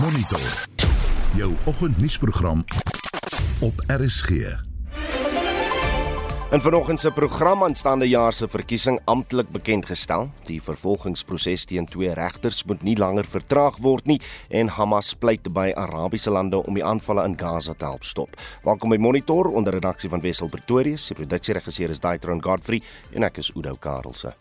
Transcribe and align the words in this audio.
Monitor. 0.00 0.40
Jou 1.34 1.54
oggendnuusprogram 1.64 2.64
op 3.60 3.72
RSG. 3.86 4.30
In 6.50 6.60
vanoggend 6.60 7.00
se 7.00 7.10
program 7.10 7.62
aanstaande 7.62 8.08
jaar 8.08 8.32
se 8.32 8.48
verkiesing 8.48 9.00
amptelik 9.04 9.48
bekend 9.48 9.86
gestel. 9.86 10.30
Die 10.44 10.62
vervolgingsproses 10.62 11.64
teen 11.64 11.86
twee 11.86 12.12
regters 12.12 12.64
moet 12.64 12.82
nie 12.82 12.96
langer 12.96 13.24
vertraag 13.24 13.76
word 13.80 14.04
nie 14.06 14.20
en 14.48 14.68
Hamas 14.68 15.14
pleit 15.14 15.48
by 15.52 15.72
Arabiese 15.74 16.30
lande 16.30 16.60
om 16.66 16.74
die 16.74 16.84
aanvalle 16.84 17.24
in 17.24 17.38
Gaza 17.38 17.72
te 17.72 17.84
help 17.84 18.04
stop. 18.04 18.36
Welkom 18.62 18.92
by 18.92 18.96
Monitor 19.00 19.48
onder 19.48 19.72
redaksie 19.72 20.10
van 20.10 20.20
Wessel 20.20 20.48
Pretorius. 20.48 21.06
Die 21.08 21.16
produksieregisseur 21.16 21.90
is 21.90 22.00
Daitron 22.00 22.44
Godfrey 22.44 22.82
en 23.14 23.24
ek 23.24 23.40
is 23.40 23.50
Udo 23.56 23.72
Karlse. 23.80 24.36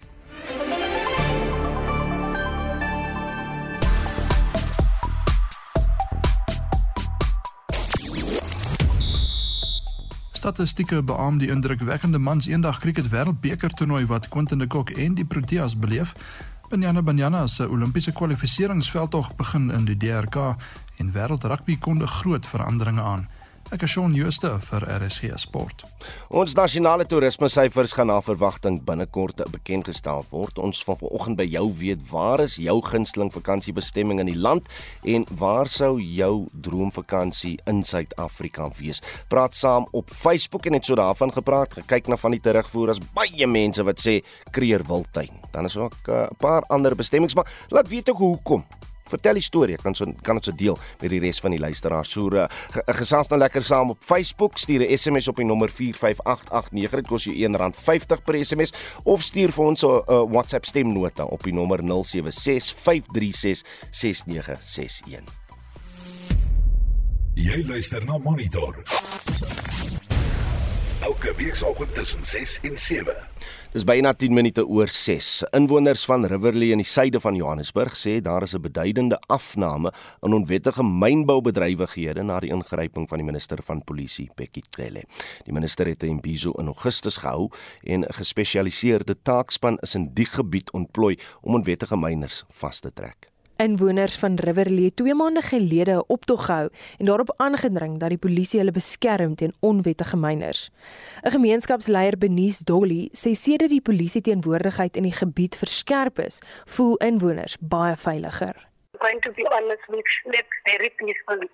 Statistieke 10.46 11.04
beamoen 11.04 11.40
die 11.42 11.48
indrukwekkende 11.50 12.20
mans 12.22 12.46
eendag 12.46 12.78
cricket 12.80 13.08
wêreldbeker 13.10 13.72
toernooi 13.74 14.04
wat 14.06 14.28
Quinton 14.30 14.60
de 14.62 14.68
Kock 14.68 14.92
en 14.94 15.16
die 15.18 15.26
Proteas 15.26 15.74
beleef. 15.74 16.12
Banyana 16.70 17.02
Banyana 17.02 17.48
se 17.48 17.66
Olimpiese 17.70 18.12
kwalifikasieringsveldtog 18.14 19.32
begin 19.40 19.72
in 19.74 19.88
die 19.90 19.98
DRK 19.98 20.36
en 21.02 21.10
wêreld 21.18 21.48
rugby 21.50 21.80
kondig 21.82 22.12
groot 22.20 22.46
veranderinge 22.46 23.02
aan. 23.02 23.26
Ek 23.74 23.82
is 23.82 23.96
Shaun 23.96 24.14
Jooste 24.14 24.52
vir 24.68 24.84
RSG 24.94 25.32
Sport. 25.42 25.88
Ons 26.30 26.54
nasionale 26.54 27.08
toerisme 27.10 27.48
syfers 27.50 27.96
gaan 27.98 28.12
na 28.12 28.20
verwagting 28.22 28.78
binnekort 28.86 29.42
bekend 29.50 29.88
gestel 29.90 30.22
word. 30.30 30.60
Ons 30.62 30.84
van 30.86 31.00
vanoggend 31.00 31.40
by 31.40 31.48
jou 31.50 31.64
weet 31.80 32.04
waar 32.12 32.44
is 32.46 32.60
jou 32.62 32.76
gunsteling 32.86 33.34
vakansiebestemming 33.34 34.22
in 34.22 34.30
die 34.30 34.38
land 34.38 34.70
en 35.02 35.26
waar 35.42 35.66
sou 35.66 35.96
jou 35.98 36.46
droomvakansie 36.54 37.56
in 37.66 37.82
Suid-Afrika 37.82 38.70
wees? 38.78 39.02
Praat 39.34 39.58
saam 39.58 39.90
op 39.98 40.14
Facebook 40.14 40.70
en 40.70 40.78
het 40.78 40.86
so 40.86 41.02
daarvan 41.02 41.34
gepraat, 41.34 41.74
gekyk 41.82 42.14
na 42.14 42.22
van 42.22 42.38
die 42.38 42.44
terugvoer 42.46 42.94
as 42.94 43.02
baie 43.18 43.50
mense 43.50 43.82
wat 43.82 43.98
sê 43.98 44.20
Kreer 44.54 44.86
Wildtuin. 44.86 45.42
Dan 45.58 45.66
is 45.66 45.78
ook 45.78 45.98
eh, 46.06 46.14
'n 46.14 46.30
uh, 46.30 46.38
paar 46.38 46.62
ander 46.70 46.96
bestemmings, 46.96 47.34
maar 47.34 47.50
laat 47.74 47.90
weet 47.90 48.10
ook 48.14 48.18
hoekom. 48.18 48.66
Vertel 49.10 49.34
die 49.38 49.44
storie, 49.46 49.78
kan 49.78 49.96
so 49.96 50.06
kan 50.26 50.36
ons 50.40 50.46
dit 50.50 50.58
deel 50.58 50.78
met 51.02 51.10
die 51.14 51.20
res 51.20 51.40
van 51.44 51.52
die 51.52 51.60
luisteraars. 51.62 52.10
So 52.12 52.30
uh, 52.34 52.46
gesels 52.98 53.30
nou 53.30 53.40
lekker 53.40 53.64
saam 53.64 53.90
op 53.94 53.98
Facebook, 54.02 54.58
stuur 54.58 54.82
'n 54.82 54.98
SMS 54.98 55.28
op 55.28 55.36
die 55.36 55.46
nommer 55.46 55.70
45889. 55.70 57.00
Dit 57.00 57.08
kos 57.08 57.24
jou 57.24 57.36
R1.50 57.36 58.22
per 58.24 58.46
SMS 58.46 58.74
of 59.04 59.22
stuur 59.22 59.52
vir 59.52 59.66
ons 59.66 59.82
'n 59.84 59.88
uh, 59.88 60.02
WhatsApp 60.32 60.66
stemnota 60.66 61.24
op 61.24 61.44
die 61.44 61.54
nommer 61.54 61.80
0765366961. 61.84 61.86
Jy 67.36 67.64
luister 67.68 68.06
na 68.06 68.18
Monitor. 68.18 68.84
Elke 71.06 71.36
weekoggend 71.38 71.94
tussen 71.94 72.24
6 72.26 72.60
en 72.64 72.78
7. 72.78 73.16
Dis 73.72 73.84
byna 73.86 74.14
10 74.18 74.34
minute 74.34 74.64
oor 74.66 74.90
6. 74.90 75.44
Inwoners 75.54 76.06
van 76.10 76.26
Riverlea 76.26 76.74
in 76.74 76.82
die 76.82 76.88
suide 76.90 77.20
van 77.22 77.36
Johannesburg 77.38 77.94
sê 77.94 78.16
daar 78.26 78.42
is 78.48 78.56
'n 78.56 78.62
beduidende 78.62 79.20
afname 79.28 79.94
in 80.22 80.34
onwettige 80.34 80.84
mynboubedrywighede 80.84 82.24
na 82.24 82.40
die 82.40 82.50
ingryping 82.50 83.10
van 83.10 83.18
die 83.18 83.26
minister 83.26 83.60
van 83.64 83.84
polisie, 83.84 84.32
Bekkie 84.36 84.64
Cele. 84.70 85.04
Die 85.44 85.54
minister 85.54 85.86
het 85.86 86.04
'n 86.04 86.08
imbizo 86.08 86.52
in 86.52 86.66
Augustus 86.66 87.18
gehou 87.18 87.52
en 87.84 88.00
'n 88.00 88.14
gespesialiseerde 88.14 89.16
taakspan 89.22 89.78
is 89.82 89.96
in 89.96 90.10
die 90.14 90.26
gebied 90.26 90.72
ontplooi 90.72 91.20
om 91.42 91.56
onwettige 91.56 91.98
myners 91.98 92.44
vas 92.50 92.80
te 92.80 92.94
trek. 92.94 93.35
Inwoners 93.58 94.18
van 94.20 94.36
Riverlea 94.36 94.90
2 94.96 95.14
maande 95.16 95.42
gelede 95.42 95.92
'n 95.92 96.04
optog 96.08 96.46
gehou 96.46 96.70
en 97.00 97.06
daarop 97.06 97.34
aangedring 97.38 97.98
dat 97.98 98.10
die 98.10 98.18
polisie 98.18 98.60
hulle 98.60 98.72
beskerm 98.72 99.36
teen 99.36 99.54
onwettige 99.60 100.18
myners. 100.18 100.70
'n 101.24 101.32
Gemeenskapsleier, 101.32 102.18
Benies 102.18 102.60
Dolly, 102.60 103.10
sê 103.14 103.32
sedert 103.32 103.70
die 103.70 103.82
polisie 103.82 104.22
teenwoordigheid 104.22 104.96
in 104.96 105.04
die 105.04 105.18
gebied 105.22 105.56
verskerp 105.56 106.20
is, 106.20 106.40
voel 106.66 106.96
inwoners 106.98 107.58
baie 107.60 107.96
veiliger. 107.96 108.68
Going 109.00 109.22
to 109.22 109.32
be 109.32 109.46
honest, 109.56 109.88
we 109.88 110.02
sleep 110.24 110.48
very 110.64 110.90
peacefully. 110.90 111.50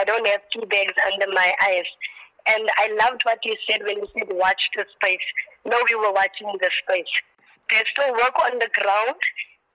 I 0.00 0.04
don't 0.04 0.26
have 0.28 0.42
two 0.50 0.66
bags 0.66 0.96
under 1.10 1.28
my 1.28 1.50
eyes. 1.68 1.90
And 2.44 2.64
I 2.82 2.86
loved 3.02 3.22
what 3.24 3.44
you 3.44 3.56
said 3.66 3.82
when 3.86 3.96
you 3.98 4.08
said 4.14 4.28
watch 4.44 4.62
the 4.74 4.84
space. 4.94 5.26
No, 5.64 5.76
we 5.88 5.94
were 5.94 6.12
watching 6.12 6.50
the 6.58 6.70
space. 6.82 7.14
There's 7.70 7.88
still 7.94 8.12
work 8.12 8.36
on 8.46 8.58
the 8.58 8.70
ground. 8.78 9.20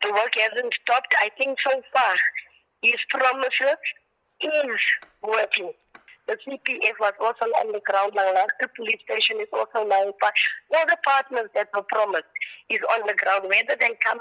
The 0.01 0.11
work 0.11 0.33
hasn't 0.35 0.73
stopped. 0.81 1.13
I 1.19 1.29
think 1.37 1.57
so 1.65 1.81
far 1.93 2.15
his 2.81 2.99
promises 3.09 3.81
is 4.41 4.81
working. 5.23 5.73
The 6.27 6.35
CPF 6.43 6.99
was 6.99 7.15
also 7.23 7.47
on 7.63 7.71
the 7.71 7.79
ground. 7.87 8.11
The 8.13 8.67
police 8.75 8.99
station 9.07 9.39
is 9.39 9.47
also 9.53 9.87
now. 9.87 10.11
part. 10.19 10.35
All 10.75 10.85
the 10.85 10.97
partners 11.03 11.49
that 11.55 11.69
were 11.73 11.87
promised 11.87 12.27
is 12.69 12.83
on 12.91 13.07
the 13.07 13.15
ground. 13.15 13.47
Whether 13.47 13.79
they 13.79 13.95
come 14.03 14.19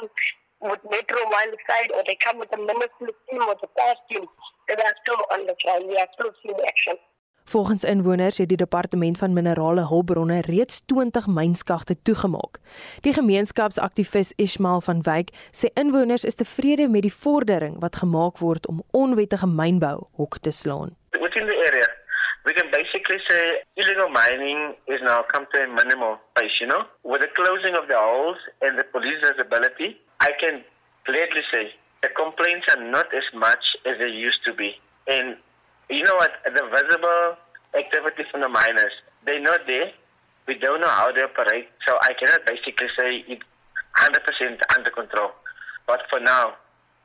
with 0.62 0.80
Metro 0.88 1.18
One 1.26 1.52
side 1.66 1.90
or 1.92 2.06
they 2.06 2.16
come 2.22 2.38
with 2.38 2.50
the 2.50 2.62
ministry 2.62 3.10
team 3.26 3.42
or 3.42 3.58
the 3.60 3.66
past 3.76 3.98
team, 4.08 4.24
they 4.68 4.78
are 4.78 4.96
still 5.02 5.20
on 5.34 5.50
the 5.50 5.56
ground. 5.64 5.90
We 5.90 5.98
are 5.98 6.08
still 6.14 6.30
seeing 6.42 6.56
action. 6.62 6.94
Volgens 7.48 7.84
inwoners 7.84 8.38
het 8.38 8.48
die 8.48 8.56
departement 8.56 9.18
van 9.18 9.32
minerale 9.32 9.86
hulpbronne 9.86 10.40
reeds 10.40 10.80
20 10.86 11.26
mynskagte 11.26 12.02
toegemaak. 12.02 12.58
Die 13.00 13.12
gemeenskapsaktivis 13.12 14.32
Ismail 14.36 14.80
van 14.80 15.02
Wyk 15.02 15.30
sê 15.54 15.70
inwoners 15.74 16.24
is 16.24 16.34
tevrede 16.34 16.88
met 16.88 17.06
die 17.06 17.12
vordering 17.14 17.78
wat 17.80 18.00
gemaak 18.02 18.42
word 18.42 18.66
om 18.66 18.82
onwettige 18.90 19.46
mynbou 19.46 20.08
hok 20.18 20.38
te 20.42 20.50
slaan. 20.50 20.96
Within 21.20 21.46
the 21.46 21.58
area, 21.68 21.86
we 22.44 22.52
can 22.52 22.66
basically 22.70 23.20
say 23.28 23.62
illegal 23.74 24.10
mining 24.10 24.74
is 24.84 25.00
now 25.00 25.22
come 25.26 25.46
to 25.52 25.62
a 25.62 25.66
minimal 25.66 26.18
pace, 26.32 26.58
you 26.58 26.66
know. 26.66 26.82
With 27.02 27.20
the 27.20 27.30
closing 27.38 27.78
of 27.78 27.86
the 27.86 27.98
holes 27.98 28.40
and 28.58 28.74
the 28.78 28.86
police 28.90 29.20
visibility, 29.22 29.94
I 30.18 30.34
can 30.42 30.64
gladly 31.04 31.46
say 31.52 31.70
the 32.02 32.10
complaints 32.22 32.66
are 32.74 32.82
not 32.82 33.06
as 33.14 33.26
much 33.32 33.64
as 33.86 33.98
they 34.02 34.10
used 34.10 34.42
to 34.44 34.52
be. 34.52 34.70
And 35.06 35.36
you 35.88 36.02
know 36.04 36.16
what, 36.16 36.32
the 36.44 36.64
visible 36.70 37.36
activity 37.74 38.24
from 38.30 38.40
the 38.42 38.48
miners, 38.48 38.92
they're 39.24 39.40
not 39.40 39.60
there. 39.66 39.92
We 40.46 40.54
don't 40.54 40.80
know 40.80 40.88
how 40.88 41.10
they 41.12 41.22
operate, 41.22 41.68
so 41.86 41.98
I 42.02 42.14
cannot 42.14 42.46
basically 42.46 42.88
say 42.98 43.24
it 43.26 43.40
100% 43.98 44.60
under 44.76 44.90
control. 44.90 45.30
But 45.86 46.02
for 46.10 46.20
now, 46.20 46.54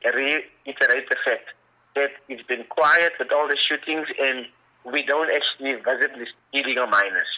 I 0.06 0.09
reiterate 0.09 1.09
the 1.09 1.18
fact 1.25 1.53
that 1.96 2.12
it's 2.30 2.46
been 2.47 2.66
quiet 2.70 3.14
with 3.20 3.31
all 3.31 3.47
the 3.47 3.58
shootings 3.58 4.08
and 4.20 4.47
we 4.86 5.03
don't 5.03 5.30
actually 5.30 5.75
visibly 5.81 6.25
illegal 6.53 6.88
miners. 6.88 7.30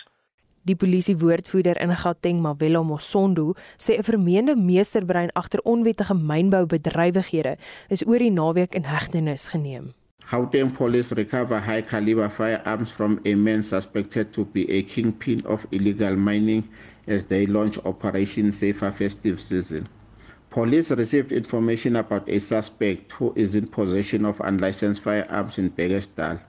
Die 0.63 0.75
polisie 0.79 1.17
woordvoerder 1.19 1.75
in 1.83 1.91
Gauteng, 1.91 2.39
Mawela 2.39 2.83
Mosondo, 2.87 3.55
sê 3.77 3.97
'n 3.97 4.03
vermeende 4.03 4.55
meesterbrein 4.55 5.31
agter 5.35 5.59
onwettige 5.63 6.15
mynboubedrywighede 6.15 7.57
is 7.89 8.05
oor 8.07 8.19
die 8.19 8.31
naweek 8.31 8.73
in 8.73 8.85
hegtenis 8.87 9.49
geneem. 9.51 9.91
Gauteng 10.33 10.75
police 10.75 11.11
recover 11.11 11.59
high 11.59 11.83
caliber 11.83 12.27
firearms 12.27 12.91
from 12.91 13.21
a 13.23 13.35
man 13.35 13.61
suspected 13.61 14.33
to 14.33 14.45
be 14.45 14.67
a 14.67 14.81
kingpin 14.81 15.45
of 15.45 15.63
illegal 15.71 16.15
mining 16.15 16.67
as 17.05 17.23
they 17.25 17.45
launch 17.45 17.77
Operation 17.85 18.51
Safer 18.51 18.91
Festive 18.91 19.39
Season. 19.39 19.87
Police 20.49 20.89
received 20.89 21.31
information 21.31 21.97
about 21.97 22.27
a 22.27 22.39
suspect 22.39 23.11
who 23.11 23.31
is 23.35 23.53
in 23.53 23.67
possession 23.67 24.25
of 24.25 24.39
unlicensed 24.39 25.03
firearms 25.03 25.59
in 25.59 25.69
Begestal, 25.69 26.39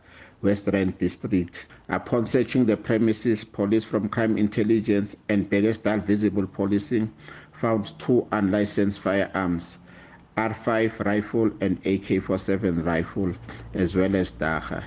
West 0.40 0.66
Rand 0.72 0.96
District. 0.96 1.68
Upon 1.90 2.24
searching 2.24 2.64
the 2.64 2.78
premises, 2.78 3.44
police 3.44 3.84
from 3.84 4.08
Crime 4.08 4.38
Intelligence 4.38 5.14
and 5.28 5.50
Begestal 5.50 6.02
Visible 6.06 6.46
Policing 6.46 7.12
found 7.60 7.92
two 7.98 8.26
unlicensed 8.32 9.00
firearms. 9.00 9.76
R5 10.36 11.04
rifle 11.04 11.50
and 11.60 11.78
AK-47 11.86 12.84
rifle, 12.84 13.34
as 13.74 13.94
well 13.94 14.16
as 14.16 14.32
Daga. 14.32 14.84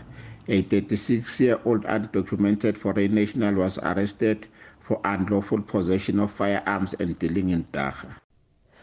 A 0.47 0.63
36-year-old 0.63 1.83
undocumented 1.85 2.77
foreign 2.77 3.13
national 3.15 3.55
was 3.55 3.77
arrested 3.79 4.47
for 4.87 4.99
unlawful 5.03 5.61
possession 5.61 6.19
of 6.19 6.31
firearms 6.31 6.93
and 6.99 7.19
dealing 7.19 7.49
in 7.49 7.65
Daga. 7.71 8.21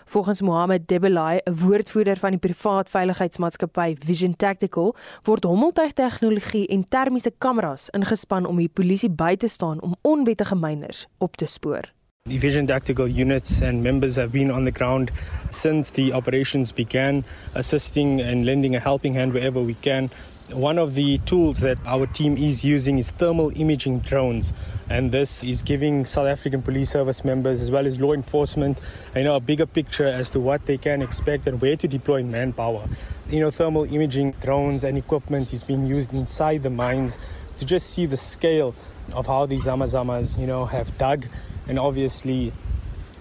Volgens 0.05 0.43
Mohammed 0.43 0.87
Debelai, 0.87 1.41
'n 1.45 1.55
woordvoerder 1.59 2.17
van 2.17 2.31
die 2.31 2.39
privaat 2.39 2.89
veiligheidsmaatskappy 2.89 3.97
Vision 4.05 4.37
Tactical, 4.37 4.95
word 5.23 5.45
hommeltuigtegnologie 5.45 6.67
en 6.67 6.89
termiese 6.89 7.33
kameras 7.39 7.89
ingespan 7.91 8.47
om 8.47 8.57
die 8.57 8.69
polisie 8.69 9.11
by 9.11 9.37
te 9.37 9.49
staan 9.49 9.81
om 9.81 9.97
onwettige 10.03 10.55
myners 10.55 11.07
op 11.19 11.37
te 11.37 11.47
spoor. 11.47 11.93
The 12.27 12.39
Tactical 12.67 13.07
units 13.07 13.61
and 13.61 13.85
members 13.85 14.17
have 14.17 14.33
been 14.33 14.51
on 14.51 14.65
the 14.65 14.71
ground 14.71 15.11
since 15.51 15.91
the 15.91 16.15
operations 16.15 16.73
began, 16.73 17.23
assisting 17.55 18.19
and 18.19 18.47
lending 18.47 18.75
a 18.75 18.81
helping 18.81 19.13
hand 19.13 19.35
wherever 19.35 19.61
we 19.61 19.75
can. 19.75 20.09
One 20.51 20.79
of 20.79 20.95
the 20.95 21.19
tools 21.27 21.61
that 21.61 21.77
our 21.85 22.07
team 22.07 22.39
is 22.39 22.65
using 22.65 22.97
is 22.97 23.11
thermal 23.11 23.53
imaging 23.55 23.99
drones, 23.99 24.55
and 24.89 25.13
this 25.13 25.45
is 25.45 25.61
giving 25.61 26.07
South 26.07 26.27
African 26.27 26.63
Police 26.63 26.89
Service 26.89 27.27
members 27.27 27.61
as 27.61 27.71
well 27.71 27.87
as 27.87 28.01
law 28.01 28.15
enforcement, 28.15 28.81
you 29.15 29.25
know, 29.25 29.37
a 29.37 29.41
bigger 29.41 29.67
picture 29.67 30.07
as 30.07 30.31
to 30.31 30.41
what 30.41 30.65
they 30.65 30.79
can 30.79 31.03
expect 31.03 31.47
and 31.47 31.61
where 31.61 31.77
to 31.77 31.87
deploy 31.87 32.23
manpower. 32.23 32.89
You 33.29 33.41
know, 33.41 33.51
thermal 33.51 33.85
imaging 33.85 34.33
drones 34.41 34.83
and 34.83 34.97
equipment 34.97 35.53
is 35.53 35.63
being 35.63 35.85
used 35.85 36.15
inside 36.15 36.63
the 36.63 36.71
mines 36.71 37.19
to 37.59 37.67
just 37.67 37.91
see 37.91 38.07
the 38.07 38.17
scale 38.17 38.75
of 39.15 39.27
how 39.27 39.45
these 39.45 39.67
Amazamas, 39.67 40.39
you 40.39 40.47
know, 40.47 40.65
have 40.65 40.97
dug, 40.97 41.27
and 41.69 41.79
obviously 41.79 42.53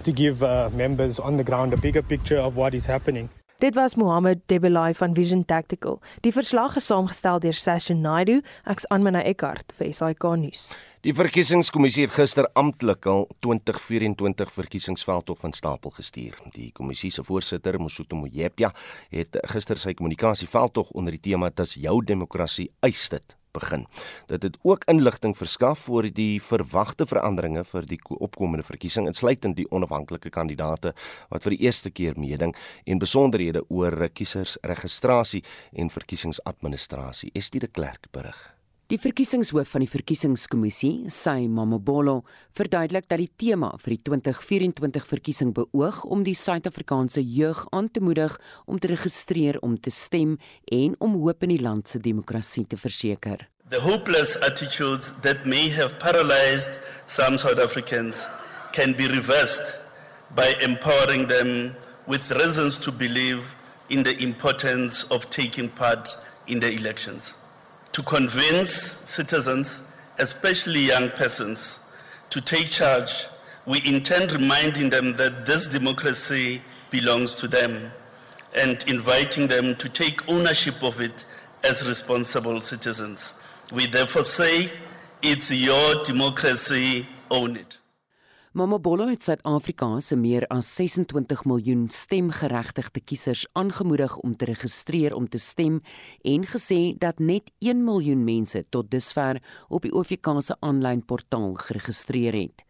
to 0.03 0.11
give 0.11 0.43
uh, 0.43 0.69
members 0.73 1.19
on 1.19 1.37
the 1.37 1.43
ground 1.43 1.73
a 1.73 1.77
bigger 1.77 2.01
picture 2.01 2.39
of 2.39 2.55
what 2.55 2.73
is 2.73 2.85
happening. 2.85 3.29
Dit 3.63 3.75
was 3.75 3.95
Mohammed 3.95 4.41
Debelai 4.45 4.93
van 4.93 5.13
Vision 5.15 5.45
Tactical. 5.45 6.01
Die 6.21 6.33
verslag 6.35 6.75
is 6.75 6.89
saamgestel 6.89 7.39
deur 7.39 7.55
Sasha 7.55 7.93
Naidu, 7.95 8.41
ek's 8.67 8.83
Anmina 8.91 9.21
Eckart 9.23 9.71
vir 9.77 9.93
SAK 9.95 10.25
nuus. 10.41 10.65
Die 11.07 11.13
verkiesingskommissie 11.15 12.03
het 12.03 12.15
gister 12.17 12.49
amptelik 12.59 13.07
al 13.07 13.23
2024 13.45 14.51
verkiesingsveldtog 14.51 15.39
van 15.39 15.55
stapel 15.55 15.95
gestuur. 15.95 16.35
Die 16.57 16.73
kommissie 16.75 17.11
se 17.11 17.23
voorsitter, 17.23 17.79
Mosotho 17.79 18.19
Moyepia, 18.19 18.73
het 19.15 19.39
gister 19.53 19.79
sy 19.79 19.95
kommunikasieveldtog 19.95 20.91
onder 20.91 21.15
die 21.15 21.23
tema 21.31 21.49
"Dis 21.49 21.77
jou 21.79 22.01
demokrasie 22.03 22.67
eis 22.81 23.07
dit" 23.15 23.37
begin. 23.53 23.85
Dit 24.27 24.43
het 24.43 24.57
ook 24.61 24.83
inligting 24.91 25.37
verskaf 25.37 25.87
oor 25.89 26.07
die 26.09 26.41
verwagte 26.41 27.07
veranderinge 27.09 27.63
vir 27.63 27.87
die 27.89 27.99
opkomende 28.09 28.65
verkiesing 28.65 29.07
insluitend 29.07 29.57
die 29.57 29.67
onafhanklike 29.71 30.29
kandidaate 30.33 30.93
wat 31.29 31.43
vir 31.43 31.57
die 31.57 31.63
eerste 31.65 31.91
keer 31.91 32.17
meeding 32.19 32.55
en 32.85 32.99
besonderhede 32.99 33.63
oor 33.69 34.09
kiesersregistrasie 34.09 35.43
en 35.73 35.89
verkiesingsadministrasie. 35.93 37.31
Estie 37.33 37.61
de 37.63 37.67
Klerk 37.67 38.11
berig. 38.11 38.52
Die 38.91 38.97
verkiesingshoof 38.99 39.69
van 39.71 39.85
die 39.85 39.87
verkiesingskommissie, 39.87 41.07
Sy 41.07 41.45
Mamabolo, 41.47 42.17
verduidelik 42.51 43.05
dat 43.07 43.21
die 43.21 43.29
tema 43.39 43.69
vir 43.79 43.93
die 43.93 44.01
2024 44.09 45.05
verkiesing 45.07 45.53
beoog 45.55 46.01
om 46.03 46.25
die 46.27 46.35
Suid-Afrikaanse 46.35 47.21
jeug 47.23 47.61
aan 47.71 47.87
te 47.87 48.01
moedig 48.03 48.35
om 48.67 48.81
te 48.83 48.89
registreer 48.91 49.61
om 49.63 49.77
te 49.79 49.89
stem 49.89 50.33
en 50.67 50.97
om 50.99 51.15
hoop 51.21 51.45
in 51.47 51.53
die 51.53 51.61
land 51.63 51.87
se 51.87 52.01
demokrasie 52.03 52.65
te 52.67 52.75
verseker. 52.75 53.45
The 53.71 53.79
hopeless 53.79 54.35
attitudes 54.43 55.13
that 55.23 55.45
may 55.47 55.69
have 55.71 55.95
paralyzed 56.03 56.75
some 57.05 57.39
South 57.39 57.63
Africans 57.63 58.27
can 58.73 58.91
be 58.99 59.07
reversed 59.07 59.63
by 60.35 60.57
empowering 60.59 61.29
them 61.31 61.71
with 62.05 62.29
reasons 62.35 62.77
to 62.83 62.91
believe 62.91 63.55
in 63.87 64.03
the 64.03 64.17
importance 64.19 65.07
of 65.07 65.29
taking 65.29 65.71
part 65.71 66.17
in 66.47 66.59
the 66.59 66.69
elections. 66.75 67.33
To 67.93 68.03
convince 68.03 68.97
citizens, 69.05 69.81
especially 70.17 70.81
young 70.81 71.09
persons, 71.11 71.79
to 72.29 72.41
take 72.41 72.67
charge, 72.67 73.27
we 73.65 73.81
intend 73.85 74.31
reminding 74.31 74.89
them 74.89 75.15
that 75.17 75.45
this 75.45 75.67
democracy 75.67 76.61
belongs 76.89 77.35
to 77.35 77.47
them 77.47 77.91
and 78.55 78.83
inviting 78.87 79.47
them 79.47 79.75
to 79.75 79.87
take 79.87 80.27
ownership 80.27 80.83
of 80.83 80.99
it 80.99 81.25
as 81.63 81.87
responsible 81.87 82.59
citizens. 82.61 83.35
We 83.71 83.87
therefore 83.87 84.25
say, 84.25 84.71
it's 85.21 85.51
your 85.51 86.03
democracy, 86.03 87.07
own 87.31 87.55
it. 87.55 87.77
Mamabolo 88.53 89.07
het 89.09 89.23
Suid-Afrika 89.25 89.87
se 89.99 90.13
meer 90.13 90.43
as 90.53 90.67
26 90.75 91.39
miljoen 91.49 91.87
stemgeregtigde 91.89 93.01
kiesers 93.01 93.47
aangemoedig 93.57 94.13
om 94.21 94.35
te 94.37 94.45
registreer 94.45 95.15
om 95.17 95.25
te 95.29 95.39
stem 95.41 95.79
en 96.21 96.45
gesê 96.45 96.93
dat 97.01 97.17
net 97.17 97.49
1 97.65 97.81
miljoen 97.83 98.21
mense 98.23 98.61
tot 98.69 98.91
dusver 98.91 99.41
op 99.73 99.81
die 99.81 99.91
OVK 99.91 100.29
se 100.45 100.59
aanlyn 100.59 101.01
portaal 101.01 101.57
geregistreer 101.65 102.37
het. 102.37 102.61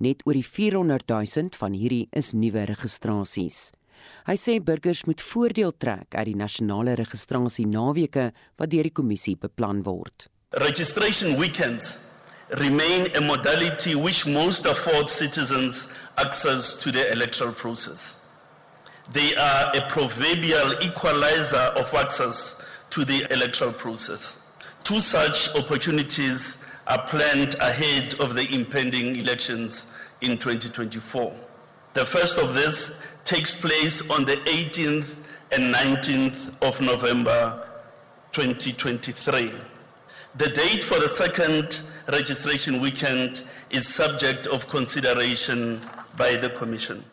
Net 0.00 0.24
oor 0.24 0.32
die 0.32 0.46
400 0.48 1.04
000 1.12 1.52
van 1.60 1.76
hierdie 1.76 2.08
is 2.16 2.32
nuwe 2.32 2.64
registrasies. 2.72 3.60
Hy 4.24 4.40
sê 4.40 4.56
burgers 4.64 5.04
moet 5.04 5.20
voordeel 5.20 5.76
trek 5.76 6.16
uit 6.16 6.32
die 6.32 6.40
nasionale 6.40 6.96
registrasie 6.96 7.68
naweke 7.68 8.30
wat 8.56 8.72
deur 8.72 8.88
die 8.88 8.96
kommissie 8.96 9.36
beplan 9.36 9.84
word. 9.84 10.30
Registration 10.56 11.36
weekend 11.36 11.98
remain 12.56 13.14
a 13.16 13.20
modality 13.20 13.94
which 13.94 14.26
most 14.26 14.64
afford 14.64 15.10
citizens 15.10 15.88
access 16.16 16.76
to 16.76 16.90
the 16.90 17.12
electoral 17.12 17.52
process. 17.52 18.16
They 19.12 19.34
are 19.36 19.72
a 19.74 19.86
proverbial 19.88 20.82
equalizer 20.82 21.56
of 21.56 21.92
access 21.94 22.56
to 22.90 23.04
the 23.04 23.30
electoral 23.32 23.72
process. 23.72 24.38
Two 24.84 25.00
such 25.00 25.54
opportunities 25.54 26.58
are 26.86 27.02
planned 27.06 27.54
ahead 27.56 28.14
of 28.20 28.34
the 28.34 28.52
impending 28.54 29.16
elections 29.16 29.86
in 30.20 30.38
2024. 30.38 31.34
The 31.94 32.06
first 32.06 32.38
of 32.38 32.54
this 32.54 32.90
takes 33.24 33.54
place 33.54 34.00
on 34.10 34.24
the 34.24 34.36
18th 34.36 35.16
and 35.52 35.74
19th 35.74 36.62
of 36.62 36.80
November 36.80 37.66
2023. 38.32 39.52
The 40.36 40.48
date 40.50 40.84
for 40.84 40.98
the 40.98 41.08
second 41.08 41.80
registration 42.08 42.80
weekend 42.80 43.44
is 43.68 43.94
subject 43.94 44.48
of 44.48 44.66
consideration 44.66 45.80
by 46.16 46.36
the 46.36 46.50
commission. 46.50 47.04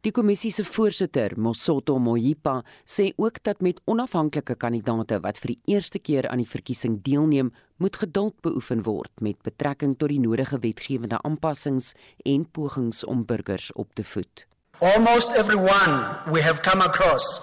Die 0.00 0.12
kommissie 0.12 0.52
se 0.52 0.62
voorsitter, 0.64 1.32
Mosoto 1.36 1.96
Moyipa, 1.98 2.60
sê 2.84 3.08
ook 3.16 3.40
dat 3.42 3.60
met 3.60 3.80
onafhanklike 3.84 4.54
kandidaate 4.54 5.18
wat 5.24 5.40
vir 5.42 5.54
die 5.54 5.74
eerste 5.74 5.98
keer 5.98 6.28
aan 6.28 6.38
die 6.38 6.46
verkiesing 6.48 7.00
deelneem, 7.02 7.50
moet 7.82 7.96
geduld 7.96 8.36
beoefen 8.44 8.84
word 8.86 9.10
met 9.24 9.40
betrekking 9.42 9.96
tot 9.98 10.12
die 10.12 10.20
nodige 10.22 10.60
wetgewende 10.62 11.18
aanpassings 11.24 11.94
en 12.22 12.44
pogings 12.46 13.02
om 13.04 13.24
burgers 13.26 13.72
op 13.74 13.90
te 13.94 14.04
voed. 14.04 14.46
Almost 14.78 15.34
everyone 15.34 15.96
we 16.30 16.42
have 16.42 16.62
come 16.62 16.84
across 16.84 17.40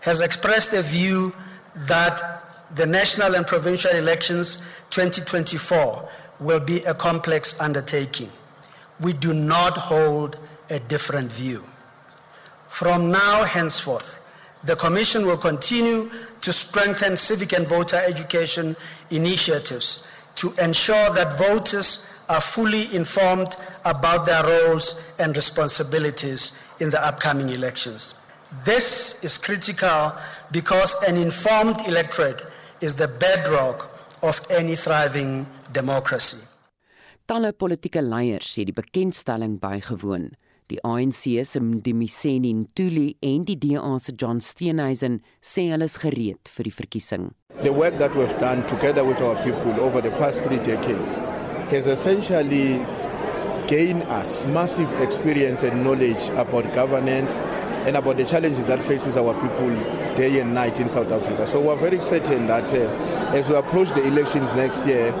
has 0.00 0.20
expressed 0.20 0.72
a 0.72 0.82
view 0.82 1.32
that 1.88 2.22
the 2.74 2.86
national 2.86 3.34
and 3.34 3.46
provincial 3.46 3.92
elections 3.92 4.62
2024 4.88 6.08
will 6.40 6.60
be 6.60 6.82
a 6.84 6.94
complex 6.94 7.58
undertaking. 7.60 8.30
We 9.00 9.12
do 9.12 9.32
not 9.32 9.76
hold 9.76 10.38
a 10.70 10.78
different 10.78 11.32
view. 11.32 11.64
From 12.68 13.10
now 13.10 13.44
henceforth, 13.44 14.20
the 14.64 14.76
Commission 14.76 15.26
will 15.26 15.38
continue 15.38 16.10
to 16.40 16.52
strengthen 16.52 17.16
civic 17.16 17.52
and 17.52 17.66
voter 17.66 17.96
education 17.96 18.76
initiatives 19.10 20.04
to 20.36 20.52
ensure 20.62 21.10
that 21.10 21.38
voters 21.38 22.08
are 22.28 22.40
fully 22.40 22.94
informed 22.94 23.56
about 23.84 24.26
their 24.26 24.44
roles 24.44 25.00
and 25.18 25.34
responsibilities 25.34 26.56
in 26.80 26.90
the 26.90 27.04
upcoming 27.04 27.48
elections. 27.48 28.14
This 28.64 29.22
is 29.22 29.38
critical 29.38 30.14
because 30.50 30.94
an 31.02 31.16
informed 31.16 31.80
electorate 31.86 32.42
is 32.80 32.94
the 32.94 33.08
bedrock 33.08 33.90
of 34.22 34.40
any 34.50 34.76
thriving 34.76 35.46
democracy. 35.72 36.38
Talle 37.28 37.52
politieke 37.52 38.00
leiers 38.02 38.54
het 38.56 38.70
die 38.70 38.76
bekendstelling 38.76 39.58
bygewoon. 39.60 40.30
Die 40.68 40.78
ANC 40.84 41.24
se 41.48 41.60
Mdimiseni 41.60 42.52
Ntuli 42.52 43.16
en 43.24 43.44
die 43.48 43.56
DA 43.56 43.98
se 43.98 44.12
John 44.16 44.40
Steenhuisen 44.40 45.20
sê 45.40 45.68
hulle 45.72 45.88
is 45.88 45.96
gereed 46.00 46.50
vir 46.56 46.68
die 46.68 46.72
verkiesing. 46.72 47.30
The 47.62 47.72
work 47.72 47.98
that 47.98 48.16
we've 48.16 48.40
done 48.40 48.64
together 48.68 49.04
with 49.04 49.20
our 49.20 49.36
people 49.44 49.80
over 49.80 50.00
the 50.00 50.12
past 50.20 50.44
3 50.44 50.58
decades 50.64 51.16
has 51.72 51.86
essentially 51.86 52.84
gained 53.66 54.02
us 54.08 54.44
massive 54.46 54.92
experience 55.00 55.62
and 55.62 55.84
knowledge 55.84 56.28
about 56.36 56.64
governance 56.74 57.36
and 57.86 57.96
about 57.96 58.16
the 58.16 58.24
challenges 58.24 58.64
that 58.66 58.82
faces 58.84 59.16
our 59.16 59.34
people 59.40 59.68
day 60.16 60.40
and 60.40 60.52
night 60.54 60.80
in 60.80 60.88
South 60.90 61.10
Africa. 61.12 61.46
So 61.46 61.60
we're 61.60 61.76
very 61.76 62.00
certain 62.00 62.46
that 62.46 62.72
uh, 62.72 63.36
as 63.36 63.48
we 63.48 63.54
approach 63.54 63.88
the 63.90 64.04
elections 64.04 64.52
next 64.54 64.84
year, 64.84 65.12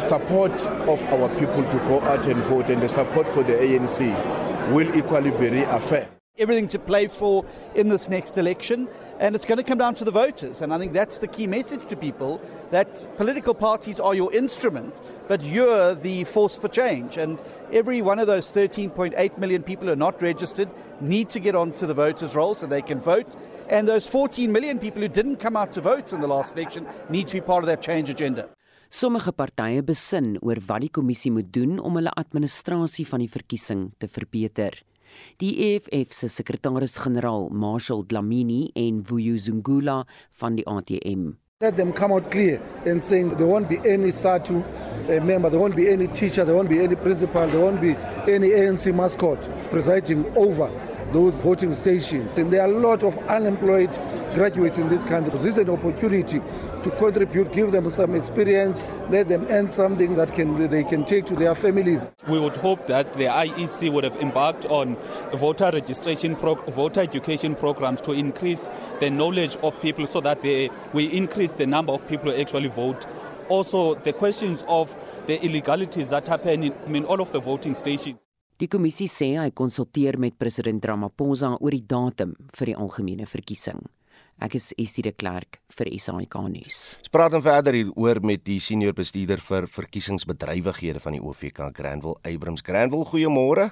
support 0.00 0.52
of 0.52 1.02
our 1.12 1.28
people 1.38 1.62
to 1.62 1.78
go 1.88 2.00
out 2.02 2.26
and 2.26 2.42
vote 2.44 2.66
and 2.66 2.82
the 2.82 2.88
support 2.88 3.28
for 3.28 3.42
the 3.42 3.54
ANC 3.54 4.72
will 4.72 4.94
equally 4.96 5.30
be 5.30 5.48
reaffirmed. 5.48 6.08
Everything 6.36 6.68
to 6.68 6.78
play 6.78 7.08
for 7.08 7.44
in 7.74 7.88
this 7.88 8.08
next 8.08 8.38
election, 8.38 8.86
and 9.18 9.34
it's 9.34 9.44
going 9.44 9.56
to 9.56 9.64
come 9.64 9.78
down 9.78 9.96
to 9.96 10.04
the 10.04 10.12
voters. 10.12 10.62
And 10.62 10.72
I 10.72 10.78
think 10.78 10.92
that's 10.92 11.18
the 11.18 11.26
key 11.26 11.48
message 11.48 11.86
to 11.86 11.96
people 11.96 12.40
that 12.70 13.08
political 13.16 13.54
parties 13.54 13.98
are 13.98 14.14
your 14.14 14.32
instrument, 14.32 15.00
but 15.26 15.42
you're 15.42 15.96
the 15.96 16.22
force 16.22 16.56
for 16.56 16.68
change. 16.68 17.16
And 17.16 17.40
every 17.72 18.02
one 18.02 18.20
of 18.20 18.28
those 18.28 18.52
13.8 18.52 19.36
million 19.38 19.62
people 19.62 19.86
who 19.86 19.94
are 19.94 19.96
not 19.96 20.22
registered 20.22 20.68
need 21.00 21.28
to 21.30 21.40
get 21.40 21.56
onto 21.56 21.86
the 21.86 21.94
voters' 21.94 22.36
roll 22.36 22.54
so 22.54 22.66
they 22.66 22.82
can 22.82 23.00
vote. 23.00 23.34
And 23.68 23.88
those 23.88 24.06
14 24.06 24.52
million 24.52 24.78
people 24.78 25.02
who 25.02 25.08
didn't 25.08 25.36
come 25.36 25.56
out 25.56 25.72
to 25.72 25.80
vote 25.80 26.12
in 26.12 26.20
the 26.20 26.28
last 26.28 26.56
election 26.56 26.86
need 27.08 27.26
to 27.28 27.34
be 27.34 27.40
part 27.40 27.64
of 27.64 27.66
that 27.66 27.82
change 27.82 28.10
agenda. 28.10 28.48
Sommige 28.88 29.34
partye 29.36 29.82
besin 29.84 30.38
oor 30.40 30.56
wat 30.64 30.80
die 30.80 30.88
kommissie 30.88 31.28
moet 31.32 31.50
doen 31.52 31.76
om 31.76 31.98
hulle 31.98 32.12
administrasie 32.16 33.04
van 33.04 33.20
die 33.20 33.28
verkiesing 33.28 33.90
te 34.00 34.08
verbeter. 34.08 34.78
Die 35.42 35.50
EFF 35.66 36.14
se 36.16 36.28
sekretaris-generaal, 36.32 37.50
Marshall 37.52 38.06
Dlamini 38.08 38.70
en 38.74 39.02
Vuyo 39.04 39.36
Zungula 39.36 40.06
van 40.40 40.56
die 40.56 40.64
ATM 40.64 41.34
Let 41.60 41.76
them 41.76 41.92
come 41.92 42.12
out 42.12 42.30
clear 42.30 42.62
and 42.86 43.04
saying 43.04 43.36
there 43.36 43.46
won't 43.46 43.68
be 43.68 43.78
any 43.78 44.12
SATU 44.12 44.62
uh, 44.62 45.24
member, 45.24 45.50
there 45.50 45.60
won't 45.60 45.76
be 45.76 45.90
any 45.90 46.06
teacher, 46.06 46.44
there 46.44 46.54
won't 46.54 46.70
be 46.70 46.80
any 46.80 46.94
principal, 46.94 47.46
there 47.48 47.60
won't 47.60 47.80
be 47.80 47.96
any 48.32 48.50
ANC 48.50 48.94
mascot 48.94 49.38
presiding 49.68 50.24
over 50.36 50.70
those 51.12 51.34
voting 51.34 51.74
stations. 51.74 52.38
And 52.38 52.52
there 52.52 52.62
are 52.62 52.70
a 52.70 52.78
lot 52.78 53.02
of 53.02 53.18
unemployed 53.26 53.90
graduates 54.34 54.78
in 54.78 54.88
this 54.88 55.04
country. 55.04 55.36
This 55.40 55.56
is 55.56 55.58
an 55.58 55.70
opportunity 55.70 56.40
to 56.82 56.90
contribute, 56.92 57.52
give 57.52 57.72
them 57.72 57.90
some 57.90 58.14
experience, 58.14 58.82
let 59.10 59.28
them 59.28 59.46
earn 59.50 59.68
something 59.68 60.14
that 60.16 60.32
can 60.32 60.68
they 60.68 60.84
can 60.84 61.04
take 61.04 61.26
to 61.26 61.34
their 61.34 61.54
families. 61.54 62.08
We 62.28 62.38
would 62.40 62.56
hope 62.56 62.86
that 62.86 63.12
the 63.14 63.24
IEC 63.24 63.92
would 63.92 64.04
have 64.04 64.16
embarked 64.16 64.66
on 64.66 64.96
voter 65.32 65.70
registration, 65.72 66.36
pro- 66.36 66.54
voter 66.54 67.00
education 67.00 67.54
programs 67.54 68.00
to 68.02 68.12
increase 68.12 68.70
the 69.00 69.10
knowledge 69.10 69.56
of 69.62 69.80
people 69.80 70.06
so 70.06 70.20
that 70.20 70.42
they, 70.42 70.70
we 70.92 71.04
increase 71.06 71.52
the 71.52 71.66
number 71.66 71.92
of 71.92 72.06
people 72.08 72.30
who 72.30 72.40
actually 72.40 72.68
vote. 72.68 73.06
Also, 73.48 73.94
the 73.94 74.12
questions 74.12 74.64
of 74.68 74.94
the 75.26 75.42
illegalities 75.44 76.10
that 76.10 76.28
happen 76.28 76.62
in, 76.62 76.74
I 76.86 76.88
mean, 76.88 77.04
all 77.04 77.20
of 77.20 77.32
the 77.32 77.40
voting 77.40 77.74
stations. 77.74 78.18
Die 78.58 78.66
kommissie 78.66 79.06
sê 79.06 79.36
hy 79.38 79.52
konsulteer 79.54 80.16
met 80.18 80.34
president 80.34 80.82
Ramaphosa 80.82 81.52
oor 81.60 81.70
die 81.70 81.84
datum 81.86 82.32
vir 82.58 82.72
die 82.72 82.74
algemene 82.74 83.26
verkiesing. 83.30 83.84
Ek 84.38 84.54
is 84.54 84.68
Estie 84.78 85.02
de 85.02 85.10
Klerk 85.10 85.56
vir 85.74 85.88
SAK 85.98 86.36
nuus. 86.46 86.78
Ons 87.00 87.10
praat 87.10 87.32
dan 87.34 87.42
verder 87.42 87.74
hieroor 87.74 88.20
met 88.22 88.44
die 88.46 88.60
senior 88.62 88.94
bestuurder 88.94 89.42
vir 89.42 89.66
verkiesingsbedrywighede 89.66 91.02
van 91.02 91.16
die 91.16 91.22
OVK 91.22 91.72
Granville 91.74 92.14
Abrams. 92.22 92.62
Granville, 92.62 93.08
goeiemôre. 93.10 93.66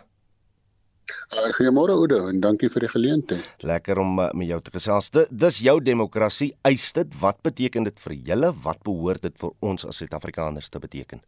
Goeiemôre 1.55 1.95
Oude 1.95 2.19
en 2.33 2.43
dankie 2.43 2.71
vir 2.73 2.83
die 2.89 2.91
geleentheid. 2.91 3.47
Lekker 3.63 4.03
om 4.03 4.19
uh, 4.19 4.27
met 4.35 4.51
jou 4.51 4.59
te 4.67 4.75
gesels. 4.75 5.13
Dis 5.31 5.61
jou 5.63 5.77
demokrasie. 5.79 6.51
Eis 6.67 6.91
dit 6.99 7.15
wat 7.23 7.39
beteken 7.47 7.87
dit 7.87 8.03
vir 8.03 8.19
julle? 8.33 8.51
Wat 8.67 8.83
behoort 8.83 9.23
dit 9.23 9.39
vir 9.39 9.55
ons 9.63 9.87
as 9.87 10.03
Suid-Afrikaners 10.03 10.73
te 10.75 10.83
beteken? 10.83 11.23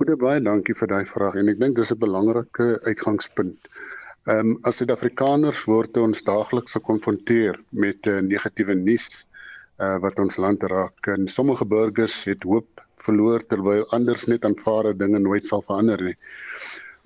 Oude 0.00 0.18
baie 0.18 0.42
dankie 0.42 0.74
vir 0.74 0.90
daai 0.90 1.06
vraag 1.06 1.38
en 1.38 1.54
ek 1.54 1.62
dink 1.62 1.78
dis 1.78 1.94
'n 1.94 2.02
belangrike 2.02 2.80
uitgangspunt. 2.82 3.70
Ehm 4.30 4.50
um, 4.50 4.58
as 4.68 4.76
Suid-Afrikaners 4.78 5.64
word 5.66 5.96
ons 5.98 6.20
daagliks 6.22 6.76
gekonfronteer 6.76 7.56
met 7.84 8.06
uh, 8.06 8.20
negatiewe 8.22 8.76
nuus 8.78 9.06
uh, 9.82 9.96
wat 10.04 10.20
ons 10.22 10.36
land 10.38 10.62
raak. 10.70 11.08
En 11.10 11.26
sommige 11.26 11.66
burgers 11.66 12.14
het 12.28 12.46
hoop 12.46 12.84
verloor 13.02 13.42
terwyl 13.50 13.82
anders 13.96 14.28
net 14.30 14.46
aanvaar 14.46 14.90
dat 14.90 15.00
dinge 15.00 15.18
nooit 15.24 15.46
sal 15.48 15.64
verander 15.66 16.04
nie. 16.10 16.14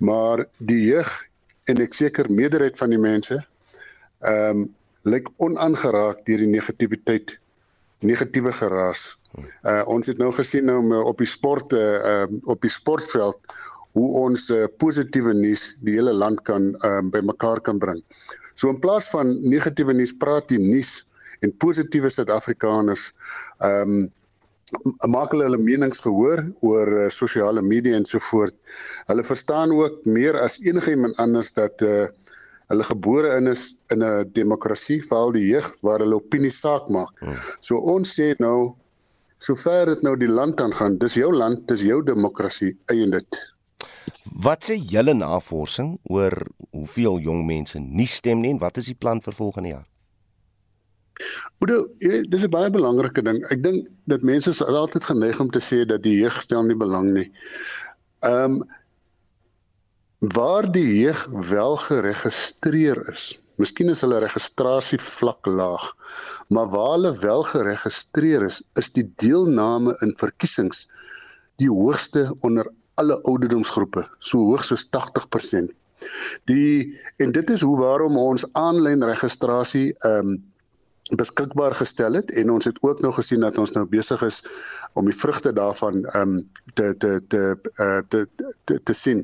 Maar 0.05 0.43
die 0.59 0.83
jeug 0.91 1.09
en 1.71 1.81
ek 1.81 1.97
seker 1.97 2.29
meerderheid 2.29 2.77
van 2.83 2.93
die 2.93 3.01
mense 3.01 3.39
ehm 3.39 4.65
um, 4.65 4.67
lyk 5.05 5.27
onaangeraak 5.45 6.21
deur 6.25 6.41
die 6.41 6.49
negativiteit 6.49 7.35
negatiewe 8.05 8.53
geraas. 8.53 9.15
Uh 9.65 9.81
ons 9.95 10.09
het 10.09 10.21
nou 10.21 10.31
gesien 10.33 10.65
nou 10.69 11.01
op 11.01 11.21
die 11.21 11.29
sport 11.29 11.73
uh 11.73 12.25
op 12.45 12.61
die 12.61 12.73
sportveld 12.73 13.57
hoe 13.95 14.09
ons 14.25 14.49
uh, 14.51 14.65
positiewe 14.81 15.33
nuus 15.37 15.63
die 15.87 15.95
hele 15.97 16.13
land 16.13 16.41
kan 16.47 16.73
um, 16.87 17.11
bymekaar 17.13 17.61
kan 17.63 17.79
bring. 17.79 18.01
So 18.55 18.71
in 18.71 18.79
plaas 18.83 19.09
van 19.13 19.31
negatiewe 19.47 19.95
nuus 19.95 20.15
praat 20.19 20.51
die 20.51 20.61
nuus 20.61 21.01
en 21.43 21.55
positiewe 21.63 22.11
Suid-Afrikaners 22.11 23.09
ehm 23.63 23.97
um, 23.97 24.05
maak 25.13 25.29
hulle 25.31 25.45
hulle 25.45 25.59
menings 25.61 26.01
gehoor 26.01 26.41
oor 26.65 26.89
uh, 26.89 27.09
sosiale 27.13 27.61
media 27.61 27.95
en 27.95 28.07
so 28.09 28.19
voort. 28.31 28.55
Hulle 29.11 29.23
verstaan 29.23 29.71
ook 29.71 30.07
meer 30.09 30.39
as 30.41 30.57
enige 30.65 30.95
iemand 30.95 31.19
anders 31.21 31.53
dat 31.53 31.83
uh, 31.85 32.07
hulle 32.73 32.87
gebore 32.87 33.35
in 33.37 33.47
is 33.47 33.75
in 33.93 34.03
'n 34.03 34.31
demokrasie, 34.33 34.97
veral 35.05 35.31
die 35.37 35.45
jeug 35.51 35.69
waar 35.85 36.01
hulle 36.01 36.17
opinie 36.17 36.51
saak 36.51 36.89
maak. 36.89 37.13
Hmm. 37.21 37.37
So 37.61 37.77
ons 37.77 38.15
sê 38.19 38.33
nou 38.39 38.75
sover 39.37 39.85
dit 39.85 40.01
nou 40.01 40.15
die 40.17 40.31
land 40.31 40.61
aangaan, 40.61 40.97
dis 40.97 41.13
jou 41.13 41.31
land, 41.33 41.67
dis 41.67 41.85
jou 41.85 42.01
demokrasie, 42.03 42.73
eien 42.89 43.11
dit. 43.13 43.41
Wat 44.45 44.67
sê 44.67 44.77
julle 44.77 45.13
navorsing 45.13 45.97
oor 46.03 46.35
hoeveel 46.71 47.19
jong 47.25 47.45
mense 47.47 47.79
nie 47.79 48.09
stem 48.09 48.41
nie 48.43 48.53
en 48.55 48.61
wat 48.61 48.77
is 48.81 48.89
die 48.91 48.97
plan 48.97 49.21
vir 49.21 49.37
volgende 49.37 49.69
jaar? 49.69 49.85
Oudo, 51.63 51.77
dis 52.31 52.43
'n 52.43 52.51
baie 52.51 52.69
belangrike 52.69 53.21
ding. 53.23 53.39
Ek 53.53 53.61
dink 53.63 53.87
dat 54.11 54.21
mense 54.21 54.49
is 54.49 54.63
altyd 54.63 55.05
geneig 55.11 55.39
om 55.39 55.49
te 55.49 55.61
sê 55.63 55.85
dat 55.87 56.03
die 56.03 56.17
jeug 56.19 56.41
stel 56.43 56.63
nie 56.63 56.79
belang 56.85 57.13
nie. 57.17 57.29
Ehm 58.19 58.59
um, 58.59 58.65
waar 60.35 60.65
die 60.71 60.87
jeug 60.99 61.25
wel 61.49 61.75
geregistreer 61.77 63.01
is. 63.13 63.39
Miskien 63.61 63.89
is 63.93 64.01
hulle 64.03 64.19
registrasie 64.23 64.99
vlak 64.99 65.47
laag, 65.47 65.83
maar 66.49 66.67
waar 66.73 66.91
hulle 66.95 67.11
wel 67.19 67.43
geregistreer 67.43 68.43
is, 68.47 68.61
is 68.81 68.91
die 68.95 69.05
deelname 69.23 69.95
in 70.01 70.15
verkiesings 70.19 70.87
die 71.61 71.69
hoogste 71.71 72.25
onder 72.39 72.67
alle 73.01 73.19
ouderdomsgroepe, 73.21 74.07
so 74.19 74.43
hoog 74.49 74.65
soos 74.65 74.87
80%. 74.97 75.75
Die 76.51 76.99
en 77.23 77.31
dit 77.31 77.49
is 77.49 77.61
hoe 77.61 77.77
waarom 77.79 78.17
ons 78.17 78.47
aanlyn 78.53 79.03
registrasie 79.13 79.93
ehm 79.99 80.35
um, 80.35 80.43
beskikbaar 81.13 81.75
gestel 81.77 82.13
het 82.17 82.31
en 82.33 82.49
ons 82.49 82.65
het 82.65 82.79
ook 82.81 83.01
nou 83.05 83.11
gesien 83.13 83.43
dat 83.45 83.57
ons 83.61 83.71
nou 83.71 83.83
besig 83.85 84.21
is 84.25 84.39
om 84.97 85.05
die 85.05 85.13
vrugte 85.13 85.51
daarvan 85.53 86.01
ehm 86.05 86.21
um, 86.21 86.49
te 86.73 86.97
te 86.97 87.21
te 87.27 87.43
uh, 87.77 87.99
te 88.09 88.25
te 88.63 88.79
te 88.83 88.93
sien 88.93 89.21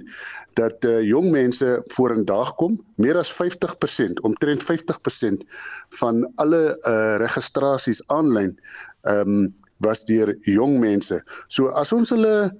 dat 0.53 0.85
uh, 0.85 1.01
jong 1.01 1.31
mense 1.31 1.81
vorendag 1.95 2.53
kom 2.55 2.77
meer 3.01 3.17
as 3.17 3.33
50% 3.33 4.21
omtrent 4.21 4.65
50% 4.69 5.41
van 5.89 6.21
alle 6.35 6.61
uh, 6.77 7.17
registrasies 7.25 8.05
aanlyn 8.07 8.59
ehm 9.01 9.35
um, 9.41 9.55
was 9.81 10.05
deur 10.05 10.35
jong 10.45 10.77
mense. 10.79 11.23
So 11.47 11.73
as 11.73 11.91
ons 11.91 12.13
hulle 12.13 12.51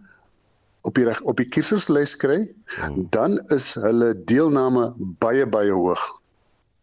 op 0.81 0.97
die 0.97 1.07
op 1.21 1.37
die 1.37 1.47
kieserslys 1.49 2.15
kry, 2.21 2.39
hmm. 2.77 3.07
dan 3.13 3.37
is 3.55 3.73
hulle 3.81 4.13
deelname 4.25 4.91
baie 4.97 5.45
baie 5.45 5.71
hoog. 5.71 6.03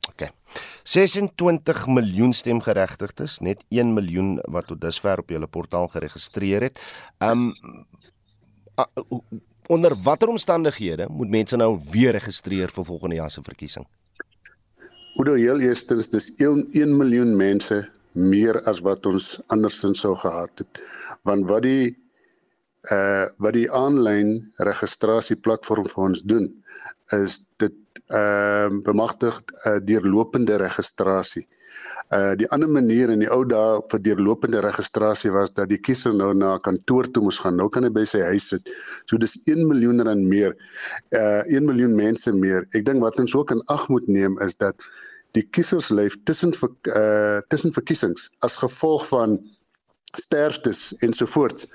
OK. 0.09 0.31
26 0.89 1.87
miljoen 1.93 2.33
stemgeregtigdes, 2.33 3.39
net 3.45 3.61
1 3.69 3.93
miljoen 3.93 4.39
wat 4.49 4.71
tot 4.71 4.81
dusver 4.81 5.21
op 5.21 5.31
julle 5.31 5.47
portaal 5.47 5.89
geregistreer 5.93 6.71
het. 6.71 6.81
Um 7.19 7.53
onder 9.69 9.93
watter 10.03 10.31
omstandighede 10.33 11.09
moet 11.11 11.29
mense 11.29 11.57
nou 11.57 11.75
weer 11.91 12.15
registreer 12.17 12.71
vir 12.73 12.85
volgende 12.89 13.19
jaar 13.19 13.31
se 13.31 13.43
verkiesing? 13.45 13.85
Oudo 15.19 15.35
heel 15.35 15.61
eerstens 15.61 16.09
dis 16.09 16.31
1, 16.39 16.69
1 16.73 16.97
miljoen 16.97 17.35
mense 17.37 17.83
meer 18.15 18.63
as 18.71 18.81
wat 18.87 19.07
ons 19.07 19.41
andersins 19.53 20.01
sou 20.01 20.15
gehad 20.17 20.63
het. 20.63 20.81
Want 21.29 21.49
wat 21.51 21.67
die 21.67 21.97
uh 22.87 23.27
wat 23.43 23.57
die 23.57 23.69
aanlyn 23.75 24.53
registrasieplatform 24.63 25.87
vir 25.91 26.05
ons 26.05 26.23
doen 26.23 26.49
is 27.17 27.43
dit 27.59 27.75
ehm 28.09 28.79
uh, 28.79 28.83
bemagtig 28.87 29.37
uh, 29.67 29.79
deurlopende 29.85 30.57
registrasie. 30.63 31.47
Uh 32.09 32.33
die 32.41 32.49
ander 32.55 32.71
manier 32.73 33.11
in 33.13 33.21
die 33.21 33.29
ou 33.29 33.43
dae 33.45 33.83
vir 33.91 34.01
deurlopende 34.01 34.63
registrasie 34.65 35.33
was 35.35 35.53
dat 35.57 35.69
die 35.69 35.81
kiezer 35.89 36.15
nou 36.15 36.31
na 36.35 36.55
'n 36.55 36.63
kantoor 36.65 37.11
toe 37.11 37.23
moes 37.23 37.41
gaan. 37.43 37.57
Nou 37.57 37.69
kan 37.69 37.85
hy 37.85 37.91
by 37.91 38.05
sy 38.05 38.23
huis 38.31 38.49
sit. 38.49 38.71
So 39.05 39.19
dis 39.19 39.37
1 39.45 39.67
miljoen 39.69 40.01
rand 40.01 40.25
meer. 40.25 40.57
Uh 41.13 41.43
1 41.59 41.67
miljoen 41.67 41.95
mense 41.97 42.33
meer. 42.33 42.65
Ek 42.73 42.87
dink 42.87 43.03
wat 43.03 43.19
ons 43.19 43.35
ook 43.35 43.51
in 43.51 43.63
ag 43.67 43.89
moet 43.89 44.09
neem 44.09 44.41
is 44.41 44.57
dat 44.57 44.77
die 45.33 45.45
kiezerslyf 45.45 46.17
tussen 46.25 46.55
uh 46.55 47.41
tussen 47.49 47.73
verkiesings 47.73 48.31
as 48.41 48.57
gevolg 48.57 49.05
van 49.09 49.39
sterftes 50.17 50.95
ensovoorts 51.05 51.69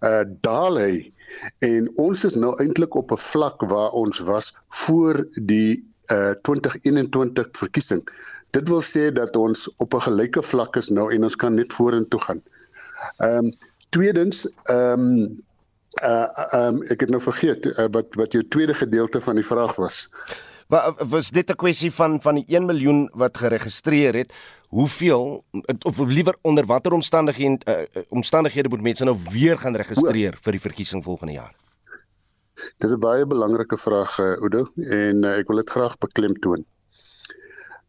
uh 0.00 0.24
daal 0.40 0.78
hy 0.80 1.12
en 1.58 1.88
ons 1.96 2.24
is 2.24 2.34
nou 2.34 2.52
eintlik 2.62 2.94
op 2.94 3.12
'n 3.12 3.22
vlak 3.22 3.62
waar 3.72 3.90
ons 3.90 4.18
was 4.18 4.54
voor 4.68 5.26
die 5.34 5.84
uh 6.12 6.34
2021 6.42 7.48
verkiesing. 7.52 8.02
Dit 8.50 8.68
wil 8.68 8.82
sê 8.82 9.12
dat 9.12 9.36
ons 9.36 9.68
op 9.76 9.94
'n 9.94 10.06
gelyke 10.08 10.42
vlak 10.42 10.76
is 10.76 10.88
nou 10.88 11.12
en 11.14 11.22
ons 11.22 11.36
kan 11.36 11.54
net 11.54 11.72
vorentoe 11.72 12.20
gaan. 12.20 12.42
Ehm 13.16 13.44
um, 13.44 13.52
tweedens 13.88 14.46
ehm 14.62 15.00
um, 15.00 15.36
uh 16.02 16.28
ehm 16.52 16.74
um, 16.74 16.82
ek 16.82 17.00
het 17.00 17.10
nou 17.10 17.20
vergeet 17.20 17.66
uh, 17.66 17.86
wat 17.90 18.14
wat 18.14 18.32
jou 18.32 18.44
tweede 18.44 18.74
gedeelte 18.74 19.20
van 19.20 19.34
die 19.34 19.46
vraag 19.46 19.76
was. 19.76 20.08
Was 21.08 21.30
dit 21.30 21.50
'n 21.50 21.56
kwessie 21.56 21.92
van 21.92 22.20
van 22.20 22.34
die 22.34 22.44
1 22.46 22.64
miljoen 22.64 23.10
wat 23.14 23.36
geregistreer 23.36 24.14
het? 24.14 24.32
hoeveel 24.70 25.44
of 25.82 25.98
liewer 25.98 26.36
onder 26.40 26.66
watter 26.66 26.92
omstandighede 26.92 27.58
uh, 27.66 28.02
omstandighede 28.08 28.68
moet 28.68 28.82
mense 28.82 29.04
nou 29.04 29.16
weer 29.30 29.58
gaan 29.58 29.76
registreer 29.76 30.38
vir 30.42 30.56
die 30.56 30.62
verkiesing 30.62 31.02
volgende 31.04 31.32
jaar? 31.32 31.54
Dis 32.78 32.92
'n 32.94 33.02
baie 33.02 33.26
belangrike 33.26 33.76
vraag 33.76 34.18
uh, 34.18 34.36
Oudo 34.38 34.66
en 34.76 35.24
uh, 35.24 35.38
ek 35.42 35.50
wil 35.50 35.62
dit 35.62 35.70
graag 35.70 35.98
beklemtoon. 35.98 36.64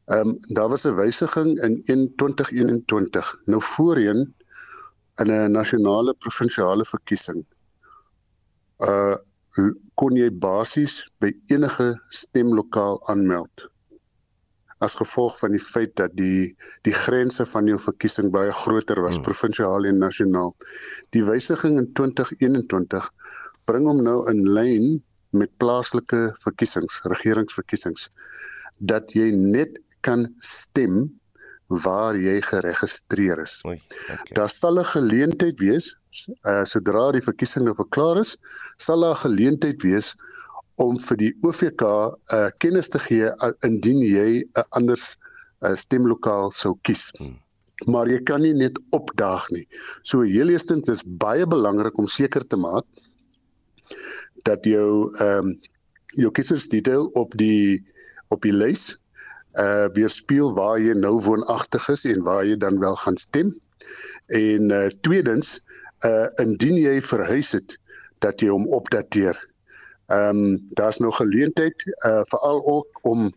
Ehm 0.09 0.33
um, 0.33 0.35
daar 0.57 0.69
was 0.73 0.87
'n 0.87 0.97
wysiging 0.97 1.51
in 1.93 2.07
2021 2.17 3.33
nou 3.45 3.61
voorheen 3.61 4.33
in 5.21 5.29
'n 5.29 5.51
nasionale 5.51 6.13
provinsiale 6.13 6.85
verkiesing. 6.85 7.45
Uh 8.79 9.17
kon 9.99 10.15
jy 10.15 10.29
basies 10.31 11.01
by 11.19 11.31
enige 11.51 11.91
stemlokaal 12.23 13.01
aanmeld 13.11 13.71
as 14.81 14.97
gevolg 14.97 15.37
van 15.39 15.53
die 15.53 15.61
feit 15.61 15.93
dat 15.99 16.13
die 16.17 16.55
die 16.87 16.95
grense 16.97 17.45
van 17.45 17.67
jou 17.69 17.77
verkiesing 17.81 18.31
baie 18.33 18.53
groter 18.63 19.01
was 19.05 19.19
hmm. 19.19 19.27
provinsiaal 19.27 19.85
en 19.85 20.01
nasionaal. 20.01 20.55
Die 21.13 21.23
wysiging 21.27 21.77
in 21.81 21.91
2021 21.99 23.09
bring 23.69 23.85
hom 23.89 24.01
nou 24.05 24.17
in 24.31 24.41
lyn 24.57 24.87
met 25.37 25.53
plaaslike 25.61 26.21
verkiesings, 26.41 26.99
regeringsverkiesings 27.13 28.09
dat 28.93 29.13
jy 29.15 29.29
net 29.35 29.77
kan 30.01 30.25
stem 30.41 31.03
waar 31.85 32.17
jy 32.17 32.41
geregistreer 32.41 33.41
is. 33.43 33.61
Oei, 33.67 33.79
okay. 34.13 34.35
Daar 34.37 34.49
sal 34.49 34.79
'n 34.79 34.85
geleentheid 34.85 35.59
wees 35.59 35.95
uh, 36.43 36.63
sodra 36.67 37.11
die 37.15 37.23
verkiesing 37.23 37.65
nou 37.65 37.75
verklaar 37.75 38.19
is, 38.21 38.35
sal 38.77 39.05
daar 39.05 39.15
'n 39.15 39.23
geleentheid 39.25 39.83
wees 39.83 40.15
om 40.81 40.97
vir 40.99 41.17
die 41.17 41.31
OVK 41.41 41.83
'n 41.83 42.35
uh, 42.35 42.49
kennis 42.57 42.89
te 42.89 42.99
gee 42.99 43.29
uh, 43.29 43.51
indien 43.67 44.01
jy 44.01 44.41
'n 44.41 44.59
uh, 44.59 44.63
anders 44.77 45.17
uh, 45.61 45.75
stemlokaal 45.75 46.51
sou 46.51 46.75
kies. 46.81 47.11
Hmm. 47.17 47.39
Maar 47.89 48.07
jy 48.07 48.21
kan 48.23 48.41
nie 48.41 48.53
net 48.53 48.77
opdaag 48.91 49.49
nie. 49.49 49.65
So 50.03 50.21
heel 50.21 50.49
eerstens 50.49 50.89
is 50.89 51.03
baie 51.03 51.47
belangrik 51.47 51.97
om 51.97 52.07
seker 52.07 52.45
te 52.47 52.57
maak 52.57 52.85
dat 54.45 54.65
jou 54.65 55.13
ehm 55.17 55.45
um, 55.45 55.59
jou 56.19 56.31
kiesersdetail 56.31 57.05
op 57.15 57.31
die 57.39 57.79
op 58.35 58.41
die 58.43 58.51
lys 58.51 59.00
uh 59.59 59.87
weerspieël 59.93 60.53
waar 60.55 60.79
jy 60.79 60.93
nou 60.95 61.17
woonagtig 61.21 61.89
is 61.89 62.05
en 62.05 62.23
waar 62.23 62.45
jy 62.45 62.57
dan 62.57 62.79
wel 62.79 62.95
gaan 62.95 63.17
stem. 63.17 63.51
En 64.27 64.71
uh 64.71 64.87
tweedens 65.01 65.59
uh 66.07 66.27
indien 66.43 66.79
jy 66.79 67.01
verhuis 67.01 67.51
het 67.51 67.77
dat 68.19 68.41
jy 68.41 68.49
hom 68.53 68.67
opdateer. 68.67 69.37
Ehm 70.07 70.37
um, 70.37 70.57
daar's 70.77 70.99
nog 70.99 71.17
geleentheid 71.17 71.85
uh 72.05 72.21
veral 72.23 72.65
ook 72.65 72.99
om 73.01 73.31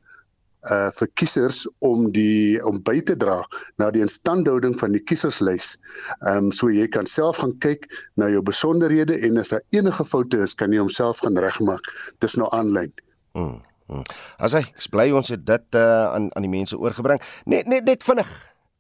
uh 0.71 0.91
vir 0.97 1.09
kiesers 1.15 1.65
om 1.79 2.07
die 2.13 2.63
om 2.65 2.81
by 2.83 3.01
te 3.01 3.17
dra 3.17 3.43
na 3.79 3.91
die 3.91 4.03
instandhouding 4.05 4.79
van 4.81 4.95
die 4.97 5.03
kieserslys. 5.03 5.75
Ehm 6.23 6.49
um, 6.49 6.53
so 6.53 6.71
jy 6.71 6.89
kan 6.89 7.07
self 7.07 7.43
gaan 7.43 7.59
kyk 7.59 7.87
na 8.17 8.31
jou 8.33 8.43
besonderhede 8.43 9.19
en 9.29 9.39
as 9.43 9.53
daar 9.55 9.63
enige 9.77 10.05
foute 10.05 10.41
is, 10.47 10.55
kan 10.55 10.73
jy 10.73 10.81
homself 10.81 11.21
gaan 11.27 11.39
regmaak. 11.39 11.93
Dis 12.25 12.39
nou 12.41 12.49
aanlyn. 12.53 12.93
Hmm. 13.33 13.61
Hmm. 13.87 14.05
As 14.41 14.55
ek 14.57 14.73
bly 14.91 15.11
ons 15.13 15.29
het 15.29 15.45
dit 15.45 15.77
uh, 15.77 16.09
aan 16.15 16.31
aan 16.33 16.47
die 16.47 16.53
mense 16.53 16.77
oorgebring. 16.79 17.21
Net 17.45 17.69
net 17.69 17.85
net 17.85 18.05
vinnig. 18.07 18.31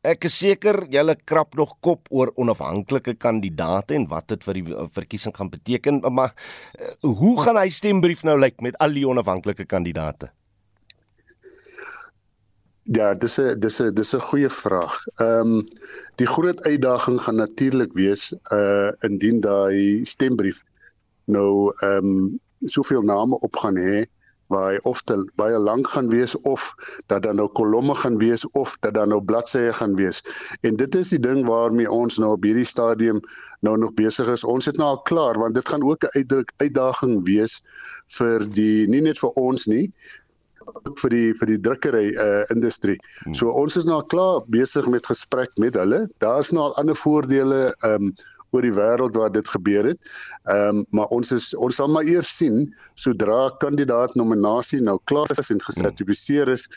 Ek 0.05 0.27
is 0.29 0.37
seker 0.37 0.83
julle 0.93 1.15
krap 1.25 1.55
nog 1.57 1.77
kop 1.81 2.09
oor 2.13 2.33
onafhanklike 2.37 3.15
kandidaate 3.17 3.97
en 3.97 4.05
wat 4.11 4.29
dit 4.29 4.43
vir 4.45 4.59
die 4.59 4.65
eh, 4.75 4.89
verkiesing 4.93 5.33
gaan 5.33 5.49
beteken, 5.49 6.03
maar 6.13 6.35
uh, 6.77 6.91
hoe 7.09 7.39
gaan 7.41 7.57
hy 7.57 7.71
stembrief 7.73 8.21
nou 8.29 8.37
lyk 8.37 8.61
met 8.61 8.77
al 8.85 8.93
die 8.93 9.07
onafhanklike 9.09 9.65
kandidaate? 9.65 10.29
Ja, 12.85 13.15
dis 13.15 13.39
'n 13.41 13.61
dis 13.61 13.81
'n 13.81 13.95
dis 13.97 14.13
'n 14.15 14.21
goeie 14.21 14.51
vraag. 14.51 14.93
Ehm 15.17 15.57
um, 15.57 15.65
die 16.21 16.27
groot 16.27 16.61
uitdaging 16.69 17.21
gaan 17.21 17.37
natuurlik 17.37 17.93
wees 17.93 18.33
uh 18.53 18.93
indien 19.09 19.41
daai 19.41 20.05
stembrief 20.05 20.61
nou 21.25 21.73
ehm 21.81 22.05
um, 22.05 22.41
soveel 22.61 23.03
name 23.03 23.41
op 23.41 23.57
gaan 23.57 23.77
hê 23.77 24.05
waar 24.53 24.73
hy 24.73 24.79
of 24.83 25.03
te 25.03 25.17
baie 25.41 25.59
lank 25.59 25.89
gaan 25.89 26.09
wees 26.13 26.35
of 26.41 26.75
dat 27.07 27.23
dan 27.23 27.37
nou 27.41 27.49
kolomme 27.49 27.95
gaan 27.95 28.19
wees 28.19 28.45
of 28.51 28.77
dat 28.81 28.95
dan 28.95 29.09
nou 29.09 29.21
bladsye 29.23 29.73
gaan 29.73 29.95
wees. 29.97 30.23
En 30.61 30.77
dit 30.77 30.95
is 30.95 31.15
die 31.17 31.21
ding 31.21 31.47
waarmee 31.49 31.91
ons 31.91 32.19
nou 32.19 32.35
op 32.37 32.45
hierdie 32.45 32.69
stadium 32.69 33.21
nou 33.61 33.77
nog 33.79 33.95
besig 33.95 34.29
is. 34.29 34.45
Ons 34.45 34.67
het 34.71 34.77
nou 34.77 34.89
al 34.95 35.03
klaar 35.03 35.39
want 35.39 35.55
dit 35.55 35.69
gaan 35.69 35.85
ook 35.85 36.05
'n 36.05 36.19
uitdruk 36.19 36.53
uitdaging 36.57 37.25
wees 37.25 37.63
vir 38.19 38.47
die 38.51 38.87
nie 38.89 39.01
net 39.01 39.19
vir 39.19 39.33
ons 39.41 39.67
nie 39.67 39.93
vir 41.01 41.11
die 41.11 41.33
vir 41.39 41.51
die 41.53 41.61
drukkery 41.61 42.07
uh 42.21 42.45
industrie. 42.55 42.97
Hmm. 43.25 43.35
So 43.35 43.53
ons 43.53 43.77
is 43.77 43.89
nou 43.89 44.03
klaar 44.03 44.43
besig 44.49 44.87
met 44.93 45.07
gesprek 45.07 45.51
met 45.57 45.77
hulle. 45.81 46.07
Daar's 46.25 46.53
nou 46.53 46.69
al 46.69 46.77
ander 46.81 46.97
voordele 46.97 47.75
um 47.85 48.13
oor 48.55 48.65
die 48.67 48.75
wêreld 48.75 49.17
waar 49.19 49.33
dit 49.35 49.49
gebeur 49.57 49.91
het. 49.93 50.11
Ehm 50.45 50.81
um, 50.81 50.87
maar 50.97 51.13
ons 51.17 51.33
is 51.37 51.51
ons 51.55 51.77
sal 51.81 51.91
maar 51.93 52.09
eers 52.09 52.31
sien 52.39 52.65
sodra 52.95 53.51
kandidaat 53.65 54.15
nominasie 54.21 54.81
nou 54.83 54.99
klaar 55.11 55.31
is 55.39 55.51
en 55.55 55.63
gesertifiseer 55.69 56.53
is 56.55 56.69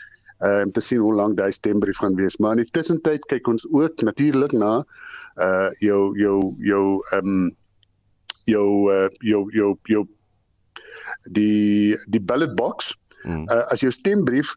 uh, 0.42 0.62
om 0.64 0.72
te 0.72 0.82
sien 0.84 1.02
hoe 1.02 1.14
lank 1.14 1.38
daai 1.38 1.52
stembrief 1.52 2.02
gaan 2.02 2.18
wees. 2.18 2.38
Maar 2.38 2.56
in 2.56 2.64
die 2.64 2.74
tussentyd 2.78 3.26
kyk 3.30 3.48
ons 3.48 3.66
ook 3.70 4.04
natuurlik 4.10 4.52
na 4.52 4.74
uh 5.38 5.70
jou 5.84 6.02
jou 6.18 6.38
jou 6.66 6.84
ehm 7.12 7.34
um, 7.34 7.50
jou 8.48 8.68
uh, 8.92 9.08
jou 9.20 9.42
jou 9.52 9.74
jou 9.84 10.06
die 11.38 11.96
die 12.08 12.22
ballot 12.22 12.54
box. 12.56 12.94
Hmm. 13.22 13.44
Uh, 13.50 13.64
as 13.72 13.82
jou 13.82 13.92
stembrief 13.92 14.56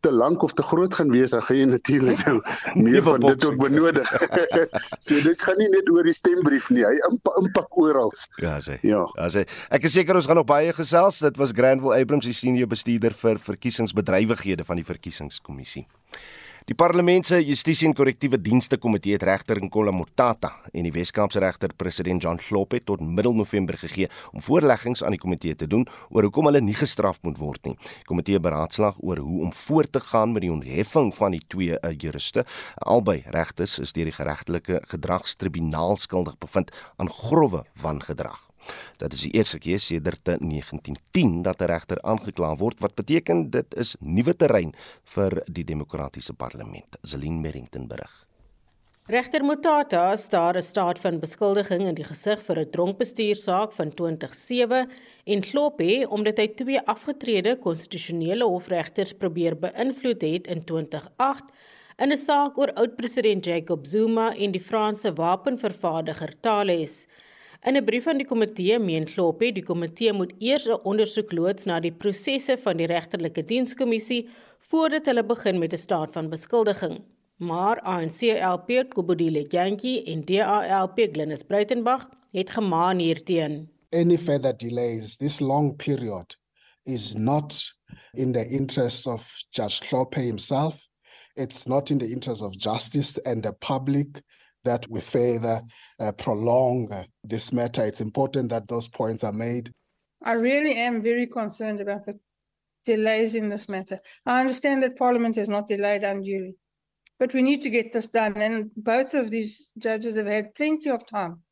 te 0.00 0.12
lank 0.12 0.42
of 0.42 0.54
te 0.56 0.62
groot 0.62 0.94
gaan 0.94 1.10
wees, 1.12 1.34
dan 1.34 1.42
gaan 1.42 1.56
jy 1.56 1.68
natuurlik 1.70 2.24
nou 2.26 2.36
meer 2.86 3.02
van 3.06 3.20
dit 3.24 3.46
ook 3.46 3.58
benodig. 3.60 4.12
so 5.06 5.20
dit 5.20 5.42
gaan 5.46 5.60
nie 5.60 5.68
net 5.72 5.90
oor 5.92 6.06
die 6.08 6.16
stembrief 6.16 6.70
nie, 6.74 6.84
hy 6.86 6.96
impak 7.42 7.80
oral. 7.80 8.12
Ja, 8.42 8.56
sê. 8.64 8.80
Ja. 8.86 9.04
Ja, 9.16 9.30
sê. 9.32 9.46
Ek 9.72 9.86
is 9.88 9.96
seker 9.96 10.18
ons 10.18 10.28
gaan 10.30 10.40
nog 10.40 10.48
baie 10.48 10.72
gesels. 10.76 11.20
Dit 11.24 11.40
was 11.40 11.54
Granville 11.56 12.00
Abrams, 12.00 12.28
die 12.28 12.36
senior 12.36 12.70
bestuurder 12.70 13.16
vir 13.22 13.40
verkiesingsbedrywighede 13.50 14.66
van 14.68 14.80
die 14.80 14.86
verkiesingskommissie. 14.88 15.86
Die 16.70 16.76
Parlement 16.78 17.26
se 17.26 17.40
Justisie 17.42 17.88
en 17.88 17.94
Korrektiewe 17.98 18.38
Dienste 18.38 18.76
Komitee 18.78 19.16
het 19.16 19.24
regter 19.26 19.58
Nkola 19.58 19.90
Motata 19.90 20.52
en 20.70 20.84
die 20.86 20.92
Wes-Kaapse 20.94 21.40
regter 21.42 21.72
president 21.74 22.22
John 22.22 22.38
Slope 22.38 22.78
tot 22.86 23.00
middel 23.02 23.34
November 23.34 23.74
gegee 23.74 24.06
om 24.30 24.44
voorleggings 24.46 25.02
aan 25.02 25.16
die 25.16 25.18
komitee 25.18 25.56
te 25.58 25.66
doen 25.66 25.82
oor 26.14 26.28
hoekom 26.28 26.46
hulle 26.46 26.60
nie 26.62 26.76
gestraf 26.78 27.18
moet 27.26 27.40
word 27.42 27.66
nie. 27.66 27.74
Die 27.74 28.06
komitee 28.06 28.38
beraadslaag 28.38 29.00
oor 29.02 29.18
hoe 29.18 29.40
om 29.48 29.50
voort 29.64 29.90
te 29.90 30.04
gaan 30.12 30.30
met 30.36 30.46
die 30.46 30.52
ontheffing 30.54 31.10
van 31.16 31.34
die 31.34 31.42
twee 31.50 31.74
uh, 31.74 31.90
juriste. 31.90 32.46
Albei 32.86 33.24
regters 33.34 33.80
is 33.82 33.90
deur 33.96 34.06
die 34.06 34.14
geregtelike 34.14 34.78
gedragstribunaal 34.94 35.98
skuldig 35.98 36.38
bevind 36.38 36.70
aan 37.02 37.10
grouwe 37.10 37.64
wangedrag. 37.82 38.49
Dit 38.96 39.12
is 39.12 39.20
die 39.20 39.32
eerste 39.32 39.58
keer 39.58 39.78
sedert 39.78 40.24
1910 40.24 41.42
dat 41.42 41.60
'n 41.60 41.70
regter 41.72 42.02
aangekla 42.02 42.56
word 42.56 42.80
wat 42.80 42.94
beteken 42.94 43.50
dit 43.50 43.74
is 43.74 43.96
nuwe 44.00 44.34
terrein 44.36 44.74
vir 45.04 45.42
die 45.46 45.64
demokratiese 45.64 46.32
parlement. 46.32 46.96
Zelin 47.02 47.40
Merrington 47.40 47.86
berig. 47.88 48.26
Regter 49.10 49.42
Motata 49.42 50.16
staar 50.16 50.56
'n 50.56 50.62
staat 50.62 50.98
van 50.98 51.18
beskuldiging 51.18 51.80
in 51.88 51.94
die 51.94 52.04
gesig 52.04 52.42
vir 52.46 52.58
'n 52.60 52.70
dronkbestuursaak 52.70 53.72
van 53.72 53.90
2007 53.94 54.90
en 55.24 55.40
klop 55.40 55.80
hê 55.80 56.06
omdat 56.06 56.38
hy 56.38 56.48
twee 56.54 56.80
afgetrede 56.86 57.56
konstitusionele 57.56 58.44
hofregters 58.44 59.12
probeer 59.12 59.56
beïnvloed 59.56 60.22
het 60.22 60.46
in 60.46 60.64
2008 60.64 61.44
in 61.98 62.12
'n 62.12 62.16
saak 62.16 62.58
oor 62.58 62.72
oud-president 62.72 63.44
Jacob 63.44 63.86
Zuma 63.86 64.34
en 64.36 64.52
die 64.52 64.66
Franse 64.70 65.12
wapenvervaardiger 65.12 66.32
Thales. 66.40 67.06
In 67.62 67.76
'n 67.76 67.84
brief 67.84 68.06
aan 68.08 68.16
die 68.16 68.26
komitee 68.26 68.78
meen 68.80 69.04
Kloppie 69.04 69.52
die 69.52 69.62
komitee 69.62 70.12
moet 70.16 70.30
eers 70.40 70.66
'n 70.66 70.80
ondersoek 70.90 71.32
loods 71.32 71.66
na 71.68 71.80
die 71.80 71.92
prosesse 71.92 72.56
van 72.62 72.76
die 72.76 72.86
regterlike 72.86 73.42
dienskommissie 73.44 74.28
voordat 74.70 75.06
hulle 75.06 75.24
begin 75.24 75.58
met 75.58 75.72
'n 75.72 75.82
staat 75.82 76.12
van 76.12 76.30
beskuldiging. 76.30 77.02
Maar 77.36 77.80
ANCLP 77.80 78.88
Kobodile 78.94 79.42
Jantjie 79.42 80.04
en 80.04 80.24
DALP 80.24 80.98
Glenis 81.12 81.42
Breitenberg 81.42 82.08
het 82.32 82.50
gemaan 82.50 82.98
hierteen. 82.98 83.68
Any 83.92 84.18
further 84.18 84.56
delays 84.56 85.16
this 85.16 85.40
long 85.40 85.76
period 85.76 86.38
is 86.84 87.14
not 87.14 87.74
in 88.14 88.32
the 88.32 88.46
interest 88.48 89.06
of 89.06 89.44
Judge 89.50 89.80
Kloppe 89.80 90.20
himself. 90.20 90.88
It's 91.34 91.66
not 91.66 91.90
in 91.90 91.98
the 91.98 92.08
interest 92.08 92.42
of 92.42 92.56
justice 92.56 93.22
and 93.22 93.42
the 93.42 93.52
public 93.52 94.22
that 94.64 94.86
we 94.88 95.00
further 95.00 95.62
uh, 95.98 96.12
prolong 96.12 96.92
uh, 96.92 97.04
this 97.24 97.52
matter. 97.52 97.84
It's 97.84 98.00
important 98.00 98.50
that 98.50 98.68
those 98.68 98.88
points 98.88 99.24
are 99.24 99.32
made. 99.32 99.70
I 100.22 100.32
really 100.32 100.74
am 100.76 101.00
very 101.00 101.26
concerned 101.26 101.80
about 101.80 102.04
the 102.04 102.18
delays 102.84 103.34
in 103.34 103.48
this 103.48 103.68
matter. 103.68 103.98
I 104.26 104.40
understand 104.40 104.82
that 104.82 104.96
Parliament 104.96 105.36
has 105.36 105.48
not 105.48 105.66
delayed 105.66 106.04
unduly, 106.04 106.56
but 107.18 107.32
we 107.32 107.42
need 107.42 107.62
to 107.62 107.70
get 107.70 107.92
this 107.92 108.08
done. 108.08 108.36
And 108.36 108.70
both 108.76 109.14
of 109.14 109.30
these 109.30 109.70
judges 109.78 110.16
have 110.16 110.26
had 110.26 110.54
plenty 110.54 110.90
of 110.90 111.06
time 111.06 111.42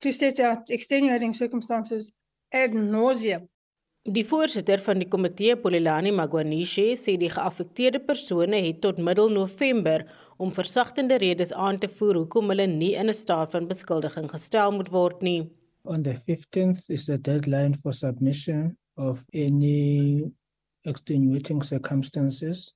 to 0.00 0.12
set 0.12 0.40
out 0.40 0.68
extenuating 0.68 1.34
circumstances 1.34 2.12
ad 2.52 2.74
nauseum. 2.74 3.48
Die 4.02 4.24
voorsitter 4.26 4.80
van 4.82 4.98
die 4.98 5.06
komitee, 5.06 5.54
Polilani 5.56 6.10
Magwanishe, 6.10 6.96
sê 6.98 7.14
die 7.14 7.30
geaffekteerde 7.30 8.00
persone 8.02 8.58
het 8.64 8.80
tot 8.82 8.98
middel 8.98 9.30
November 9.30 10.02
om 10.42 10.50
versagtende 10.52 11.18
redes 11.22 11.52
aan 11.52 11.78
te 11.78 11.88
voer 11.98 12.18
hoekom 12.18 12.50
hulle 12.50 12.66
nie 12.66 12.94
in 12.98 13.08
'n 13.10 13.14
staat 13.14 13.50
van 13.54 13.68
beskuldiging 13.70 14.28
gestel 14.30 14.72
moet 14.74 14.90
word 14.90 15.22
nie. 15.22 15.42
On 15.84 16.02
the 16.02 16.14
15th 16.26 16.90
is 16.90 17.04
the 17.06 17.18
deadline 17.18 17.74
for 17.74 17.92
submission 17.92 18.76
of 18.96 19.24
any 19.32 20.24
extenuating 20.84 21.62
circumstances 21.62 22.74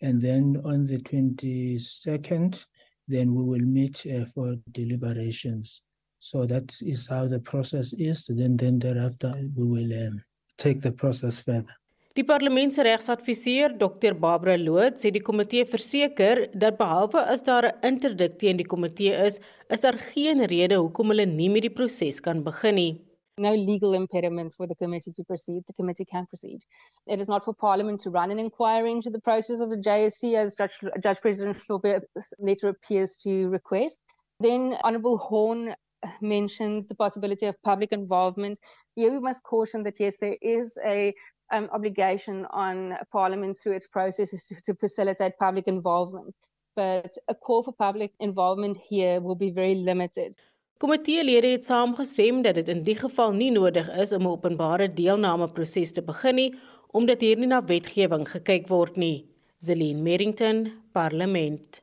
and 0.00 0.20
then 0.20 0.56
on 0.64 0.86
the 0.86 0.98
22nd 0.98 2.66
then 3.08 3.34
we 3.34 3.42
will 3.50 3.66
meet 3.66 4.06
uh, 4.06 4.24
for 4.34 4.56
deliberations. 4.72 5.82
So 6.20 6.46
that 6.46 6.76
is 6.82 7.08
how 7.08 7.26
the 7.26 7.40
process 7.40 7.92
is 7.92 8.26
then 8.26 8.56
then 8.56 8.78
thereafter 8.78 9.32
we 9.56 9.64
will 9.74 9.92
um, 10.06 10.22
take 10.56 10.80
the 10.80 10.92
process 10.92 11.40
further. 11.40 11.74
Die 12.16 12.24
parlementsregsadviseur 12.24 13.74
Dr 13.78 14.14
Barbara 14.14 14.56
Loot 14.56 14.96
sê 14.98 15.10
die 15.14 15.22
komitee 15.22 15.66
verseker 15.68 16.46
dat 16.64 16.78
behalwe 16.78 17.20
as 17.34 17.44
daar 17.46 17.68
'n 17.68 17.84
interdik 17.90 18.38
teen 18.38 18.56
die 18.56 18.66
komitee 18.66 19.12
is, 19.26 19.38
is 19.68 19.80
daar 19.80 19.98
geen 20.12 20.46
rede 20.46 20.80
hoekom 20.80 21.12
hulle 21.12 21.26
nie 21.26 21.50
met 21.50 21.62
die 21.62 21.74
proses 21.80 22.20
kan 22.20 22.42
begin 22.42 22.74
nie. 22.74 22.94
No 23.38 23.54
legal 23.54 23.94
impediment 23.94 24.54
for 24.54 24.66
the 24.66 24.74
committee 24.74 25.12
to 25.12 25.22
proceed. 25.22 25.62
The 25.66 25.74
committee 25.74 26.04
can 26.04 26.26
proceed. 26.26 26.64
It 27.06 27.20
is 27.20 27.28
not 27.28 27.44
for 27.44 27.54
Parliament 27.54 28.00
to 28.00 28.10
run 28.10 28.32
an 28.32 28.38
inquiry 28.38 28.90
into 28.90 29.10
the 29.10 29.20
process 29.20 29.60
of 29.60 29.70
the 29.70 29.76
JSC, 29.76 30.34
as 30.34 30.56
Judge, 30.56 30.80
Judge 31.00 31.20
President 31.20 31.56
Schloppe's 31.56 32.34
letter 32.40 32.68
appears 32.68 33.16
to 33.18 33.48
request. 33.48 34.00
Then 34.40 34.74
Honourable 34.82 35.18
Horn 35.18 35.74
mentioned 36.20 36.88
the 36.88 36.94
possibility 36.94 37.46
of 37.46 37.62
public 37.62 37.92
involvement. 37.92 38.58
Here 38.96 39.12
we 39.12 39.20
must 39.20 39.44
caution 39.44 39.84
that 39.84 40.00
yes, 40.00 40.18
there 40.18 40.36
is 40.42 40.76
a 40.84 41.14
um, 41.52 41.68
obligation 41.72 42.46
on 42.46 42.96
Parliament 43.10 43.56
through 43.56 43.76
its 43.76 43.86
processes 43.86 44.46
to, 44.46 44.54
to 44.62 44.74
facilitate 44.74 45.38
public 45.38 45.66
involvement. 45.66 46.34
But 46.76 47.16
a 47.28 47.34
call 47.34 47.62
for 47.62 47.72
public 47.72 48.12
involvement 48.20 48.76
here 48.76 49.20
will 49.20 49.34
be 49.34 49.50
very 49.50 49.74
limited. 49.74 50.36
Komiteelede 50.78 51.46
het 51.46 51.64
saamgestem 51.66 52.42
dat 52.42 52.54
dit 52.54 52.68
in 52.68 52.84
die 52.86 52.94
geval 52.94 53.32
nie 53.32 53.50
nodig 53.50 53.88
is 53.90 54.12
om 54.12 54.22
'n 54.22 54.30
openbare 54.30 54.92
deelnameproses 54.92 55.92
te 55.92 56.02
begin 56.02 56.34
nie, 56.34 56.54
omdat 56.86 57.20
hier 57.20 57.36
nie 57.36 57.46
na 57.46 57.64
wetgewing 57.64 58.28
gekyk 58.28 58.68
word 58.68 58.96
nie. 58.96 59.26
Zelin 59.58 60.02
Merrington, 60.02 60.72
Parlement. 60.92 61.82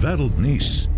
Wêreldnuus. 0.00 0.88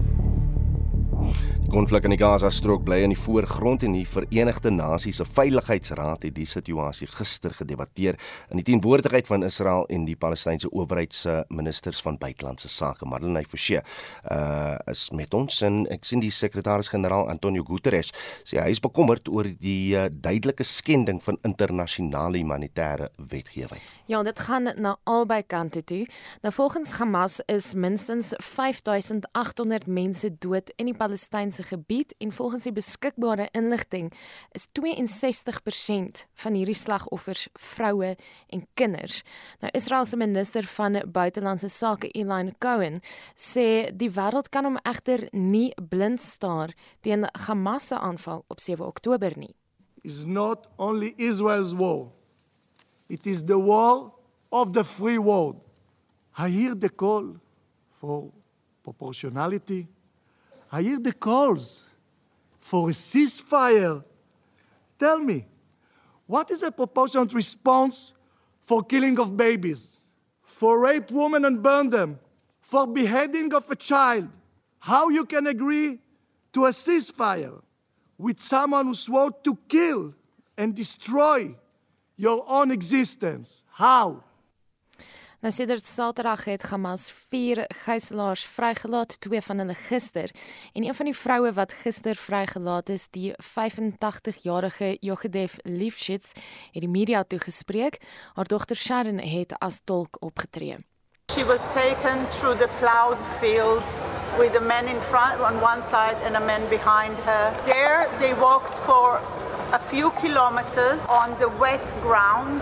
Konflik 1.72 2.04
in 2.04 2.12
die 2.12 2.18
Gaza-strook 2.20 2.82
bly 2.84 2.98
in 3.00 3.14
die 3.14 3.16
voorgrond 3.16 3.80
en 3.86 3.94
die 3.96 4.04
Verenigde 4.04 4.68
Nasies 4.68 5.22
se 5.22 5.24
Veiligheidsraad 5.24 6.26
het 6.26 6.34
die 6.36 6.44
situasie 6.44 7.06
gister 7.08 7.54
gedebatteer 7.56 8.18
in 8.52 8.60
die 8.60 8.66
teenwoordigheid 8.66 9.24
van 9.24 9.40
Israel 9.46 9.86
en 9.88 10.04
die 10.04 10.16
Palestynse 10.20 10.68
owerheid 10.68 11.16
se 11.16 11.38
ministers 11.48 12.02
van 12.04 12.18
buitelandse 12.20 12.68
sake. 12.68 13.08
Marlene 13.08 13.40
Forsie 13.48 13.80
uh 13.80 14.76
is 14.92 15.06
met 15.16 15.32
ons 15.32 15.62
en 15.64 15.86
ek 15.94 16.04
sien 16.04 16.20
die 16.20 16.30
sekretaris-generaal 16.32 17.30
Antonio 17.32 17.64
Guterres 17.64 18.12
sê 18.44 18.60
hy 18.60 18.68
is 18.74 18.82
bekommerd 18.82 19.32
oor 19.32 19.48
die 19.48 19.94
uh, 19.96 20.10
duidelike 20.12 20.66
skending 20.68 21.22
van 21.24 21.40
internasionale 21.48 22.42
humanitêre 22.42 23.08
wetgewing. 23.16 23.80
Ja, 24.12 24.20
dit 24.22 24.44
gaan 24.44 24.68
na 24.76 24.96
albei 25.08 25.40
kante 25.46 25.80
toe. 25.84 26.04
Nou 26.42 26.52
volgens 26.52 26.98
Hamas 26.98 27.40
is 27.46 27.72
minstens 27.74 28.34
5800 28.44 29.86
mense 29.86 30.34
dood 30.36 30.72
in 30.76 30.90
die 30.90 30.96
Palestynse 30.98 31.61
se 31.62 31.68
gebied 31.68 32.14
en 32.18 32.32
volgens 32.32 32.62
die 32.62 32.72
beskikbare 32.72 33.48
inligting 33.52 34.12
is 34.52 34.68
62% 34.68 36.24
van 36.34 36.54
hierdie 36.54 36.74
slagoffers 36.74 37.48
vroue 37.52 38.16
en 38.48 38.66
kinders. 38.74 39.22
Nou 39.60 39.70
Israel 39.72 40.06
se 40.06 40.16
minister 40.16 40.64
van 40.64 41.02
buitelandse 41.06 41.68
sake 41.68 42.08
Elaine 42.08 42.54
Cohen 42.58 43.00
sê 43.36 43.90
die 43.94 44.10
wêreld 44.10 44.50
kan 44.50 44.64
hom 44.64 44.78
egter 44.82 45.28
nie 45.32 45.72
blind 45.88 46.20
staar 46.20 46.74
teen 47.00 47.26
Hamas 47.46 47.86
se 47.86 47.98
aanval 47.98 48.44
op 48.48 48.60
7 48.60 48.86
Oktober 48.86 49.32
nie. 49.36 49.54
Is 50.02 50.24
not 50.26 50.68
only 50.76 51.14
Israel's 51.16 51.74
war. 51.74 52.10
It 53.08 53.26
is 53.26 53.44
the 53.44 53.58
war 53.58 54.12
of 54.50 54.72
the 54.72 54.84
free 54.84 55.18
world. 55.18 55.56
I 56.38 56.48
hear 56.48 56.74
the 56.78 56.88
call 56.88 57.36
for 57.90 58.32
proportionality, 58.82 59.86
I 60.74 60.80
hear 60.80 60.98
the 60.98 61.12
calls 61.12 61.86
for 62.58 62.88
a 62.88 62.92
ceasefire. 62.92 64.02
Tell 64.98 65.18
me, 65.18 65.44
what 66.26 66.50
is 66.50 66.62
a 66.62 66.72
proportionate 66.72 67.34
response 67.34 68.14
for 68.62 68.82
killing 68.82 69.18
of 69.20 69.36
babies, 69.36 69.98
for 70.42 70.80
rape 70.80 71.10
women 71.10 71.44
and 71.44 71.62
burn 71.62 71.90
them, 71.90 72.18
for 72.62 72.86
beheading 72.86 73.52
of 73.52 73.70
a 73.70 73.76
child? 73.76 74.30
How 74.78 75.10
you 75.10 75.26
can 75.26 75.46
agree 75.46 75.98
to 76.54 76.64
a 76.64 76.70
ceasefire 76.70 77.60
with 78.16 78.40
someone 78.40 78.86
who 78.86 78.94
swore 78.94 79.30
to 79.44 79.58
kill 79.68 80.14
and 80.56 80.74
destroy 80.74 81.54
your 82.16 82.44
own 82.48 82.70
existence? 82.70 83.64
How? 83.72 84.24
Nou 85.42 85.50
sedert 85.50 85.86
Saterdag 85.86 86.44
het 86.44 86.62
Hamas 86.62 87.12
4 87.28 87.64
gijslaers 87.68 88.44
vrygelaat, 88.44 89.20
twee 89.20 89.40
van 89.42 89.58
hulle 89.58 89.74
gister. 89.74 90.30
En 90.72 90.84
een 90.84 90.94
van 90.94 91.04
die 91.04 91.16
vroue 91.16 91.52
wat 91.52 91.72
gister 91.72 92.16
vrygelaat 92.16 92.88
is, 92.88 93.06
die 93.10 93.34
85-jarige 93.34 94.96
Yogedev 95.00 95.54
Lifshitz, 95.62 96.30
het 96.72 96.80
die 96.80 96.88
media 96.88 97.24
toegespreek. 97.24 97.98
Haar 98.34 98.46
dogter 98.46 98.76
Sharon 98.76 99.18
het 99.18 99.58
as 99.58 99.80
tolk 99.84 100.16
opgetree. 100.20 100.76
She 101.32 101.44
was 101.44 101.60
taken 101.72 102.28
through 102.28 102.58
the 102.60 102.68
plowed 102.78 103.22
fields 103.40 103.90
with 104.38 104.56
a 104.56 104.60
man 104.60 104.86
in 104.86 105.00
front 105.00 105.40
on 105.40 105.54
one 105.62 105.82
side 105.82 106.16
and 106.26 106.36
a 106.36 106.44
man 106.44 106.68
behind 106.68 107.16
her. 107.24 107.52
There 107.64 108.08
they 108.18 108.34
walked 108.38 108.78
for 108.78 109.20
a 109.72 109.78
few 109.78 110.10
kilometers 110.20 111.00
on 111.08 111.34
the 111.38 111.48
wet 111.58 111.84
ground. 112.02 112.60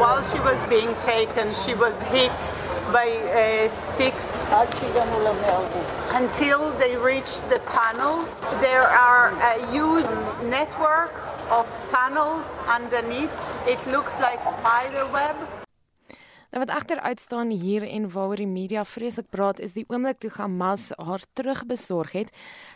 While 0.00 0.22
she 0.24 0.38
was 0.40 0.56
being 0.66 0.94
taken, 1.00 1.52
she 1.52 1.74
was 1.74 1.94
hit 2.08 2.38
by 2.92 3.08
uh, 3.28 3.68
sticks 3.68 4.26
until 6.12 6.72
they 6.78 6.96
reached 6.96 7.48
the 7.50 7.60
tunnels. 7.68 8.26
There 8.60 8.88
are 8.88 9.28
a 9.52 9.70
huge 9.70 10.08
network 10.48 11.12
of 11.50 11.66
tunnels 11.90 12.44
underneath. 12.66 13.36
It 13.66 13.80
looks 13.86 14.12
like 14.18 14.40
spider 14.40 15.06
web. 15.12 15.36
Nou 16.50 16.64
wat 16.66 16.74
agter 16.74 17.00
uitstaan 17.00 17.50
hier 17.50 17.84
en 17.86 18.10
waaroor 18.10 18.40
die 18.42 18.46
media 18.50 18.82
vreeslik 18.84 19.28
praat 19.30 19.60
is 19.62 19.76
die 19.76 19.84
oomblik 19.86 20.18
toe 20.18 20.30
Hamas 20.34 20.88
haar 20.98 21.22
terugbesorg 21.38 22.12
het. 22.12 22.32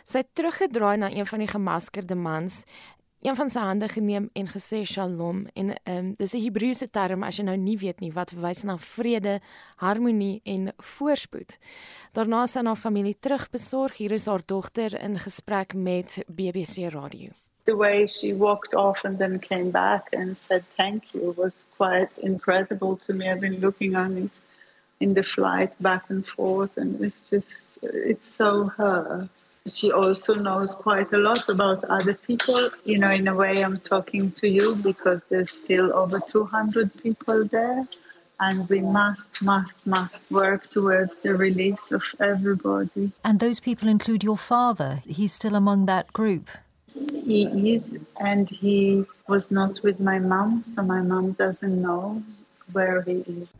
Sy 0.07 0.21
het 0.23 0.29
teruggedraai 0.31 0.95
na 0.97 1.09
een 1.11 1.27
van 1.27 1.43
die 1.43 1.49
gemaskerde 1.51 2.15
mans 2.15 2.63
een 3.25 3.35
van 3.35 3.49
sy 3.49 3.59
hande 3.59 3.87
geneem 3.89 4.29
en 4.37 4.47
gesê 4.47 4.83
shalom 4.85 5.45
en 5.57 5.73
um, 5.89 6.13
dis 6.17 6.33
'n 6.33 6.43
Hebreëse 6.43 6.89
term 6.89 7.23
as 7.23 7.37
jy 7.37 7.45
nou 7.45 7.57
nie 7.57 7.77
weet 7.77 7.99
nie 7.99 8.11
wat 8.13 8.29
verwys 8.29 8.63
na 8.63 8.77
vrede, 8.77 9.39
harmonie 9.81 10.41
en 10.43 10.73
voorspoed. 10.77 11.57
Daarna 12.13 12.43
is 12.43 12.51
sy 12.51 12.61
na 12.61 12.75
familie 12.75 13.15
terugbesorg. 13.19 13.97
Hier 13.97 14.11
is 14.11 14.25
haar 14.25 14.41
dogter 14.45 15.01
in 15.01 15.17
gesprek 15.17 15.73
met 15.73 16.23
BBC 16.27 16.93
Radio. 16.93 17.31
The 17.63 17.75
way 17.75 18.07
she 18.07 18.33
walked 18.33 18.75
off 18.75 19.03
and 19.05 19.17
then 19.17 19.39
came 19.39 19.71
back 19.71 20.13
and 20.13 20.37
said 20.47 20.63
thank 20.75 21.03
you 21.13 21.33
was 21.35 21.65
quite 21.77 22.11
incredible 22.21 22.95
to 23.05 23.13
me. 23.13 23.25
I've 23.31 23.39
been 23.39 23.59
looking 23.59 23.95
on 23.95 24.17
it 24.17 24.31
in 24.99 25.13
the 25.13 25.23
flight 25.23 25.73
back 25.79 26.03
and 26.09 26.27
forth 26.27 26.77
and 26.77 27.01
it's 27.01 27.29
just 27.29 27.79
it's 27.81 28.35
so 28.35 28.71
her. 28.77 29.29
She 29.67 29.91
also 29.91 30.35
knows 30.35 30.75
quite 30.75 31.11
a 31.11 31.17
lot 31.17 31.49
about 31.49 31.83
other 31.85 32.13
people. 32.13 32.69
You 32.83 32.99
know, 32.99 33.09
in 33.09 33.27
a 33.27 33.35
way, 33.35 33.63
I'm 33.63 33.79
talking 33.79 34.31
to 34.33 34.47
you 34.47 34.75
because 34.75 35.21
there's 35.29 35.49
still 35.49 35.93
over 35.93 36.19
200 36.19 36.91
people 37.01 37.45
there. 37.45 37.87
And 38.39 38.67
we 38.69 38.81
must, 38.81 39.41
must, 39.43 39.87
must 39.87 40.29
work 40.29 40.67
towards 40.67 41.17
the 41.17 41.33
release 41.35 41.91
of 41.91 42.03
everybody. 42.19 43.11
And 43.23 43.39
those 43.39 43.59
people 43.59 43.87
include 43.87 44.23
your 44.23 44.37
father. 44.37 45.01
He's 45.07 45.33
still 45.33 45.55
among 45.55 45.85
that 45.85 46.11
group. 46.11 46.49
He 46.93 47.75
is, 47.75 47.97
and 48.19 48.47
he 48.49 49.05
was 49.27 49.51
not 49.51 49.81
with 49.83 49.99
my 49.99 50.19
mom, 50.19 50.63
so 50.63 50.83
my 50.83 51.01
mom 51.01 51.31
doesn't 51.31 51.81
know 51.81 52.21
where 52.71 53.01
he 53.01 53.23
is. 53.27 53.53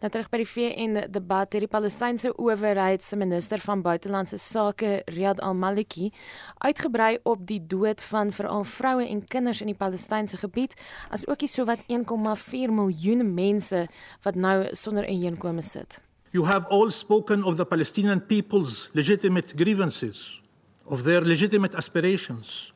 Nou 0.00 0.10
terug 0.10 0.28
by 0.30 0.42
die 0.42 0.48
VN 0.48 0.98
debat 1.12 1.52
het 1.52 1.64
die 1.64 1.70
Palestynse 1.70 2.32
owerheid 2.36 3.02
se 3.02 3.16
minister 3.16 3.58
van 3.60 3.82
buitelandse 3.82 4.38
sake 4.38 5.02
Riyad 5.06 5.40
al-Maliki 5.40 6.10
uitgebrei 6.58 7.18
op 7.22 7.46
die 7.46 7.60
dood 7.66 8.02
van 8.02 8.32
veral 8.32 8.64
vroue 8.64 9.08
en 9.08 9.24
kinders 9.24 9.60
in 9.60 9.72
die 9.72 9.78
Palestynse 9.78 10.36
gebied 10.36 10.74
as 11.10 11.26
ook 11.28 11.38
die 11.38 11.48
sowat 11.48 11.84
1,4 11.88 12.70
miljoen 12.70 13.34
mense 13.34 13.86
wat 14.22 14.34
nou 14.34 14.68
sonder 14.72 15.04
'n 15.04 15.22
inkomste 15.22 15.70
sit. 15.70 16.00
You 16.30 16.46
have 16.46 16.68
all 16.68 16.90
spoken 16.90 17.42
of 17.44 17.56
the 17.56 17.64
Palestinian 17.64 18.20
people's 18.20 18.88
legitimate 18.92 19.54
grievances, 19.56 20.40
of 20.86 21.02
their 21.02 21.22
legitimate 21.22 21.76
aspirations, 21.76 22.72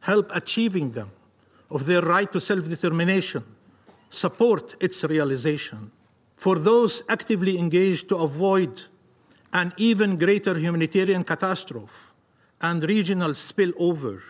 help 0.00 0.32
achieving 0.32 0.92
them, 0.92 1.10
of 1.68 1.86
their 1.86 2.02
right 2.02 2.32
to 2.32 2.40
self-determination, 2.40 3.44
support 4.08 4.74
its 4.78 5.04
realization. 5.04 5.92
For 6.36 6.58
those 6.58 7.02
actively 7.08 7.58
engaged 7.58 8.08
to 8.08 8.16
avoid 8.16 8.82
an 9.52 9.72
even 9.76 10.16
greater 10.16 10.58
humanitarian 10.58 11.24
catastrophe 11.24 11.92
and 12.60 12.82
regional 12.84 13.30
spillover, 13.30 14.20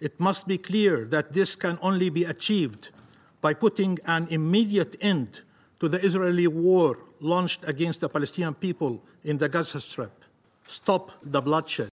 it 0.00 0.18
must 0.20 0.46
be 0.46 0.56
clear 0.56 1.04
that 1.06 1.32
this 1.32 1.56
can 1.56 1.78
only 1.82 2.10
be 2.10 2.24
achieved 2.24 2.90
by 3.40 3.54
putting 3.54 3.98
an 4.06 4.26
immediate 4.30 4.96
end 5.00 5.40
to 5.80 5.88
the 5.88 6.04
Israeli 6.04 6.46
war 6.46 6.98
launched 7.20 7.66
against 7.66 8.00
the 8.00 8.08
Palestinian 8.08 8.54
people 8.54 9.02
in 9.24 9.38
the 9.38 9.48
Gaza 9.48 9.80
Strip. 9.80 10.24
Stop 10.68 11.12
the 11.22 11.40
bloodshed. 11.40 11.88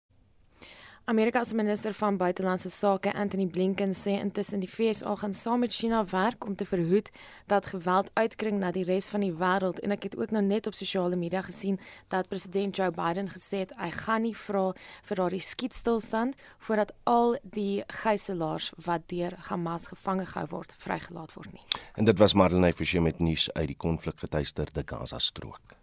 Amerika 1.06 1.44
se 1.44 1.54
minister 1.54 1.92
van 1.94 2.16
buitelandse 2.16 2.70
sake, 2.70 3.12
Anthony 3.12 3.46
Blinken, 3.46 3.92
sê 3.92 4.14
intussen 4.16 4.60
die 4.60 4.70
VSA 4.70 5.14
gaan 5.20 5.34
saam 5.34 5.60
met 5.60 5.74
China 5.74 6.04
werk 6.08 6.46
om 6.46 6.54
te 6.56 6.64
verhoed 6.64 7.10
dat 7.46 7.66
geweld 7.66 8.08
uitkring 8.14 8.56
na 8.58 8.70
die 8.72 8.86
res 8.88 9.10
van 9.12 9.20
die 9.20 9.34
wêreld 9.36 9.82
en 9.84 9.92
ek 9.92 10.08
het 10.08 10.16
ook 10.16 10.32
nou 10.32 10.40
net 10.40 10.66
op 10.66 10.72
sosiale 10.74 11.16
media 11.20 11.42
gesien 11.44 11.76
dat 12.08 12.32
president 12.32 12.76
Joe 12.76 12.88
Biden 12.88 13.28
gesê 13.28 13.66
het 13.66 13.76
hy 13.76 13.90
gaan 13.92 14.24
nie 14.24 14.32
vra 14.46 14.64
vir 15.04 15.20
daardie 15.20 15.44
skietstilstand 15.44 16.40
voordat 16.64 16.96
al 17.04 17.36
die 17.52 17.84
gijslaers 18.00 18.72
wat 18.88 19.04
deur 19.12 19.36
Hamas 19.52 19.90
gevange 19.92 20.24
gehou 20.32 20.48
word, 20.56 20.72
vrygelaat 20.78 21.36
word 21.36 21.52
nie. 21.52 21.64
En 22.00 22.08
dit 22.08 22.18
was 22.18 22.32
Marlene 22.32 22.72
Forsie 22.72 23.04
met 23.04 23.20
nuus 23.20 23.50
uit 23.52 23.74
die 23.74 23.76
konflikgetuisterde 23.76 24.88
Gaza-strook. 24.88 25.76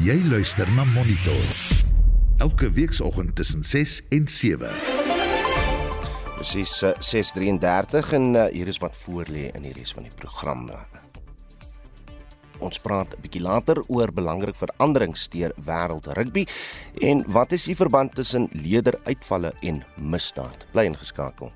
Jy 0.00 0.22
luister 0.32 0.68
na 0.72 0.88
Monitor 0.96 1.91
elke 2.42 2.70
weekoggend 2.70 3.36
tussen 3.36 3.64
6 3.64 4.02
en 4.08 4.28
7. 4.28 4.68
Presies 6.36 6.82
6:33 6.82 7.62
eh, 7.62 8.12
en 8.12 8.34
uh, 8.34 8.44
hier 8.50 8.66
is 8.66 8.80
wat 8.82 8.96
voor 8.96 9.30
lê 9.30 9.50
in 9.54 9.62
die 9.62 9.74
res 9.76 9.92
van 9.94 10.08
die 10.08 10.14
program. 10.18 10.64
Ons 12.58 12.82
praat 12.82 13.14
'n 13.14 13.22
bietjie 13.22 13.42
later 13.42 13.78
oor 13.86 14.10
belangrik 14.10 14.58
veranderings 14.58 15.28
deur 15.30 15.54
wêreld 15.54 16.06
rugby 16.18 16.46
en 17.00 17.22
wat 17.30 17.52
is 17.52 17.70
die 17.70 17.78
verband 17.78 18.14
tussen 18.14 18.48
lederuitvalle 18.50 19.54
en 19.60 19.84
misdaad? 19.94 20.66
Bly 20.72 20.90
ingeskakel. 20.90 21.52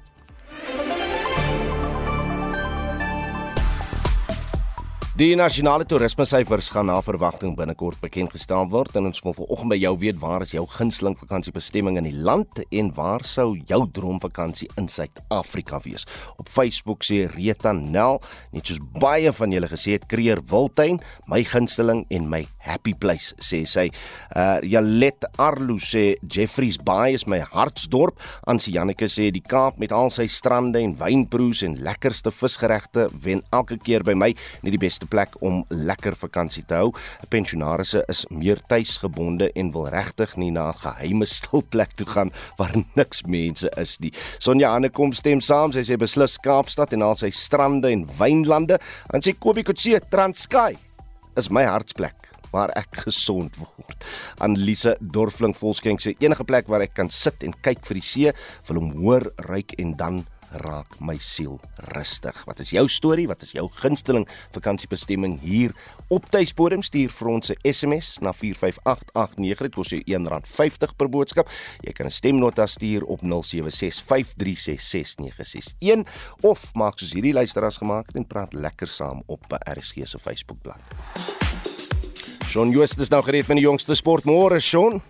Die 5.17 5.33
nasionale 5.33 5.87
toerisme 5.89 6.27
syfers 6.29 6.67
gaan 6.75 6.91
na 6.91 6.99
verwagting 7.01 7.55
binnekort 7.57 7.97
bekend 8.03 8.35
gestel 8.35 8.67
word 8.69 8.99
en 9.01 9.07
ons 9.09 9.23
wil 9.25 9.33
vanoggend 9.33 9.73
by 9.73 9.77
jou 9.81 9.93
weet 10.03 10.19
waar 10.21 10.43
is 10.45 10.51
jou 10.53 10.67
gunsteling 10.75 11.15
vakansiebestemming 11.17 11.97
in 11.97 12.05
die 12.05 12.19
land 12.21 12.61
en 12.67 12.91
waar 12.99 13.25
sou 13.25 13.55
jou 13.71 13.79
droomvakansie 13.97 14.69
in 14.77 14.91
Suid-Afrika 14.93 15.81
wees? 15.87 16.05
Op 16.37 16.51
Facebook 16.53 17.07
sê 17.09 17.23
Rita 17.33 17.73
Nel, 17.73 18.21
net 18.53 18.69
soos 18.69 18.83
baie 19.01 19.33
van 19.39 19.55
julle 19.57 19.71
gesê 19.73 19.95
het, 19.97 20.05
Kreer 20.13 20.43
Wildtuin, 20.53 21.01
my 21.33 21.41
gunsteling 21.49 22.05
en 22.13 22.29
my 22.29 22.43
happy 22.67 22.93
place 22.93 23.33
sê 23.41 23.63
sy. 23.65 23.87
Uh 24.37 24.61
Jalet 24.69 25.25
Arlu 25.41 25.79
sê 25.81 26.05
Jeffreys 26.29 26.77
Bay 26.77 27.17
is 27.17 27.25
my 27.25 27.41
hartsdorp. 27.41 28.21
Ansie 28.45 28.77
Janneke 28.77 29.09
sê 29.09 29.31
die 29.33 29.41
Kaap 29.41 29.81
met 29.81 29.97
al 29.97 30.13
sy 30.13 30.29
strande 30.29 30.85
en 30.85 30.93
wynproes 31.01 31.65
en 31.65 31.81
lekkerste 31.89 32.35
visgeregte 32.37 33.09
wen 33.25 33.41
elke 33.57 33.81
keer 33.81 34.05
by 34.05 34.13
my 34.13 34.33
nie 34.61 34.77
die 34.77 34.85
beste 34.85 35.06
beste 35.07 35.11
plek 35.11 35.37
om 35.43 35.65
lekker 35.71 36.17
vakansie 36.17 36.65
te 36.67 36.75
hou. 36.75 36.93
Pensionarisse 37.31 38.05
is 38.09 38.27
meer 38.31 38.59
tuisgebonde 38.69 39.51
en 39.55 39.73
wil 39.73 39.89
regtig 39.89 40.37
nie 40.37 40.51
na 40.51 40.71
'n 40.71 40.79
geheime 40.79 41.27
stil 41.27 41.63
plek 41.63 41.97
toe 41.97 42.07
gaan 42.07 42.31
waar 42.59 42.73
niks 42.97 43.23
mense 43.27 43.69
is 43.77 43.99
nie. 44.01 44.13
Sonja 44.39 44.75
Anne 44.75 44.91
kom 44.91 45.13
stem 45.13 45.41
saam. 45.41 45.73
Sy 45.73 45.81
sê 45.81 45.97
beslis 45.97 46.39
Kaapstad 46.39 46.93
en 46.93 47.03
al 47.03 47.17
sy 47.17 47.31
strande 47.31 47.91
en 47.91 48.07
wynlande. 48.19 48.79
En 49.13 49.23
sy 49.23 49.33
Kobie 49.33 49.65
Kotse 49.65 50.01
Transkei 50.11 50.77
is 51.37 51.51
my 51.51 51.65
hartsplek 51.65 52.15
waar 52.53 52.71
ek 52.77 53.05
gesond 53.05 53.57
word. 53.57 54.05
Annelise 54.39 54.97
Dorfling 55.01 55.55
Volkskenk 55.55 56.01
sê 56.01 56.15
enige 56.21 56.45
plek 56.45 56.69
waar 56.69 56.81
ek 56.81 56.95
kan 56.95 57.11
sit 57.11 57.43
en 57.43 57.53
kyk 57.53 57.85
vir 57.87 57.95
die 57.95 58.03
see, 58.03 58.33
wil 58.69 58.81
hom 58.81 58.93
hoor, 58.97 59.33
ruik 59.49 59.75
en 59.79 59.97
dan 59.97 60.27
raak 60.51 61.01
my 61.01 61.19
siel 61.19 61.61
rustig. 61.95 62.45
Wat 62.47 62.59
is 62.59 62.71
jou 62.71 62.89
storie? 62.89 63.29
Wat 63.29 63.43
is 63.43 63.53
jou 63.53 63.71
gunsteling 63.81 64.29
vakansiebestemming 64.55 65.41
hier 65.41 65.75
op 66.09 66.31
Tuisbodem? 66.31 66.83
Stuur 66.83 67.11
vir 67.11 67.29
ons 67.29 67.51
'n 67.51 67.57
SMS 67.63 68.19
na 68.21 68.33
45889. 68.33 69.67
Dit 69.67 69.75
kos 69.75 69.89
jou 69.89 70.03
R1.50 70.07 70.97
per 70.97 71.09
boodskap. 71.09 71.49
Jy 71.83 71.93
kan 71.93 72.07
'n 72.07 72.11
stemnota 72.11 72.67
stuur 72.67 73.05
op 73.05 73.23
0765366961 73.23 76.07
of 76.41 76.75
maak 76.75 76.99
soos 76.99 77.13
hierdie 77.13 77.33
luisteraars 77.33 77.77
gemaak 77.77 78.07
het 78.07 78.17
en 78.17 78.27
praat 78.27 78.53
lekker 78.53 78.89
saam 78.89 79.23
op 79.27 79.45
RSG 79.49 79.95
se 80.05 80.19
Facebookblad. 80.19 80.81
Shaun 82.47 82.71
Joost 82.71 82.99
is 82.99 83.09
nou 83.09 83.23
gereed 83.23 83.49
met 83.49 83.57
die 83.57 83.67
jongste 83.67 83.95
sport. 83.95 84.25
Môre, 84.25 84.61
Shaun. 84.61 85.03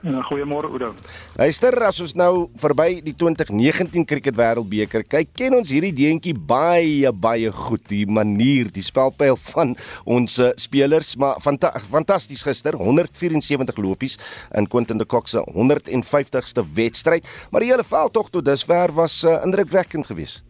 Ja, 0.00 0.22
goeiemôre 0.24 0.70
Oudo. 0.72 0.94
Luister, 1.36 1.74
as 1.84 1.98
ons 2.00 2.14
nou 2.16 2.46
verby 2.62 3.02
die 3.04 3.12
2019 3.12 4.06
Cricket 4.08 4.38
Wêreldbeker 4.38 5.04
kyk, 5.04 5.34
ken 5.36 5.58
ons 5.58 5.72
hierdie 5.74 5.92
deentjie 5.92 6.32
baie 6.32 7.12
baie 7.12 7.52
goed, 7.52 7.84
die 7.92 8.06
manier, 8.08 8.70
die 8.72 8.84
spelpyl 8.86 9.36
van 9.50 9.74
ons 10.08 10.38
spelers, 10.56 11.12
maar 11.20 11.42
fanta 11.44 11.74
fantasties 11.92 12.46
gister, 12.48 12.80
174 12.80 13.76
lopies 13.84 14.16
in 14.56 14.70
Quentin 14.72 15.00
de 15.00 15.04
Kock 15.04 15.28
se 15.28 15.44
150ste 15.52 16.64
wedstryd, 16.80 17.28
maar 17.52 17.60
die 17.60 17.74
hele 17.74 17.84
veld 17.84 18.16
tog 18.16 18.32
tot 18.32 18.48
dusver 18.48 18.96
was 18.96 19.20
uh, 19.28 19.42
indrukwekkend 19.44 20.08
geweest. 20.08 20.40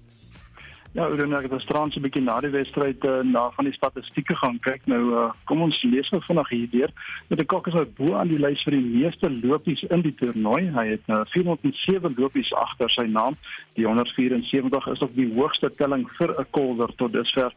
Ja, 0.93 1.05
dink 1.07 1.31
ek 1.39 1.45
het 1.47 1.53
gisterand 1.55 1.93
so 1.95 2.01
'n 2.01 2.03
bietjie 2.03 2.23
na 2.23 2.41
die 2.43 2.51
wedstryd 2.51 3.05
uh, 3.07 3.21
na 3.23 3.45
van 3.55 3.65
die 3.65 3.75
statistieke 3.75 4.35
gaan 4.35 4.59
kyk. 4.59 4.81
Nou 4.91 5.03
uh, 5.15 5.27
kom 5.47 5.63
ons 5.63 5.83
lees 5.87 6.09
gou 6.11 6.19
vinnig 6.21 6.49
hierdeur. 6.51 6.91
Met 7.29 7.39
die 7.39 7.47
Kok 7.47 7.67
is 7.71 7.77
nou 7.79 7.85
bo 7.99 8.15
aan 8.19 8.33
die 8.33 8.41
lys 8.43 8.63
vir 8.67 8.75
die 8.75 8.89
meeste 8.99 9.31
lopies 9.31 9.85
in 9.87 10.03
die 10.03 10.15
toernooi. 10.15 10.67
Hy 10.75 10.87
het 10.89 11.07
nou 11.07 11.21
uh, 11.21 11.29
407 11.31 12.17
lopies 12.19 12.51
agter 12.59 12.91
sy 12.91 13.05
naam. 13.07 13.37
Die 13.79 13.87
174 13.87 14.89
is 14.91 15.05
op 15.07 15.15
die 15.15 15.29
hoogste 15.37 15.71
telling 15.79 16.09
vir 16.19 16.35
'n 16.35 16.47
kolder 16.51 16.91
tot 16.97 17.13
dusver. 17.13 17.55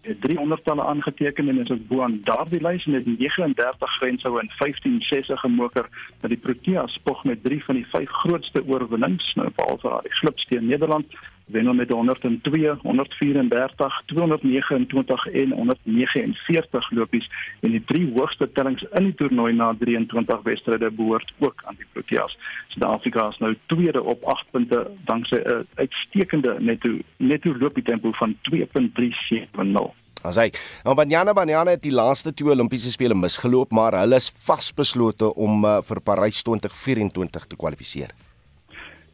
Het 0.00 0.20
300 0.20 0.64
talle 0.64 0.84
aangeteken 0.84 1.48
en 1.48 1.60
is 1.60 1.70
ook 1.70 1.84
bo 1.88 2.00
aan 2.00 2.20
daardie 2.24 2.62
lys 2.64 2.86
met 2.86 3.04
39 3.06 3.90
grenshou 3.98 4.40
en 4.40 4.48
15 4.56 5.00
sesse 5.00 5.36
gemoker 5.36 5.84
dat 6.20 6.30
die 6.30 6.40
Proteas 6.40 6.96
spog 6.96 7.24
met 7.24 7.44
drie 7.44 7.60
van 7.64 7.74
die 7.74 7.86
vyf 7.92 8.08
grootste 8.08 8.64
oorwinnings 8.64 9.34
nou 9.34 9.50
behalwe 9.56 10.00
die 10.08 10.16
Slipsteen 10.16 10.66
Nederland 10.66 11.12
wen 11.50 11.76
met 11.76 11.90
102, 11.90 12.76
134, 12.82 14.02
229 14.06 15.26
en 15.26 15.52
149 15.52 16.90
lopies 16.90 17.30
en 17.60 17.70
die 17.70 17.82
drie 17.84 18.12
hoogste 18.14 18.52
tellings 18.52 18.84
in 18.92 19.10
die 19.10 19.14
toernooi 19.14 19.52
na 19.52 19.74
23 19.78 20.42
wedstryde 20.42 20.90
behoort 20.90 21.32
ook 21.38 21.62
aan 21.64 21.74
die 21.76 21.86
Proteas. 21.92 22.36
Suid-Afrika 22.68 23.28
is 23.28 23.38
nou 23.38 23.54
tweede 23.66 24.02
op 24.02 24.22
8 24.24 24.50
punte 24.50 24.90
danksy 25.04 25.36
'n 25.36 25.66
uitstekende 25.74 26.56
netto 26.58 26.88
netto 27.16 27.54
loopie 27.58 27.82
tempo 27.82 28.12
van 28.12 28.36
2.370. 28.42 29.90
Asai. 30.22 30.50
Nou 30.84 30.94
Banyana 30.94 31.32
Banyana 31.32 31.70
het 31.70 31.82
die 31.82 31.94
laaste 31.94 32.34
twee 32.36 32.52
Olimpiese 32.52 32.90
spele 32.92 33.14
misgeloop, 33.14 33.70
maar 33.72 33.96
hulle 34.02 34.16
is 34.20 34.32
vasbeslote 34.44 35.34
om 35.34 35.64
uh, 35.64 35.78
vir 35.82 36.00
Parys 36.04 36.42
2024 36.42 37.46
te 37.46 37.56
kwalifiseer. 37.56 38.12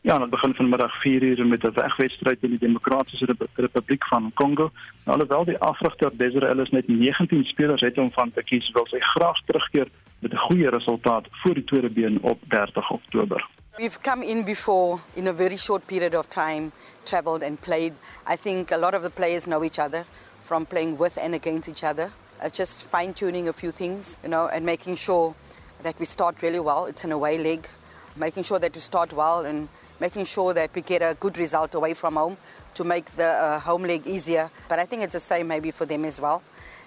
Ja, 0.06 0.14
aan 0.14 0.20
het 0.20 0.30
begin 0.30 0.54
van 0.54 0.68
middag 0.68 1.00
4 1.00 1.22
uur 1.22 1.46
met 1.46 1.62
'n 1.62 1.72
wegwedstryd 1.72 2.42
in 2.42 2.50
die 2.50 2.58
Demokratiese 2.58 3.36
Republiek 3.54 4.06
van 4.06 4.30
Kongo. 4.34 4.70
Nou, 5.04 5.18
alhoewel 5.18 5.44
die 5.44 5.58
afrigter 5.58 6.10
Desiree 6.16 6.48
Ellis 6.48 6.70
net 6.70 6.88
19 6.88 7.44
spelers 7.44 7.80
het 7.80 7.98
om 7.98 8.12
van 8.12 8.32
te 8.32 8.42
kies, 8.42 8.70
wil 8.70 8.86
sy 8.86 8.98
graag 8.98 9.40
terugkeer 9.44 9.88
met 10.18 10.32
'n 10.32 10.36
goeie 10.36 10.68
resultaat 10.68 11.26
voor 11.30 11.54
die 11.54 11.64
tweede 11.64 11.90
been 11.90 12.18
op 12.22 12.38
30 12.42 12.90
Oktober. 12.90 13.48
We've 13.76 13.98
come 14.00 14.26
in 14.26 14.44
before 14.44 14.98
in 15.14 15.26
a 15.26 15.34
very 15.34 15.56
short 15.56 15.86
period 15.86 16.14
of 16.14 16.26
time, 16.26 16.70
traveled 17.02 17.42
and 17.42 17.60
played. 17.60 17.92
I 18.32 18.36
think 18.36 18.70
a 18.70 18.78
lot 18.78 18.94
of 18.94 19.02
the 19.02 19.10
players 19.10 19.44
know 19.44 19.62
each 19.62 19.78
other 19.78 20.04
from 20.42 20.66
playing 20.66 20.98
with 20.98 21.18
and 21.18 21.34
against 21.34 21.68
each 21.68 21.84
other. 21.84 22.08
It's 22.42 22.58
just 22.58 22.88
fine 22.90 23.12
tuning 23.12 23.48
a 23.48 23.52
few 23.52 23.72
things, 23.72 24.18
you 24.22 24.30
know, 24.30 24.48
and 24.48 24.64
making 24.64 24.96
sure 24.96 25.34
that 25.82 25.94
we 25.98 26.04
start 26.04 26.42
really 26.42 26.60
well. 26.60 26.86
It's 26.88 27.04
an 27.04 27.12
away 27.12 27.38
leg, 27.38 27.66
making 28.14 28.44
sure 28.44 28.60
that 28.60 28.74
we 28.74 28.80
start 28.80 29.12
well 29.12 29.44
and 29.44 29.68
making 30.00 30.24
sure 30.24 30.54
that 30.54 30.74
we 30.74 30.82
get 30.82 31.02
a 31.02 31.16
good 31.18 31.38
result 31.38 31.74
away 31.74 31.94
from 31.94 32.16
home 32.16 32.36
to 32.74 32.84
make 32.84 33.06
the 33.12 33.26
uh, 33.26 33.58
home 33.60 33.82
leg 33.82 34.06
easier. 34.06 34.50
But 34.68 34.78
I 34.78 34.84
think 34.84 35.02
it's 35.02 35.14
the 35.14 35.20
same 35.20 35.48
maybe 35.48 35.70
for 35.70 35.86
them 35.86 36.04
as 36.04 36.20
well. 36.20 36.42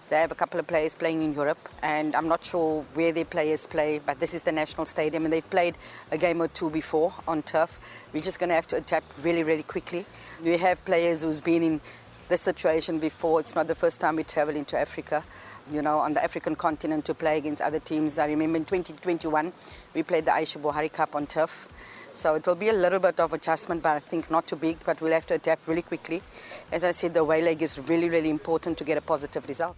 They 0.09 0.19
have 0.19 0.31
a 0.31 0.35
couple 0.35 0.59
of 0.59 0.65
players 0.65 0.95
playing 0.95 1.21
in 1.21 1.33
Europe, 1.35 1.69
and 1.83 2.15
I'm 2.15 2.27
not 2.27 2.43
sure 2.43 2.83
where 2.95 3.11
their 3.11 3.25
players 3.25 3.67
play, 3.67 4.01
but 4.03 4.19
this 4.19 4.33
is 4.33 4.41
the 4.41 4.51
national 4.51 4.87
stadium, 4.87 5.23
and 5.23 5.31
they've 5.31 5.47
played 5.47 5.75
a 6.11 6.17
game 6.17 6.41
or 6.41 6.47
two 6.47 6.71
before 6.71 7.13
on 7.27 7.43
turf. 7.43 7.79
We're 8.11 8.23
just 8.23 8.39
going 8.39 8.49
to 8.49 8.55
have 8.55 8.65
to 8.67 8.77
adapt 8.77 9.05
really, 9.21 9.43
really 9.43 9.61
quickly. 9.61 10.07
We 10.43 10.57
have 10.57 10.83
players 10.83 11.21
who's 11.21 11.41
been 11.41 11.61
in 11.61 11.81
this 12.27 12.41
situation 12.41 12.97
before. 12.97 13.39
It's 13.39 13.53
not 13.53 13.67
the 13.67 13.75
first 13.75 14.01
time 14.01 14.15
we 14.15 14.23
travel 14.23 14.55
into 14.55 14.79
Africa, 14.79 15.23
you 15.71 15.83
know, 15.83 15.99
on 15.99 16.15
the 16.15 16.23
African 16.23 16.55
continent 16.55 17.05
to 17.05 17.13
play 17.13 17.37
against 17.37 17.61
other 17.61 17.79
teams. 17.79 18.17
I 18.17 18.25
remember 18.25 18.57
in 18.57 18.65
2021, 18.65 19.53
we 19.93 20.01
played 20.01 20.25
the 20.25 20.31
Aisha 20.31 20.59
Buhari 20.59 20.91
Cup 20.91 21.15
on 21.15 21.27
turf. 21.27 21.69
So 22.13 22.35
it 22.35 22.45
will 22.45 22.55
be 22.55 22.69
a 22.69 22.73
little 22.73 22.99
bit 22.99 23.19
of 23.19 23.33
adjustment, 23.33 23.81
but 23.81 23.95
I 23.97 23.99
think 23.99 24.29
not 24.29 24.47
too 24.47 24.55
big, 24.55 24.77
but 24.85 24.99
we'll 25.01 25.13
have 25.13 25.25
to 25.27 25.35
adapt 25.35 25.67
really 25.67 25.81
quickly. 25.81 26.21
As 26.71 26.83
I 26.83 26.91
said, 26.91 27.13
the 27.13 27.23
way 27.23 27.41
leg 27.41 27.61
is 27.61 27.79
really, 27.89 28.09
really 28.09 28.29
important 28.29 28.77
to 28.77 28.83
get 28.83 28.97
a 28.97 29.01
positive 29.01 29.47
result. 29.47 29.75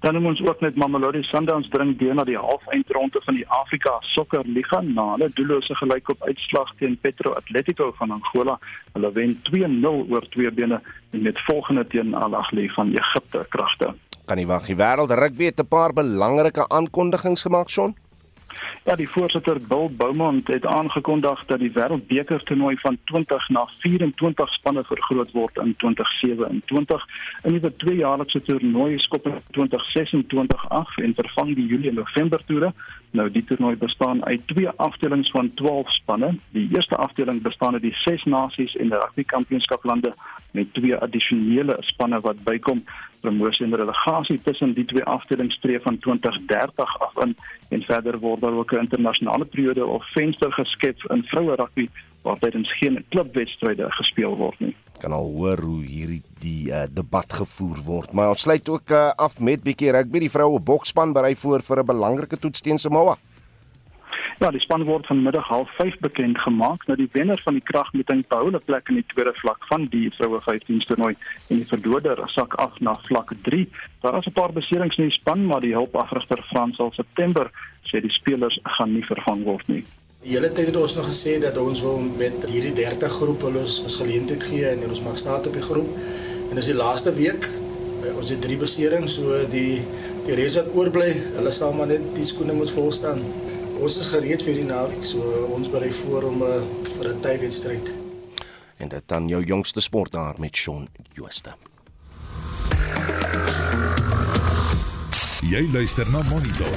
Dan 0.00 0.14
het 0.14 0.24
ons 0.24 0.42
ook 0.46 0.60
met 0.60 0.76
Mamelodi 0.76 1.22
Sundowns 1.22 1.68
dring 1.68 1.96
deur 1.98 2.14
na 2.14 2.24
die 2.24 2.36
halfeindronde 2.38 3.18
van 3.24 3.34
die 3.34 3.46
Afrika 3.50 3.96
Sokker 4.00 4.44
Liga 4.46 4.78
na 4.80 5.08
hulle 5.16 5.26
doellose 5.34 5.74
gelykop 5.74 6.22
uitslag 6.22 6.70
teen 6.78 6.94
Petro 7.02 7.32
Atletico 7.34 7.90
van 7.98 8.14
Angola. 8.14 8.58
Hulle 8.92 9.10
wen 9.12 9.34
2-0 9.50 9.90
oor 10.12 10.28
twee 10.30 10.52
bene 10.54 10.78
en 11.10 11.22
met 11.22 11.40
volgende 11.48 11.86
teen 11.86 12.14
Al 12.14 12.36
Ahly 12.36 12.68
van 12.76 12.94
Egipte 12.94 13.46
kragte. 13.48 13.94
Kan 14.28 14.36
nie 14.38 14.46
wag, 14.46 14.70
die 14.70 14.78
wêreld 14.78 15.10
rugby 15.10 15.50
het 15.50 15.60
'n 15.60 15.66
paar 15.66 15.92
belangrike 15.92 16.68
aankondigings 16.68 17.42
gemaak, 17.42 17.68
Shaun. 17.68 17.96
Ja, 18.84 18.96
die 18.96 19.08
voorsitter 19.08 19.58
Bill 19.60 19.88
Beaumont 19.90 20.46
het 20.48 20.66
aangekondig 20.66 21.44
dat 21.46 21.58
die 21.58 21.72
Wêreldbeker 21.72 22.42
toernooi 22.42 22.76
van 22.80 22.98
20 23.04 23.48
na 23.48 23.66
24 23.78 24.52
spanne 24.52 24.84
vergroot 24.84 25.32
word 25.32 25.56
in 25.56 25.74
2027. 25.76 27.04
In 27.42 27.58
die 27.58 27.76
tweejaarlikse 27.76 28.42
toernooi 28.42 28.98
skop 28.98 29.26
in 29.26 29.40
2026 29.50 30.68
af 30.68 30.96
en 30.96 31.14
vervang 31.14 31.54
die 31.54 31.66
Julie 31.66 31.88
en 31.88 32.00
November 32.00 32.44
toere. 32.44 32.72
Nou 33.10 33.30
die 33.30 33.44
toernooi 33.44 33.76
bestaan 33.76 34.24
uit 34.24 34.46
twee 34.46 34.68
afdelings 34.68 35.30
van 35.30 35.54
12 35.54 35.92
spanne. 35.92 36.34
Die 36.50 36.68
eerste 36.74 36.96
afdeling 36.96 37.42
bestaan 37.42 37.72
uit 37.72 37.82
die 37.82 37.96
6 38.04 38.24
nasies 38.24 38.76
en 38.76 38.88
die 38.88 38.98
rugby 38.98 39.24
kampioenskaplande 39.24 40.14
met 40.50 40.74
twee 40.74 40.96
addisionele 40.96 41.76
spanne 41.80 42.20
wat 42.20 42.44
bykom 42.44 42.84
promosie 43.20 43.66
en 43.66 43.76
relegasie 43.76 44.40
tussen 44.42 44.74
die 44.74 44.84
twee 44.84 45.04
afdelings 45.04 45.54
streef 45.54 45.82
van 45.82 45.98
2030 45.98 46.98
af 47.00 47.22
in 47.24 47.36
en 47.68 47.82
verder 47.82 48.18
word 48.18 48.40
daar 48.40 48.52
ook 48.52 48.72
'n 48.72 48.86
internasionale 48.86 49.44
periode 49.44 49.86
of 49.86 50.10
venster 50.12 50.52
geskep 50.52 51.02
in 51.10 51.24
vroue 51.24 51.54
rugby 51.54 51.88
waar 52.22 52.38
tydens 52.38 52.72
geen 52.78 53.04
klubwedstryde 53.08 53.86
gespeel 53.90 54.36
word 54.36 54.60
nie. 54.60 54.74
Kan 54.98 55.12
al 55.12 55.30
hoor 55.30 55.60
hoe 55.62 55.84
hierdie 55.84 56.22
die 56.42 56.68
uh, 56.70 56.82
debat 56.90 57.32
gevoer 57.32 57.78
word, 57.84 58.12
maar 58.12 58.28
ons 58.28 58.40
sluit 58.40 58.68
ook 58.68 58.90
uh, 58.90 59.10
af 59.16 59.38
met 59.38 59.62
bietjie 59.62 59.90
rugby. 59.94 60.18
Die 60.18 60.30
vroue 60.30 60.60
boksspan 60.60 61.12
berei 61.12 61.36
voor 61.36 61.62
vir 61.62 61.82
'n 61.82 61.86
belangrike 61.86 62.36
toets 62.36 62.60
teen 62.60 62.78
Samoa. 62.78 63.16
Ja, 64.38 64.50
die 64.50 64.60
span 64.60 64.84
word 64.84 65.06
vanmiddag 65.06 65.48
half 65.48 65.70
5 65.76 65.98
bekend 65.98 66.38
gemaak. 66.38 66.86
Nou 66.86 66.96
die 66.98 67.08
wenner 67.12 67.40
van 67.44 67.58
die 67.58 67.62
kragmeting 67.62 68.24
behou 68.28 68.50
'n 68.50 68.60
plek 68.64 68.88
in 68.88 68.94
die 68.94 69.08
tweede 69.12 69.34
vlak 69.34 69.66
van 69.66 69.86
die 69.90 70.10
vroue 70.10 70.40
15 70.40 70.78
toernooi 70.78 71.14
en 71.48 71.56
die 71.56 71.66
verloder 71.66 72.22
sak 72.26 72.54
af 72.54 72.80
na 72.80 72.98
vlak 73.08 73.32
3. 73.42 73.68
Daar 74.00 74.18
is 74.18 74.26
'n 74.26 74.32
paar 74.32 74.52
beserings 74.52 74.96
in 74.96 75.08
die 75.08 75.18
span, 75.18 75.46
maar 75.46 75.60
die 75.60 75.74
hulpafrigter 75.74 76.42
Frans 76.42 76.78
al 76.78 76.92
September 76.92 77.50
sê 77.82 78.00
die 78.00 78.12
spelers 78.12 78.58
gaan 78.62 78.92
nie 78.92 79.04
vervang 79.04 79.42
word 79.44 79.68
nie. 79.68 79.84
Die 80.22 80.32
hele 80.34 80.52
tyd 80.52 80.66
het 80.66 80.76
ons 80.76 80.94
nog 80.94 81.06
gesê 81.06 81.38
dat 81.40 81.56
ons 81.56 81.80
wil 81.80 81.98
met 82.18 82.44
hierdie 82.50 82.72
30 82.72 83.12
groep 83.12 83.42
hulle 83.42 83.60
ons 83.60 83.96
geleentheid 84.00 84.44
gee 84.44 84.66
en 84.68 84.88
ons 84.88 85.02
maak 85.02 85.16
staat 85.16 85.46
op 85.46 85.52
die 85.52 85.62
groep. 85.62 85.88
En 86.50 86.54
dis 86.58 86.66
die 86.66 86.74
laaste 86.74 87.12
week. 87.14 87.48
Ons 88.16 88.30
het 88.30 88.40
drie 88.42 88.56
beserings, 88.56 89.14
so 89.14 89.46
die 89.50 89.82
die 90.26 90.34
res 90.36 90.58
wat 90.58 90.74
oorbly, 90.76 91.12
hulle 91.36 91.50
sal 91.54 91.72
maar 91.72 91.86
net 91.86 92.02
die 92.16 92.24
skoene 92.24 92.52
moet 92.52 92.70
vol 92.70 92.90
staan. 92.92 93.22
Ons 93.78 93.94
is 94.00 94.08
gereed 94.10 94.42
vir 94.42 94.56
die 94.58 94.66
naweek, 94.66 95.04
so 95.06 95.22
ons 95.54 95.68
berei 95.70 95.92
voor 96.00 96.24
om 96.26 96.42
uh, 96.42 96.56
vir 96.96 97.08
'n 97.12 97.20
tydwedstryd. 97.22 97.92
En 98.82 98.88
dit 98.88 99.04
dan 99.06 99.28
jou 99.28 99.44
jongste 99.44 99.80
sportdaar 99.80 100.34
met 100.38 100.56
Shaun 100.56 100.88
Jooste. 101.14 101.54
Jy 105.46 105.62
luister 105.72 106.10
na 106.10 106.22
Monitor. 106.30 106.74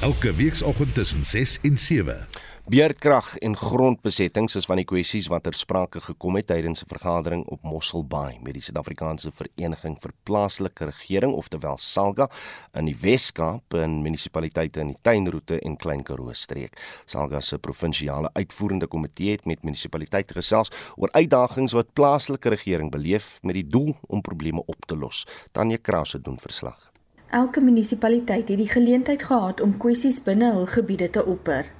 Elke 0.00 0.34
weekoggend 0.34 0.94
tussen 0.94 1.24
6 1.24 1.58
en 1.62 1.78
7. 1.78 2.26
Beerdkrag 2.68 3.30
en 3.40 3.54
grondbesettings 3.56 4.58
is 4.58 4.66
van 4.68 4.76
die 4.76 4.84
kwessies 4.84 5.30
wat 5.32 5.46
ter 5.46 5.54
sprake 5.56 6.02
gekom 6.04 6.34
het 6.36 6.50
tydens 6.50 6.82
'n 6.84 6.88
vergadering 6.90 7.46
op 7.48 7.62
Mossel 7.62 8.04
Bay 8.04 8.38
met 8.42 8.52
die 8.52 8.62
Suid-Afrikaanse 8.62 9.30
Vereniging 9.32 9.96
vir 10.00 10.12
Plaaslike 10.22 10.84
Regering, 10.84 11.32
oftewel 11.32 11.78
SALGA, 11.78 12.28
in 12.74 12.84
die 12.84 12.96
Wes-Kaap 13.00 13.74
en 13.74 14.02
munisipaliteite 14.02 14.80
in 14.80 14.86
die 14.86 14.98
Tuinroete 15.02 15.60
en 15.60 15.76
Klein 15.76 16.02
Karoo 16.02 16.32
streek. 16.32 16.76
SALGA 17.06 17.40
se 17.40 17.58
provinsiale 17.58 18.30
uitvoerende 18.32 18.86
komitee 18.86 19.30
het 19.30 19.46
met 19.46 19.62
munisipaliteite 19.62 20.34
gesels 20.34 20.70
oor 20.96 21.08
uitdagings 21.12 21.72
wat 21.72 21.92
plaaslike 21.92 22.48
regering 22.48 22.90
beleef 22.90 23.38
met 23.42 23.54
die 23.54 23.68
doel 23.68 23.96
om 24.08 24.20
probleme 24.20 24.62
op 24.66 24.84
te 24.86 24.96
los. 24.96 25.26
Tanya 25.52 25.78
Krause 25.80 26.20
doen 26.20 26.38
verslag. 26.38 26.92
Elke 27.30 27.60
munisipaliteit 27.60 28.48
het 28.48 28.58
die 28.58 28.68
geleentheid 28.68 29.22
gehad 29.22 29.60
om 29.60 29.76
kwessies 29.76 30.22
binne 30.22 30.52
hul 30.52 30.66
gebiede 30.66 31.10
te 31.10 31.24
opper. 31.24 31.77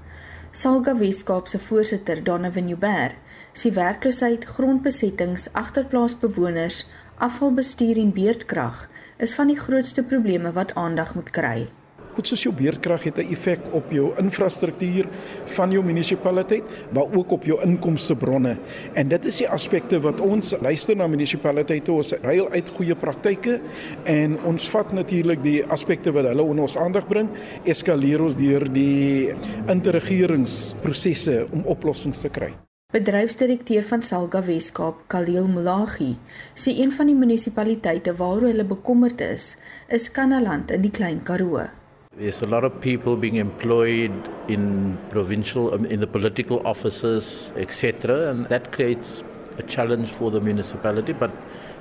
Salga 0.50 0.94
Weskaap 0.96 1.46
se 1.48 1.58
voorsitter, 1.58 2.22
Donovan 2.24 2.68
Uber, 2.68 3.14
sê 3.52 3.68
werkloosheid, 3.76 4.46
grondbesettings, 4.56 5.48
agterplaasbewoners, 5.52 6.86
afvalbestuur 7.18 8.00
en 8.00 8.14
beerdkrag 8.16 8.86
is 9.18 9.34
van 9.36 9.52
die 9.52 9.58
grootste 9.58 10.02
probleme 10.02 10.52
wat 10.56 10.72
aandag 10.74 11.14
moet 11.14 11.30
kry. 11.30 11.68
Goed 12.18 12.32
soos 12.32 12.40
jou 12.42 12.50
beerdkrag 12.50 13.04
het 13.06 13.18
'n 13.18 13.30
effek 13.30 13.60
op 13.70 13.92
jou 13.94 14.10
infrastruktuur 14.18 15.06
van 15.54 15.70
jou 15.70 15.84
munisipaliteit, 15.84 16.64
maar 16.90 17.06
ook 17.14 17.30
op 17.30 17.44
jou 17.44 17.62
inkomstebronne. 17.62 18.56
En 18.94 19.08
dit 19.08 19.24
is 19.24 19.36
die 19.36 19.48
aspekte 19.48 20.00
wat 20.00 20.20
ons 20.20 20.54
luister 20.60 20.96
na 20.96 21.06
munisipaliteite, 21.06 21.92
ons 21.92 22.12
ruil 22.12 22.50
uit 22.50 22.68
goeie 22.68 22.94
praktyke 22.94 23.60
en 24.04 24.36
ons 24.44 24.68
vat 24.68 24.92
natuurlik 24.92 25.42
die 25.42 25.64
aspekte 25.64 26.12
wat 26.12 26.24
hulle 26.24 26.42
onder 26.42 26.62
ons 26.62 26.76
aandag 26.76 27.06
bring, 27.06 27.28
eskaleer 27.64 28.22
ons 28.22 28.36
deur 28.36 28.72
die 28.72 29.32
interregeringsprosesse 29.68 31.46
om 31.52 31.62
oplossings 31.64 32.20
te 32.20 32.28
kry. 32.28 32.52
Bedryfsdirekteur 32.92 33.82
van 33.82 34.02
Salga 34.02 34.42
Weskaap, 34.42 34.94
Khalil 35.06 35.46
Mulahi, 35.46 36.16
sê 36.54 36.70
een 36.80 36.92
van 36.92 37.06
die 37.06 37.14
munisipaliteite 37.14 38.16
waaroor 38.16 38.48
hulle 38.48 38.64
bekommerd 38.64 39.20
is, 39.20 39.56
is 39.88 40.10
Kanaland 40.10 40.70
in 40.70 40.82
die 40.82 40.90
Klein 40.90 41.22
Karoo. 41.22 41.68
There's 42.18 42.42
a 42.42 42.46
lot 42.46 42.64
of 42.64 42.80
people 42.80 43.16
being 43.16 43.36
employed 43.36 44.10
in 44.48 44.98
provincial, 45.08 45.72
um, 45.72 45.86
in 45.86 46.00
the 46.00 46.06
political 46.08 46.66
offices, 46.66 47.52
etc., 47.54 48.28
and 48.30 48.46
that 48.46 48.72
creates 48.72 49.22
a 49.56 49.62
challenge 49.62 50.10
for 50.10 50.28
the 50.32 50.40
municipality. 50.40 51.12
But 51.12 51.30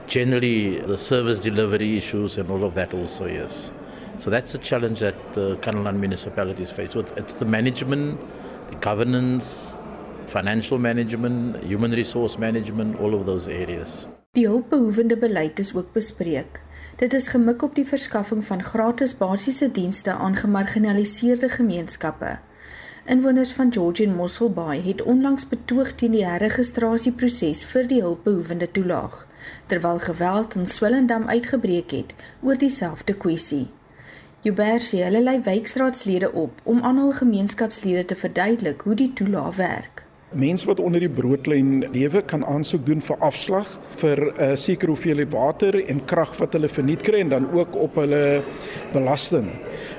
generally, 0.05 0.77
the 0.77 0.95
service 0.95 1.39
delivery 1.39 1.97
issues 1.97 2.37
and 2.37 2.51
all 2.51 2.63
of 2.63 2.75
that 2.75 2.93
also, 2.93 3.25
yes. 3.25 3.71
So 4.19 4.29
that's 4.29 4.53
a 4.53 4.59
challenge 4.59 4.99
that 4.99 5.15
the 5.33 5.57
Kanalan 5.63 5.97
municipalities 5.97 6.69
face. 6.69 6.91
So 6.91 6.99
it's 7.15 7.33
the 7.33 7.45
management, 7.45 8.19
the 8.69 8.75
governance, 8.75 9.75
financial 10.27 10.77
management, 10.77 11.63
human 11.63 11.89
resource 11.93 12.37
management, 12.37 12.99
all 12.99 13.15
of 13.15 13.25
those 13.25 13.47
areas. 13.47 14.05
Die 14.35 14.45
hulpbehoevende 14.45 15.17
beleid 15.17 15.57
is 15.59 15.73
ook 15.75 15.93
bespreek. 15.93 16.66
Dit 16.97 17.13
is 17.13 17.27
gemik 17.27 17.61
op 17.61 17.75
die 17.75 17.85
verskaffing 17.85 18.45
van 18.45 18.63
gratis 18.63 19.11
basiese 19.17 19.71
dienste 19.71 20.11
aan 20.11 20.35
gemarginaliseerde 20.35 21.49
gemeenskappe. 21.49 22.39
Inwoners 23.05 23.51
van 23.53 23.73
George 23.73 24.03
en 24.03 24.15
Mossel 24.15 24.49
Bay 24.51 24.81
het 24.81 25.03
onlangs 25.03 25.47
betoog 25.47 25.91
teen 25.95 26.11
die 26.11 26.23
herregistrasieproses 26.25 27.61
vir 27.73 27.85
die 27.87 28.01
hulpbehoevende 28.01 28.71
toelaag, 28.71 29.27
terwyl 29.67 29.99
geweld 29.99 30.55
in 30.55 30.65
Swellendam 30.67 31.27
uitgebreek 31.29 31.91
het 31.91 32.17
oor 32.41 32.57
dieselfde 32.57 33.13
kwessie. 33.13 33.67
Juber 34.41 34.81
sê 34.81 35.05
hulle 35.05 35.21
lei 35.21 35.37
wijkraadslede 35.45 36.31
op 36.33 36.61
om 36.63 36.81
aan 36.81 36.97
hul 36.97 37.13
gemeenskapslede 37.21 38.05
te 38.05 38.15
verduidelik 38.15 38.81
hoe 38.81 38.95
die 38.95 39.13
toelaag 39.13 39.55
werk. 39.61 40.06
Mense 40.35 40.65
wat 40.67 40.81
onder 40.83 40.99
die 40.99 41.07
broodlyn 41.07 41.85
lewe 41.93 42.19
kan 42.27 42.41
aansoek 42.43 42.81
doen 42.83 42.99
vir 42.99 43.21
afslag 43.23 43.69
vir 44.01 44.19
'n 44.19 44.41
uh, 44.43 44.55
sekere 44.59 44.91
hoeveelheid 44.91 45.31
water 45.31 45.79
en 45.87 46.03
krag 46.05 46.35
wat 46.39 46.51
hulle 46.51 46.67
verniet 46.67 47.01
kry 47.01 47.21
en 47.23 47.29
dan 47.29 47.47
ook 47.55 47.75
op 47.75 47.95
hulle 47.95 48.43
belasting. 48.91 49.47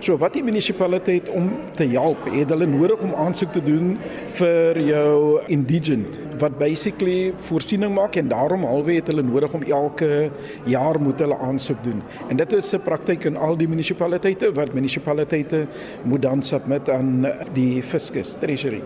So 0.01 0.19
wat 0.19 0.35
die 0.37 0.43
munisipaliteit 0.45 1.31
om 1.33 1.49
te 1.77 1.89
help, 1.89 2.29
het 2.29 2.51
hulle 2.51 2.67
nodig 2.67 3.01
om 3.01 3.15
aansoek 3.15 3.53
te 3.53 3.63
doen 3.63 3.97
vir 4.37 4.79
jou 4.79 5.41
indigent 5.49 6.21
wat 6.39 6.59
basically 6.59 7.33
voorsiening 7.49 7.95
maak 7.95 8.17
en 8.17 8.29
daarom 8.29 8.65
alwe 8.65 9.01
het 9.01 9.07
hulle 9.07 9.23
nodig 9.23 9.55
om 9.55 9.63
elke 9.63 10.31
jaar 10.67 11.01
moet 11.01 11.19
hulle 11.19 11.39
aansoek 11.39 11.83
doen. 11.83 12.03
En 12.29 12.37
dit 12.37 12.53
is 12.53 12.75
'n 12.75 12.85
praktyk 12.85 13.25
in 13.25 13.37
al 13.37 13.57
die 13.57 13.69
munisipaliteite 13.69 14.53
wat 14.53 14.75
munisipaliteite 14.75 15.67
moet 16.05 16.23
dan 16.23 16.43
submit 16.43 16.91
aan 16.91 17.27
die 17.55 17.83
fiscus 17.83 18.37
treasury. 18.37 18.83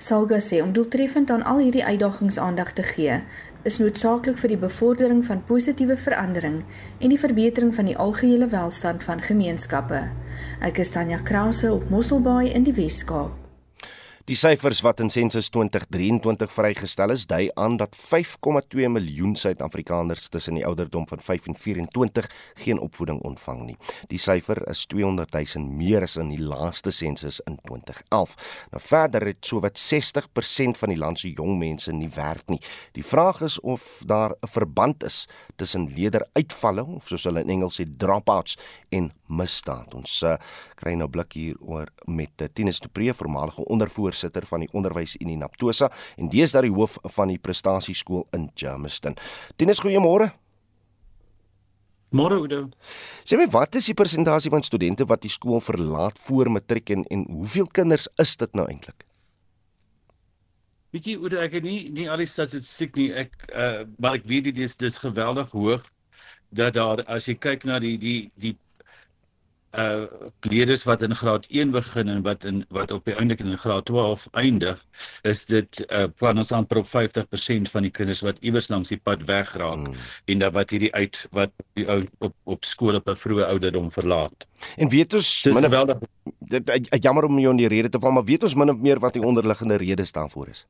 Salga 0.00 0.38
sê 0.40 0.62
om 0.64 0.70
doeltreffend 0.72 1.28
aan 1.30 1.42
al 1.44 1.58
hierdie 1.60 1.84
uitdagings 1.84 2.38
aandag 2.40 2.70
te 2.72 2.82
gee, 2.82 3.18
is 3.68 3.76
noodsaaklik 3.82 4.38
vir 4.40 4.54
die 4.54 4.60
bevordering 4.62 5.20
van 5.26 5.42
positiewe 5.44 5.98
verandering 6.00 6.62
en 6.98 7.12
die 7.12 7.20
verbetering 7.20 7.74
van 7.76 7.90
die 7.90 7.98
algehele 8.06 8.48
welstand 8.48 9.04
van 9.04 9.20
gemeenskappe. 9.20 10.06
Ek 10.64 10.80
is 10.80 10.96
Tanya 10.96 11.20
Krause 11.20 11.74
op 11.76 11.92
Mosselbaai 11.92 12.48
in 12.48 12.64
die 12.64 12.76
Wes-Kaap. 12.80 13.39
Die 14.30 14.36
syfers 14.38 14.78
wat 14.86 15.00
in 15.02 15.08
sensus 15.10 15.48
2023 15.50 16.52
vrygestel 16.54 17.10
is, 17.10 17.24
dui 17.26 17.48
aan 17.58 17.74
dat 17.80 17.96
5,2 17.98 18.86
miljoen 18.94 19.32
Suid-Afrikaners 19.34 20.28
tussen 20.30 20.54
die 20.54 20.62
ouderdom 20.68 21.02
van 21.10 21.18
5 21.18 21.48
en 21.50 21.56
24 21.58 22.28
geen 22.62 22.78
opvoeding 22.78 23.18
ontvang 23.26 23.64
nie. 23.64 23.74
Die 24.12 24.20
syfer 24.22 24.60
is 24.70 24.84
200 24.86 25.34
000 25.34 25.66
meer 25.74 26.06
as 26.06 26.14
in 26.22 26.30
die 26.30 26.38
laaste 26.38 26.92
sensus 26.94 27.40
in 27.50 27.56
2011. 27.66 28.36
Nou 28.70 28.84
verder 28.84 29.26
het 29.32 29.50
sowat 29.50 29.82
60% 29.82 30.78
van 30.78 30.94
die 30.94 31.00
land 31.02 31.18
se 31.18 31.32
jong 31.34 31.58
mense 31.58 31.90
nie 31.90 32.12
werk 32.14 32.54
nie. 32.54 32.60
Die 32.94 33.02
vraag 33.02 33.42
is 33.48 33.58
of 33.66 34.04
daar 34.06 34.36
'n 34.38 34.52
verband 34.54 35.02
is 35.10 35.26
tussen 35.56 35.90
lederuitvalle 35.90 36.84
of 36.84 37.08
soos 37.08 37.24
hulle 37.24 37.42
in 37.42 37.50
Engels 37.50 37.80
sê 37.80 37.84
dropouts 37.96 38.56
en 38.90 39.10
misdaad. 39.26 39.94
Ons 39.94 40.22
uh, 40.22 40.36
kry 40.80 40.96
nou 40.98 41.08
blik 41.12 41.36
hier 41.36 41.56
oor 41.60 41.92
met 42.08 42.42
uh, 42.42 42.48
Tinus 42.48 42.80
de 42.80 42.88
Pre, 42.88 43.12
voormalige 43.14 43.64
ondervoer 43.68 44.10
voorsitter 44.10 44.46
van 44.46 44.64
die 44.64 44.70
onderwysunie 44.72 45.36
Naptosa 45.36 45.90
en 46.16 46.30
daar 46.30 46.66
die 46.66 46.74
hoof 46.74 46.98
van 47.16 47.28
die 47.28 47.38
prestasieskool 47.38 48.26
in 48.32 48.50
Germiston. 48.54 49.16
Dennis, 49.56 49.80
goeiemôre. 49.80 50.32
Môre 52.10 52.40
Oudo. 52.40 52.70
Sê 53.24 53.38
my 53.38 53.46
wat 53.46 53.76
is 53.78 53.86
die 53.86 53.94
persentasie 53.94 54.50
van 54.50 54.64
studente 54.66 55.06
wat 55.06 55.22
die 55.22 55.30
skool 55.30 55.60
verlaat 55.62 56.18
voor 56.18 56.50
matriek 56.50 56.90
en 56.90 57.04
en 57.10 57.26
hoeveel 57.28 57.66
kinders 57.66 58.08
is 58.18 58.36
dit 58.36 58.54
nou 58.54 58.66
eintlik? 58.66 59.04
Weet 60.90 61.06
jy 61.06 61.14
Oudo, 61.20 61.38
ek 61.38 61.54
het 61.60 61.62
nie 61.62 61.90
nie 61.94 62.08
al 62.10 62.18
die 62.18 62.26
statistiek 62.26 62.96
nie. 62.98 63.12
Ek 63.14 63.30
uh 63.54 63.86
maar 63.98 64.18
ek 64.18 64.26
weet 64.26 64.50
dit 64.50 64.58
is 64.58 64.74
dis 64.76 64.98
geweldig 64.98 65.54
hoog 65.54 65.86
dat 66.50 66.74
daar 66.74 67.04
as 67.06 67.28
jy 67.30 67.36
kyk 67.38 67.64
na 67.64 67.78
die 67.78 67.94
die 67.98 68.30
die 68.42 68.56
uh 69.78 70.04
leerders 70.40 70.82
wat 70.82 71.02
in 71.02 71.14
graad 71.14 71.46
1 71.48 71.70
begin 71.70 72.08
en 72.08 72.22
wat 72.22 72.44
in 72.44 72.64
wat 72.68 72.90
op 72.90 73.04
die 73.04 73.14
einde 73.14 73.36
in 73.38 73.58
graad 73.58 73.84
12 73.84 74.26
eindig 74.32 74.80
is 75.22 75.44
dit 75.46 75.84
uh 75.90 76.08
van 76.16 76.36
ons 76.36 76.52
amper 76.52 76.82
op 76.82 76.88
50% 76.90 77.70
van 77.70 77.86
die 77.86 77.90
kinders 77.90 78.20
wat 78.26 78.38
iewers 78.40 78.68
langs 78.68 78.88
die 78.88 78.98
pad 78.98 79.22
wegraak 79.28 79.86
hmm. 79.86 79.94
en 80.24 80.38
dan 80.38 80.52
wat 80.52 80.70
hierdie 80.70 80.92
uit 80.94 81.26
wat 81.30 81.54
die 81.78 81.86
ou 81.86 82.02
op 82.18 82.34
op 82.44 82.64
skool 82.64 82.98
op 82.98 83.08
'n 83.08 83.16
vroeë 83.16 83.46
ouderdom 83.46 83.90
verlaat. 83.90 84.46
En 84.76 84.88
weet 84.88 85.14
ons 85.14 85.44
min 85.44 85.62
geweldig 85.62 85.98
dit 86.38 86.88
jammer 87.02 87.24
om 87.24 87.38
jou 87.38 87.50
in 87.50 87.62
die 87.62 87.68
rede 87.68 87.88
te 87.88 88.00
val 88.00 88.10
maar 88.10 88.24
weet 88.24 88.42
ons 88.42 88.54
min 88.54 88.70
of 88.70 88.78
meer 88.78 88.98
wat 88.98 89.12
die 89.12 89.22
onderliggende 89.22 89.76
redes 89.76 90.08
staan 90.08 90.30
voor 90.30 90.48
is. 90.48 90.66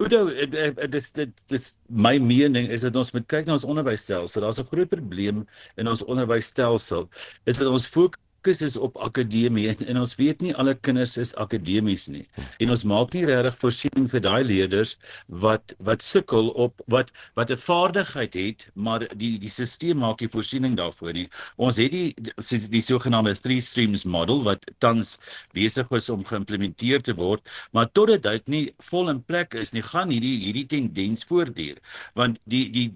Udo, 0.00 0.30
dit 0.32 0.94
is 0.96 1.10
dit 1.12 1.40
dis 1.52 1.64
my 1.92 2.14
mening 2.18 2.70
is 2.72 2.80
dat 2.86 2.96
ons 2.96 3.10
moet 3.12 3.26
kyk 3.28 3.44
na 3.48 3.58
ons 3.58 3.66
onderwysstelsel. 3.68 4.44
Daar's 4.46 4.60
'n 4.62 4.68
groot 4.72 4.88
probleem 4.88 5.42
in 5.76 5.88
ons 5.92 6.02
onderwysstelsel. 6.04 7.08
Is 7.44 7.60
dit 7.60 7.68
ons 7.68 7.86
fokus 7.86 8.20
fokus 8.40 8.62
is 8.62 8.76
op 8.76 8.96
akademie 8.96 9.68
en, 9.68 9.76
en 9.86 9.98
ons 10.00 10.14
weet 10.16 10.40
nie 10.40 10.54
alle 10.56 10.72
kinders 10.74 11.18
is 11.20 11.34
akademies 11.36 12.06
nie. 12.08 12.24
En 12.60 12.70
ons 12.72 12.84
maak 12.88 13.12
nie 13.12 13.26
regtig 13.28 13.56
voorsiening 13.60 14.06
vir 14.08 14.22
daai 14.24 14.44
leerders 14.44 14.94
wat 15.28 15.74
wat 15.84 16.00
sukkel 16.02 16.48
op 16.56 16.80
wat 16.88 17.12
wat 17.36 17.50
'n 17.50 17.60
vaardigheid 17.60 18.34
het, 18.34 18.66
maar 18.74 19.04
die 19.16 19.38
die 19.38 19.50
stelsel 19.50 19.94
maak 19.94 20.20
nie 20.20 20.28
voorsiening 20.32 20.76
daarvoor 20.76 21.12
nie. 21.12 21.28
Ons 21.58 21.76
het 21.76 21.92
die 21.92 22.14
die, 22.16 22.68
die 22.68 22.80
sogenaamde 22.80 23.36
three 23.36 23.60
streams 23.60 24.04
model 24.04 24.42
wat 24.42 24.64
tans 24.78 25.18
besig 25.52 25.90
is 25.90 26.08
om 26.08 26.24
geïmplementeer 26.24 27.02
te 27.02 27.14
word, 27.14 27.44
maar 27.72 27.92
totdat 27.92 28.22
dit 28.22 28.48
nie 28.48 28.64
vol 28.90 29.10
in 29.10 29.22
plek 29.22 29.54
is 29.54 29.72
nie, 29.72 29.82
gaan 29.82 30.08
hierdie 30.08 30.38
hierdie 30.40 30.66
tendens 30.66 31.24
voortduur. 31.24 31.76
Want 32.14 32.38
die 32.44 32.70
die 32.70 32.88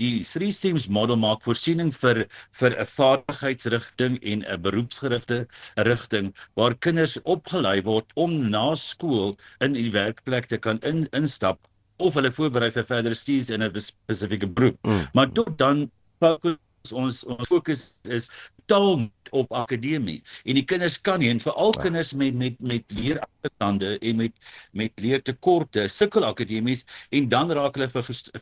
die 0.00 0.24
three 0.24 0.50
streams 0.50 0.86
model 0.88 1.16
maak 1.16 1.42
voorsiening 1.44 1.92
vir 1.94 2.24
vir 2.60 2.76
'n 2.80 2.86
vaardigheidsrigting 2.92 4.18
en 4.22 4.44
'n 4.44 4.62
beroepsgerigte 4.62 5.46
rigting 5.88 6.32
waar 6.56 6.74
kinders 6.74 7.16
opgelei 7.24 7.82
word 7.82 8.06
om 8.14 8.50
na 8.50 8.74
skool 8.74 9.36
in 9.60 9.72
die 9.72 9.90
werkplek 9.90 10.48
te 10.48 10.58
kan 10.58 10.78
in, 10.82 11.08
instap 11.12 11.58
of 11.98 12.14
hulle 12.14 12.30
voorberei 12.30 12.70
vir 12.70 12.84
verdere 12.84 13.14
studies 13.14 13.50
in 13.50 13.62
'n 13.62 13.80
spesifieke 13.80 14.46
beroep. 14.46 14.78
Mm. 14.82 15.08
Maar 15.12 15.32
tot 15.32 15.58
dan 15.58 15.90
fokus 16.20 16.56
ons 16.92 17.22
ons 17.24 17.48
fokus 17.48 17.82
is 18.04 18.28
taal 18.70 19.06
op 19.34 19.52
akademie 19.52 20.18
en 20.44 20.58
die 20.58 20.64
kinders 20.64 20.98
kan 21.08 21.20
nie 21.22 21.30
en 21.30 21.42
veral 21.42 21.74
ja. 21.76 21.82
kinders 21.86 22.12
met 22.12 22.34
met 22.34 22.60
met 22.60 22.96
leerafstande 22.98 23.96
en 23.98 24.20
met 24.22 24.32
met 24.72 24.92
leertekorte 25.02 25.88
sukkel 25.88 26.24
akademies 26.24 26.84
en 27.10 27.28
dan 27.32 27.52
raak 27.58 27.78
hulle 27.78 27.90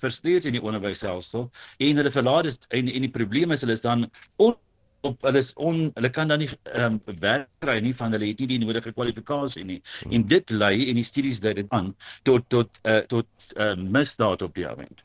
frustreerd 0.00 0.48
in 0.50 0.58
die 0.58 0.62
onderwysstelsel 0.62 1.50
en 1.78 2.02
hulle 2.02 2.14
verlaat 2.18 2.52
is 2.52 2.60
en 2.70 2.88
en 2.88 3.08
die 3.08 3.14
probleem 3.18 3.52
is 3.56 3.64
hulle 3.64 3.78
is 3.78 3.84
dan 3.84 4.08
on, 4.36 4.56
op 5.04 5.26
hulle 5.26 5.40
is 5.42 5.52
on 5.60 5.90
hulle 5.94 6.10
kan 6.10 6.30
dan 6.32 6.42
nie 6.42 6.50
ehm 6.72 6.98
um, 6.98 7.18
werk 7.20 7.48
kry 7.64 7.78
nie 7.84 7.94
van 7.96 8.12
hulle 8.14 8.28
het 8.30 8.40
nie 8.42 8.48
die 8.54 8.60
nodige 8.62 8.92
kwalifikasie 8.92 9.64
nie 9.64 9.80
hmm. 9.80 10.12
en 10.16 10.26
dit 10.32 10.54
lei 10.54 10.88
en 10.90 11.00
die 11.00 11.06
studies 11.06 11.40
lei 11.44 11.54
dit 11.60 11.70
aan 11.76 11.92
tot 12.28 12.48
tot 12.52 12.80
uh, 12.82 13.00
tot 13.10 13.48
uh, 13.56 13.74
misdaad 13.76 14.42
op 14.42 14.54
die 14.56 14.66
oomblik. 14.68 15.02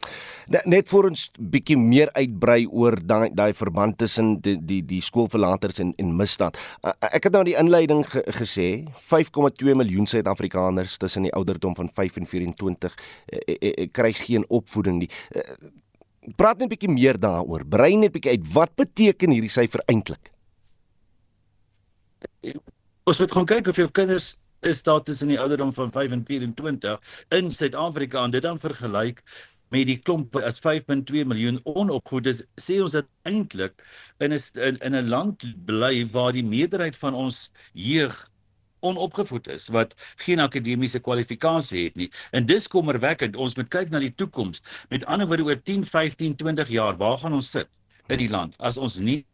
Net 0.49 0.89
vir 0.89 1.09
ons 1.11 1.25
bietjie 1.55 1.77
meer 1.79 2.11
uitbrei 2.15 2.63
oor 2.67 2.97
daai 3.11 3.29
daai 3.35 3.51
verband 3.57 3.99
tussen 4.01 4.37
die 4.45 4.57
die 4.71 4.81
die 4.93 5.01
skoolverlaters 5.05 5.81
en 5.83 5.93
en 5.97 6.15
misdaad. 6.21 6.57
Uh, 6.83 6.95
ek 7.11 7.29
het 7.29 7.35
nou 7.35 7.43
in 7.45 7.51
die 7.51 7.59
inleiding 7.59 8.05
ge, 8.07 8.23
gesê 8.39 8.69
5,2 9.11 9.75
miljoen 9.81 10.07
Suid-Afrikaners 10.09 10.97
tussen 11.01 11.27
die 11.27 11.35
ouderdom 11.35 11.75
van 11.75 11.91
5 11.93 12.23
en 12.23 12.31
24 12.33 12.95
uh, 12.95 13.37
uh, 13.37 13.59
uh, 13.59 13.87
kry 13.91 14.13
geen 14.13 14.45
opvoeding 14.47 15.03
nie. 15.03 15.11
Uh, 15.35 15.43
praat 16.35 16.59
net 16.59 16.67
'n 16.67 16.73
bietjie 16.73 16.91
meer 16.91 17.19
daaroor. 17.19 17.65
Brei 17.65 17.95
net 17.95 18.09
'n 18.09 18.13
bietjie 18.13 18.31
uit 18.31 18.53
wat 18.53 18.75
beteken 18.75 19.31
hierdie 19.31 19.49
syfer 19.49 19.81
eintlik? 19.87 20.31
Ons 23.05 23.19
moet 23.19 23.31
gaan 23.31 23.45
kyk 23.45 23.67
of 23.67 23.75
jou 23.75 23.89
kinders 23.89 24.37
is 24.61 24.83
daar 24.83 25.03
tussen 25.03 25.27
die 25.27 25.39
ouderdom 25.39 25.73
van 25.73 25.91
5 25.91 26.11
en 26.11 26.25
24 26.25 26.99
in 27.29 27.51
Suid-Afrika 27.51 28.23
en 28.23 28.31
dit 28.31 28.41
dan 28.41 28.59
vergelyk 28.59 29.23
met 29.69 29.87
die 29.87 29.97
klomp 29.97 30.35
as 30.35 30.59
5.2 30.59 31.25
miljoen 31.25 31.59
onopvoedes 31.63 32.43
sê 32.61 32.79
ons 32.81 32.91
dit 32.91 33.07
eintlik 33.23 33.83
in 34.19 34.33
'n 34.33 34.77
in 34.81 34.95
'n 34.95 35.09
land 35.09 35.45
bly 35.65 36.05
waar 36.11 36.33
die 36.33 36.43
meerderheid 36.43 36.95
van 36.95 37.13
ons 37.13 37.51
jeug 37.73 38.28
onopgevoed 38.81 39.47
is 39.47 39.67
wat 39.75 39.95
geen 40.25 40.39
akademiese 40.39 40.99
kwalifikasie 40.99 41.83
het 41.87 41.95
nie. 41.95 42.09
En 42.31 42.45
dis 42.45 42.67
kommerwekkend. 42.67 43.35
Ons 43.35 43.55
moet 43.55 43.69
kyk 43.69 43.89
na 43.89 43.99
die 43.99 44.13
toekoms. 44.15 44.61
Met 44.89 45.05
ander 45.05 45.27
woorde 45.27 45.43
oor 45.43 45.61
10, 45.61 45.85
15, 45.85 46.35
20 46.35 46.69
jaar, 46.69 46.97
waar 46.97 47.17
gaan 47.17 47.33
ons 47.33 47.51
sit 47.51 47.69
in 48.09 48.17
die 48.23 48.29
land 48.29 48.55
as 48.57 48.77
ons 48.77 48.97
nie 48.97 49.25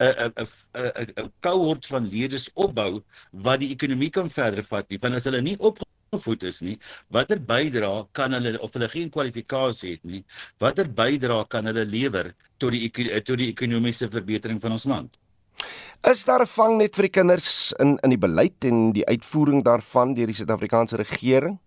'n 0.00 0.14
'n 0.26 0.46
'n 0.82 1.12
'n 1.22 1.32
kohort 1.46 1.86
van 1.86 2.08
leerders 2.14 2.48
opbou 2.64 3.02
wat 3.46 3.60
die 3.62 3.70
ekonomie 3.74 4.10
kan 4.10 4.30
verder 4.30 4.64
vat 4.70 4.88
nie. 4.90 4.98
Want 4.98 5.14
as 5.14 5.28
hulle 5.28 5.42
nie 5.42 5.56
opgevoed 5.68 6.42
is 6.50 6.60
nie, 6.68 6.78
watter 7.16 7.38
bydrae 7.52 8.06
kan 8.18 8.34
hulle 8.36 8.58
of 8.60 8.74
hulle 8.74 8.88
geen 8.88 9.10
kwalifikasie 9.16 9.92
het 9.94 10.04
nie, 10.04 10.24
watter 10.58 10.90
bydrae 11.00 11.46
kan 11.48 11.70
hulle 11.70 11.84
lewer 11.84 12.32
tot 12.58 12.74
die 12.74 12.90
tot 13.22 13.38
die 13.38 13.50
ekonomiese 13.52 14.10
verbetering 14.10 14.60
van 14.60 14.72
ons 14.78 14.88
land? 14.94 15.18
Is 16.10 16.24
daar 16.24 16.42
'n 16.42 16.46
vangnet 16.46 16.94
vir 16.94 17.02
die 17.02 17.16
kinders 17.20 17.72
in 17.78 17.96
in 18.02 18.10
die 18.10 18.18
beleid 18.18 18.64
en 18.64 18.92
die 18.92 19.06
uitvoering 19.06 19.64
daarvan 19.64 20.14
deur 20.14 20.26
die 20.26 20.34
Suid-Afrikaanse 20.34 20.96
regering? 20.96 21.58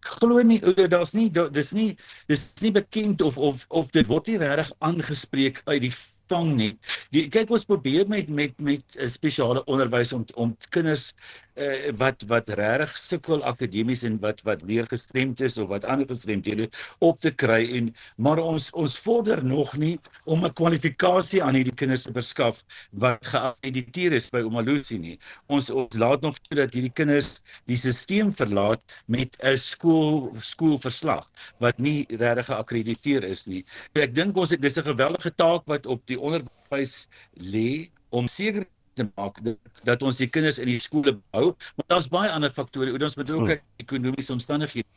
Glo 0.00 0.42
nie 0.42 0.60
daar's 0.88 1.12
nie 1.12 1.30
dis 1.30 1.72
nie 1.72 1.96
dis 2.28 2.52
nie 2.60 2.72
bekend 2.72 3.22
of 3.22 3.38
of 3.38 3.64
of 3.68 3.90
dit 3.90 4.06
word 4.06 4.26
nie 4.26 4.36
regtig 4.38 4.72
aangespreek 4.78 5.62
uit 5.64 5.80
die 5.80 5.94
vangnet. 6.28 6.76
Die 7.12 7.28
kyk 7.28 7.50
ons 7.50 7.64
probeer 7.64 8.08
met 8.08 8.28
met 8.28 8.60
met 8.60 8.98
spesiale 9.12 9.64
onderwys 9.64 10.12
om 10.12 10.24
om 10.34 10.56
kinders 10.70 11.12
uh, 11.56 11.92
wat 11.98 12.22
wat 12.30 12.48
regtig 12.58 12.94
sukkel 12.98 13.42
akademies 13.46 14.02
en 14.06 14.18
wat 14.22 14.40
wat 14.46 14.62
leer 14.66 14.86
gestremd 14.90 15.40
is 15.44 15.58
of 15.58 15.68
wat 15.70 15.84
ander 15.84 16.08
gestremdhede 16.08 16.68
op 16.98 17.20
te 17.20 17.30
kry 17.30 17.62
en 17.78 17.90
maar 18.16 18.38
ons 18.42 18.70
ons 18.72 18.96
vorder 19.04 19.44
nog 19.44 19.76
nie 19.76 19.98
om 20.24 20.44
'n 20.44 20.52
kwalifikasie 20.52 21.42
aan 21.42 21.54
hierdie 21.54 21.74
kinders 21.74 22.02
te 22.02 22.12
verskaf 22.12 22.64
wat 22.90 23.26
geakkrediteer 23.26 24.12
is 24.12 24.30
by 24.30 24.42
Omalusi 24.42 24.98
nie. 24.98 25.18
Ons 25.46 25.70
ons 25.70 25.96
laat 25.96 26.20
nog 26.20 26.38
toe 26.38 26.58
dat 26.58 26.74
hierdie 26.74 26.92
kinders 26.92 27.40
die 27.66 27.76
stelsel 27.76 28.32
verlaat 28.32 28.82
met 29.06 29.36
'n 29.42 29.56
skool 29.58 30.34
skoolverslag 30.40 31.28
wat 31.60 31.78
nie 31.78 32.06
regtig 32.08 32.46
geakkrediteer 32.46 33.24
is 33.24 33.46
nie. 33.46 33.64
Ek 33.94 34.14
dink 34.14 34.36
ons 34.36 34.50
dis 34.50 34.78
'n 34.78 34.84
geweldige 34.84 35.30
taak 35.36 35.62
wat 35.66 35.86
op 35.86 36.02
die 36.06 36.20
onderwys 36.20 37.08
lê 37.38 37.90
om 38.10 38.26
seker 38.28 38.66
te 38.94 39.06
maak 39.14 39.40
dat, 39.84 40.02
ons 40.02 40.20
die 40.20 40.28
kinders 40.30 40.58
in 40.62 40.70
die 40.70 40.80
skole 40.80 41.16
bou, 41.34 41.54
maar 41.76 41.88
daar's 41.92 42.08
baie 42.08 42.30
ander 42.30 42.50
faktore. 42.50 42.94
Ons 42.94 43.16
moet 43.16 43.30
ook 43.30 43.46
kyk 43.48 43.62
hmm. 43.62 43.84
ekonomiese 43.86 44.32
omstandighede. 44.32 44.88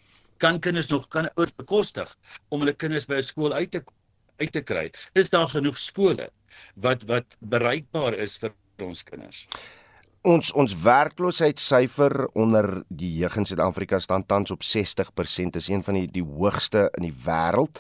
Kan 0.44 0.60
kinders 0.62 0.90
nog 0.92 1.08
kan 1.14 1.30
ouers 1.36 1.56
bekostig 1.58 2.12
om 2.50 2.62
hulle 2.62 2.74
kinders 2.74 3.08
by 3.10 3.18
'n 3.18 3.26
skool 3.26 3.54
uit 3.54 3.72
te 3.72 3.84
uit 4.38 4.52
te 4.52 4.62
kry? 4.62 4.92
Is 5.14 5.30
daar 5.30 5.50
genoeg 5.50 5.78
skole 5.78 6.30
wat 6.76 7.04
wat 7.10 7.26
bereikbaar 7.40 8.14
is 8.14 8.38
vir 8.38 8.54
ons 8.78 9.04
kinders? 9.04 9.48
Ons 10.28 10.52
ons 10.52 10.74
werkloosheidssyfer 10.84 12.28
onder 12.34 12.84
die 12.90 13.12
jeug 13.22 13.38
in 13.38 13.46
Suid-Afrika 13.46 14.00
staan 14.00 14.26
tans 14.26 14.52
op 14.52 14.64
60%, 14.64 15.56
is 15.56 15.70
een 15.70 15.84
van 15.84 15.94
die 15.94 16.08
die 16.12 16.24
hoogste 16.24 16.90
in 16.98 17.08
die 17.08 17.16
wêreld. 17.26 17.80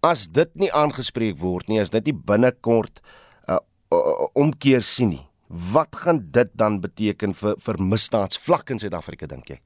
As 0.00 0.26
dit 0.26 0.50
nie 0.54 0.72
aangespreek 0.72 1.38
word 1.38 1.68
nie, 1.68 1.80
as 1.80 1.90
dit 1.90 2.10
nie 2.10 2.16
binnekort 2.16 3.00
'n 3.48 3.58
uh, 3.92 4.26
omkeer 4.34 4.82
sien 4.82 5.08
nie, 5.08 5.26
Wat 5.54 5.96
gaan 5.96 6.26
dit 6.34 6.50
dan 6.58 6.80
beteken 6.82 7.34
vir 7.38 7.54
vir 7.62 7.76
misdaadsvlak 7.78 8.72
in 8.74 8.80
Suid-Afrika 8.82 9.26
dink 9.30 9.52
jy? 9.52 9.60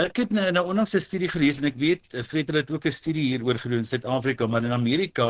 Ek 0.00 0.16
het 0.16 0.30
nou 0.32 0.46
'n 0.48 0.56
onlangse 0.56 1.00
studie 1.04 1.28
gelees 1.28 1.58
en 1.60 1.68
ek 1.68 1.76
weet 1.76 2.14
eh, 2.14 2.22
Fred 2.24 2.48
het 2.56 2.70
ook 2.70 2.86
'n 2.86 2.90
studie 2.90 3.24
hieroor 3.24 3.58
gedoen 3.58 3.84
in 3.84 3.84
Suid-Afrika, 3.84 4.46
maar 4.46 4.64
in 4.64 4.72
Amerika 4.72 5.26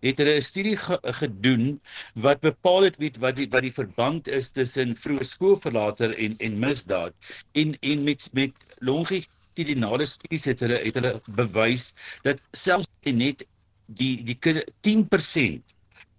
het 0.00 0.16
hulle 0.18 0.36
'n 0.36 0.40
studie 0.40 0.76
ge 0.76 0.98
gedoen 1.02 1.80
wat 2.14 2.40
bepaal 2.40 2.88
het 2.88 2.96
weet 2.96 3.18
wat 3.18 3.36
die 3.36 3.48
wat 3.50 3.62
die 3.62 3.72
verband 3.72 4.28
is 4.28 4.50
tussen 4.50 4.96
vroeë 4.96 5.24
skoolverlater 5.24 6.16
en 6.16 6.36
en 6.38 6.58
misdaad. 6.58 7.12
En 7.52 7.76
en 7.80 8.04
met 8.04 8.28
met 8.32 8.52
longitudinale 8.78 10.06
studies 10.06 10.44
het 10.44 10.60
hulle 10.60 10.80
het 10.80 10.94
hulle 10.94 11.20
bewys 11.28 11.92
dat 12.22 12.40
selfs 12.52 12.88
net 13.02 13.44
die 13.86 14.24
die 14.24 14.38
10% 14.80 15.75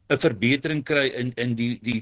'n 0.09 0.19
verbetering 0.23 0.83
kry 0.83 1.07
in 1.21 1.33
in 1.37 1.55
die 1.55 1.79
die 1.83 2.01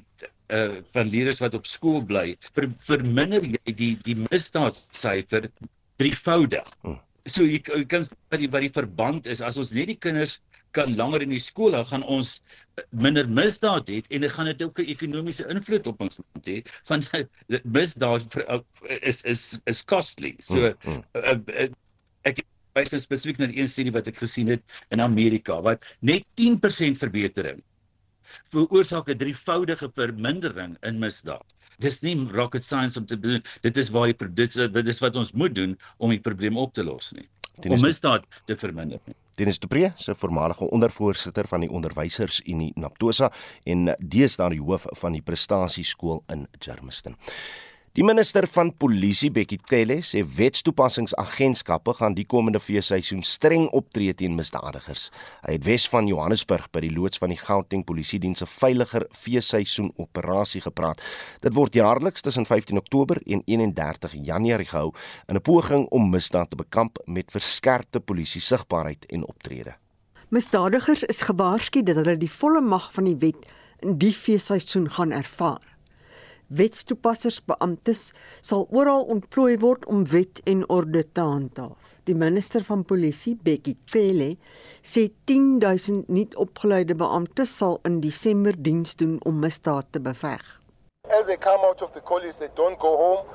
uh 0.53 0.81
van 0.93 1.09
leerders 1.09 1.41
wat 1.41 1.55
op 1.57 1.65
skool 1.65 2.03
bly, 2.05 2.35
ver, 2.53 2.69
verminder 2.85 3.41
jy 3.41 3.73
die 3.73 3.93
die 4.05 4.17
misdaadsyfer 4.27 5.49
drievoudig. 5.97 6.69
Hmm. 6.83 6.99
so 7.25 7.41
jy, 7.41 7.57
jy 7.57 7.85
kan 7.89 8.05
wat 8.29 8.41
die 8.41 8.49
wat 8.53 8.61
die 8.61 8.73
verband 8.73 9.25
is 9.25 9.41
as 9.41 9.57
ons 9.57 9.73
net 9.73 9.89
die 9.89 9.97
kinders 9.97 10.37
kan 10.77 10.93
langer 10.99 11.23
in 11.25 11.33
die 11.33 11.41
skool 11.41 11.73
hou 11.77 11.83
gaan 11.89 12.03
ons 12.15 12.35
minder 13.05 13.27
misdaad 13.39 13.89
het 13.89 14.09
en 14.13 14.25
dit 14.25 14.33
gaan 14.35 14.49
dit 14.51 14.61
ook 14.61 14.79
'n 14.79 14.91
ekonomiese 14.93 15.47
invloed 15.49 15.87
op 15.87 16.01
ons 16.05 16.19
land 16.19 16.49
hê 16.51 16.57
van 16.89 17.05
misdaad 17.77 18.25
is 19.01 19.23
is 19.23 19.59
is 19.65 19.81
costly 19.81 20.35
so 20.39 20.55
mm, 20.59 20.91
mm. 20.91 21.03
Uh, 21.15 21.37
uh, 21.63 21.69
ek 22.29 22.43
wys 22.75 22.91
spesifiek 23.01 23.39
na 23.39 23.47
een 23.49 23.71
studie 23.71 23.95
wat 23.95 24.07
ek 24.11 24.19
gesien 24.21 24.51
het 24.51 24.61
in 24.91 25.01
Amerika 25.01 25.61
wat 25.61 25.85
net 26.01 26.27
10% 26.41 26.99
verbetering 26.99 27.63
veroorsaak 28.53 29.09
'n 29.09 29.17
drievoudige 29.17 29.89
vermindering 29.93 30.77
in 30.81 30.99
misdaad. 30.99 31.45
Dis 31.79 32.01
nie 32.01 32.15
rocket 32.31 32.63
science 32.63 32.99
om 32.99 33.05
te 33.05 33.19
doen 33.19 33.43
dit 33.61 33.77
is 33.77 33.89
waar 33.89 34.07
jy 34.07 34.15
dit, 34.33 34.53
dit 34.73 34.87
is 34.87 34.99
wat 34.99 35.15
ons 35.15 35.31
moet 35.31 35.55
doen 35.55 35.77
om 35.97 36.09
die 36.09 36.19
probleem 36.19 36.57
op 36.57 36.73
te 36.73 36.83
los 36.83 37.11
nie. 37.11 37.27
Dennis 37.59 37.81
om 37.81 37.87
misdaad 37.87 38.25
te 38.45 38.57
verminder 38.57 38.99
nie. 39.05 39.15
Dennis 39.35 39.59
de 39.59 39.67
Pre, 39.67 39.91
se 39.95 40.15
voormalige 40.15 40.69
ondervoorsitter 40.69 41.47
van 41.47 41.59
die 41.59 41.69
Onderwysersunie 41.69 42.71
Naptosa 42.75 43.31
en 43.63 43.95
deesdae 43.99 44.49
die 44.55 44.61
hoof 44.61 44.85
van 44.99 45.15
die 45.15 45.21
Prestasieskool 45.21 46.23
in 46.31 46.47
Germiston. 46.59 47.17
Die 47.95 48.03
minister 48.03 48.43
van 48.51 48.73
Polisie, 48.75 49.29
Bekkie 49.31 49.55
Cele, 49.63 50.01
sê 50.03 50.19
wetstoepassingsagentskappe 50.35 51.93
gaan 51.95 52.17
die 52.17 52.25
komende 52.27 52.59
feesseisoen 52.59 53.21
streng 53.23 53.69
optree 53.71 54.11
teen 54.19 54.33
misdadigers. 54.35 55.05
Hy 55.45 55.53
het 55.55 55.63
Wes 55.63 55.85
van 55.87 56.09
Johannesburg 56.11 56.65
by 56.75 56.81
die 56.83 56.89
loods 56.91 57.21
van 57.21 57.31
die 57.31 57.37
Gauteng 57.39 57.85
Polisie 57.87 58.19
Diens 58.19 58.43
se 58.43 58.47
veiliger 58.51 59.05
feesseisoen 59.15 59.93
operasie 59.95 60.59
gepraat. 60.65 60.99
Dit 61.39 61.55
word 61.55 61.77
jaarliks 61.79 62.25
tussen 62.25 62.43
15 62.43 62.81
Oktober 62.81 63.21
en 63.23 63.45
31 63.47 64.17
Januarie 64.27 64.67
gehou 64.67 64.91
in 65.29 65.39
'n 65.39 65.41
poging 65.41 65.85
om 65.87 66.09
misdaad 66.09 66.49
te 66.49 66.59
bekamp 66.59 66.99
met 67.05 67.31
verskerpte 67.31 67.99
polisie 67.99 68.41
sigbaarheid 68.41 69.05
en 69.05 69.23
optrede. 69.23 69.77
Misdadigers 70.29 71.03
is 71.03 71.21
gewaarsku 71.21 71.83
dat 71.83 71.95
hulle 71.95 72.17
die 72.17 72.31
volle 72.31 72.61
mag 72.61 72.91
van 72.91 73.03
die 73.03 73.15
wet 73.19 73.47
in 73.79 73.97
die 73.97 74.13
feesseisoen 74.13 74.89
gaan 74.89 75.11
ervaar. 75.11 75.74
Wetstoepassers 76.47 77.39
beamptes 77.49 78.11
sal 78.45 78.67
oral 78.69 79.07
ontplooi 79.09 79.55
word 79.63 79.85
om 79.89 80.03
wet 80.11 80.41
en 80.45 80.61
orde 80.69 81.01
te 81.11 81.21
handhaaf. 81.25 81.95
Die 82.05 82.15
minister 82.15 82.61
van 82.67 82.83
polisie, 82.85 83.33
Bekkie 83.35 83.77
Cele, 83.89 84.35
sê 84.85 85.07
10000 85.25 86.09
nuut 86.13 86.35
opgeleide 86.37 86.95
beamptes 86.95 87.55
sal 87.57 87.79
in 87.89 87.97
Desember 88.03 88.53
diens 88.53 88.93
doen 88.95 89.17
om 89.25 89.41
misdaad 89.41 89.89
te 89.91 89.99
beveg. 89.99 90.43
As 91.09 91.25
they 91.27 91.37
come 91.37 91.65
out 91.65 91.81
of 91.81 91.91
the 91.93 92.01
college, 92.01 92.37
they 92.37 92.49
don't 92.55 92.79
go 92.79 92.95
home. 92.97 93.25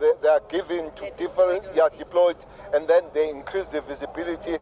They, 0.00 0.12
they 0.22 0.28
are 0.28 0.42
given 0.48 0.90
to 0.94 1.10
different, 1.16 1.62
yeah, 1.74 1.88
deployed, 1.96 2.44
and 2.74 2.86
then 2.88 3.02
they 3.14 3.30
increase 3.30 3.68
the 3.68 3.80
visibility. 3.80 4.58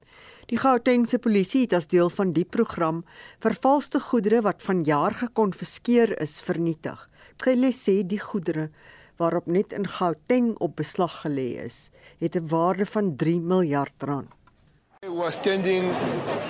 Die 0.49 0.57
Gautengse 0.57 1.19
polisie 1.21 1.67
het 1.67 1.75
as 1.77 1.87
deel 1.93 2.09
van 2.09 2.31
die 2.33 2.47
program 2.49 3.03
vervalste 3.45 4.01
goedere 4.01 4.39
wat 4.47 4.63
vanjaar 4.65 5.13
gekonfiskeer 5.19 6.15
is 6.25 6.39
vernietig. 6.41 7.03
Trelle 7.37 7.69
sê 7.77 7.99
die 8.01 8.21
goedere 8.23 8.71
waarop 9.21 9.51
net 9.53 9.75
in 9.77 9.85
Gauteng 9.85 10.55
op 10.65 10.79
beslag 10.81 11.19
gelê 11.27 11.61
is, 11.67 11.91
het 12.25 12.35
'n 12.37 12.49
waarde 12.49 12.87
van 12.87 13.17
3 13.17 13.41
miljard 13.41 13.93
rand. 13.99 14.33
We 15.01 15.13
were 15.13 15.31
standing 15.31 15.93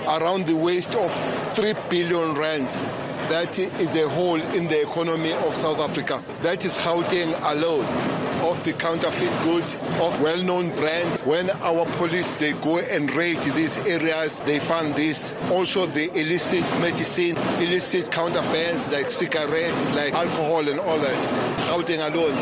around 0.06 0.46
the 0.46 0.56
waste 0.56 0.98
of 0.98 1.12
3 1.54 1.74
billion 1.88 2.36
rands. 2.36 2.86
That 3.28 3.58
is 3.58 3.96
a 3.96 4.06
hole 4.06 4.42
in 4.54 4.68
the 4.68 4.80
economy 4.80 5.32
of 5.46 5.54
South 5.54 5.80
Africa. 5.80 6.22
That 6.42 6.64
is 6.64 6.76
Gauteng 6.76 7.34
alone. 7.42 8.27
Of 8.40 8.62
the 8.64 8.72
counterfeit 8.72 9.32
good 9.42 9.64
of 10.00 10.20
well-known 10.20 10.74
brand. 10.76 11.20
When 11.26 11.50
our 11.50 11.84
police 11.96 12.36
they 12.36 12.52
go 12.52 12.78
and 12.78 13.10
raid 13.14 13.42
these 13.42 13.76
areas, 13.78 14.40
they 14.40 14.58
find 14.58 14.94
this. 14.94 15.34
Also 15.50 15.86
the 15.86 16.10
illicit 16.18 16.64
medicine, 16.80 17.36
illicit 17.60 18.10
counterbands 18.10 18.88
like 18.88 19.10
cigarettes, 19.10 19.82
like 19.94 20.12
alcohol 20.14 20.68
and 20.68 20.80
all 20.80 20.98
that. 20.98 21.22
Gauteng 21.68 22.04
alone 22.12 22.36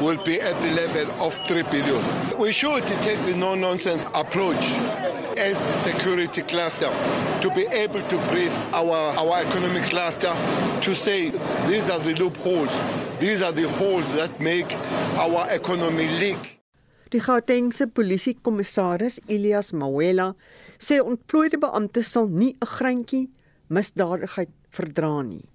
will 0.00 0.22
be 0.24 0.40
at 0.40 0.60
the 0.62 0.70
level 0.72 1.10
of 1.26 1.34
3 1.46 1.62
billion. 1.64 2.38
We 2.38 2.52
should 2.52 2.86
take 2.86 3.20
the 3.26 3.36
no-nonsense 3.36 4.06
approach 4.14 4.64
as 5.38 5.56
the 5.66 5.72
security 5.72 6.42
cluster 6.42 6.90
to 7.40 7.50
be 7.54 7.66
able 7.70 8.02
to 8.08 8.16
brief 8.28 8.52
our, 8.72 9.14
our 9.16 9.40
economic 9.40 9.84
cluster 9.84 10.34
to 10.80 10.94
say 10.94 11.30
these 11.68 11.88
are 11.90 12.00
the 12.00 12.14
loopholes, 12.14 12.78
these 13.20 13.42
are 13.42 13.52
the 13.52 13.68
holes 13.68 14.12
that 14.12 14.40
make 14.40 14.74
our 15.16 15.48
economy 15.50 16.08
leak. 16.18 16.60
Die 17.10 17.20
Gautengse 17.20 17.86
polisiekommissaris 17.86 19.20
Elias 19.28 19.72
Mawela 19.72 20.34
sê 20.78 21.00
ontplooide 21.00 21.56
beamptes 21.56 22.10
sal 22.12 22.28
nie 22.28 22.52
'n 22.52 22.66
greintjie 22.66 23.30
misdadigheid 23.70 24.50
verdra 24.76 25.22
nie. 25.22 25.46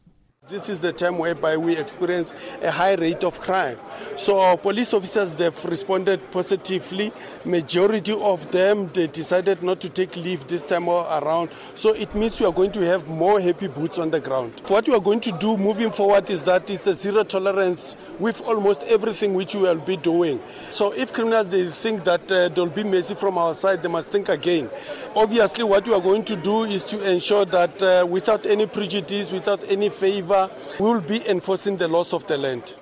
This 0.50 0.68
is 0.68 0.80
the 0.80 0.92
time 0.92 1.20
whereby 1.20 1.56
we 1.56 1.78
experience 1.78 2.34
a 2.62 2.70
high 2.70 2.96
rate 2.96 3.24
of 3.24 3.40
crime. 3.40 3.78
So 4.18 4.42
our 4.42 4.58
police 4.58 4.94
officers 4.94 5.38
they've 5.38 5.66
responded 5.66 6.20
positively. 6.32 7.14
Majority 7.46 8.12
of 8.12 8.52
them 8.52 8.90
they 8.90 9.08
decided 9.08 9.64
not 9.64 9.80
to 9.80 9.90
take 9.90 10.18
leave 10.18 10.46
this 10.48 10.62
time 10.62 10.90
around. 10.90 11.50
So 11.76 11.94
it 11.94 12.14
means 12.14 12.42
we 12.42 12.46
are 12.46 12.52
going 12.52 12.74
to 12.74 12.82
have 12.82 13.08
more 13.08 13.40
happy 13.40 13.70
boots 13.70 13.98
on 13.98 14.12
the 14.12 14.20
ground. 14.20 14.62
What 14.68 14.86
we 14.86 14.94
are 14.94 15.00
going 15.00 15.22
to 15.22 15.32
do 15.32 15.58
moving 15.58 15.92
forward 15.92 16.30
is 16.30 16.44
that 16.44 16.70
it's 16.70 16.88
a 16.88 16.94
zero 16.94 17.24
tolerance 17.24 17.96
with 18.20 18.42
almost 18.42 18.84
everything 18.84 19.36
which 19.36 19.56
we 19.56 19.62
will 19.62 19.76
be 19.80 19.96
doing. 19.96 20.42
So 20.72 20.92
if 20.92 21.14
criminals 21.14 21.48
they 21.48 21.68
think 21.68 22.04
that 22.04 22.30
uh, 22.30 22.50
there 22.50 22.66
will 22.66 22.70
be 22.70 22.84
mercy 22.84 23.16
from 23.16 23.38
our 23.38 23.56
side, 23.56 23.82
they 23.82 23.90
must 23.90 24.10
think 24.10 24.28
again. 24.28 24.70
Obviously, 25.16 25.64
what 25.64 25.88
we 25.88 25.94
are 25.94 26.02
going 26.02 26.26
to 26.26 26.36
do 26.36 26.64
is 26.64 26.84
to 26.86 27.10
ensure 27.10 27.46
that 27.46 27.82
uh, 27.82 28.06
without 28.06 28.46
any 28.46 28.66
prejudice, 28.66 29.32
without 29.32 29.64
any 29.70 29.88
favor 29.90 30.33
River 30.34 30.50
will 30.80 31.02
be 31.02 31.22
enforcing 31.30 31.78
the 31.78 31.88
laws 31.88 32.14
of 32.14 32.26
the 32.26 32.38
land. 32.38 32.76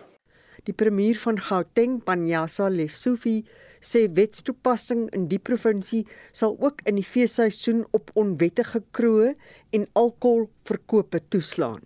Die 0.63 0.73
premier 0.73 1.15
van 1.15 1.37
Gauteng, 1.37 1.99
Panyasa 2.01 2.69
Lesufi, 2.69 3.43
sê 3.81 4.05
wetstoepassing 4.15 5.09
in 5.17 5.25
die 5.27 5.39
provinsie 5.39 6.05
sal 6.31 6.53
ook 6.61 6.83
in 6.85 6.99
die 6.99 7.05
feesseisoen 7.05 7.81
op 7.97 8.11
onwettige 8.15 8.83
kroë 8.95 9.33
en 9.73 9.87
alkoholverkope 9.97 11.23
toeslaan. 11.33 11.81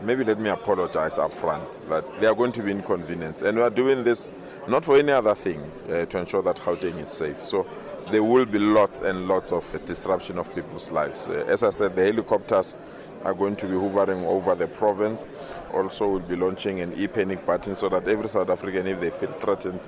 Maybe 0.00 0.24
let 0.24 0.38
me 0.38 0.48
apologize 0.48 1.18
up 1.18 1.34
front 1.34 1.82
that 1.90 2.06
there 2.20 2.30
are 2.30 2.36
going 2.36 2.52
to 2.52 2.62
be 2.62 2.70
inconvenience 2.70 3.42
and 3.42 3.58
we 3.58 3.62
are 3.62 3.74
doing 3.74 4.04
this 4.04 4.30
not 4.68 4.84
for 4.84 4.96
any 4.96 5.12
other 5.12 5.34
thing 5.34 5.60
uh, 5.90 6.06
to 6.06 6.18
ensure 6.18 6.42
that 6.42 6.60
Gauteng 6.60 7.02
is 7.02 7.10
safe. 7.10 7.44
So 7.44 7.66
there 8.10 8.22
will 8.22 8.46
be 8.46 8.58
lots 8.58 9.00
and 9.00 9.28
lots 9.28 9.52
of 9.52 9.66
disruption 9.84 10.38
of 10.38 10.54
people's 10.54 10.90
lives. 10.92 11.28
Uh, 11.28 11.44
as 11.48 11.62
I 11.64 11.70
said, 11.70 11.96
the 11.96 12.04
helicopters 12.04 12.76
are 13.24 13.34
going 13.34 13.56
to 13.56 13.66
be 13.66 13.74
hovering 13.74 14.24
over 14.24 14.54
the 14.54 14.66
province. 14.66 15.26
Also, 15.72 16.08
we'll 16.08 16.20
be 16.20 16.36
launching 16.36 16.80
an 16.80 16.92
e-panic 16.94 17.44
button 17.44 17.76
so 17.76 17.88
that 17.88 18.08
every 18.08 18.28
South 18.28 18.48
African, 18.48 18.86
if 18.86 19.00
they 19.00 19.10
feel 19.10 19.32
threatened, 19.32 19.80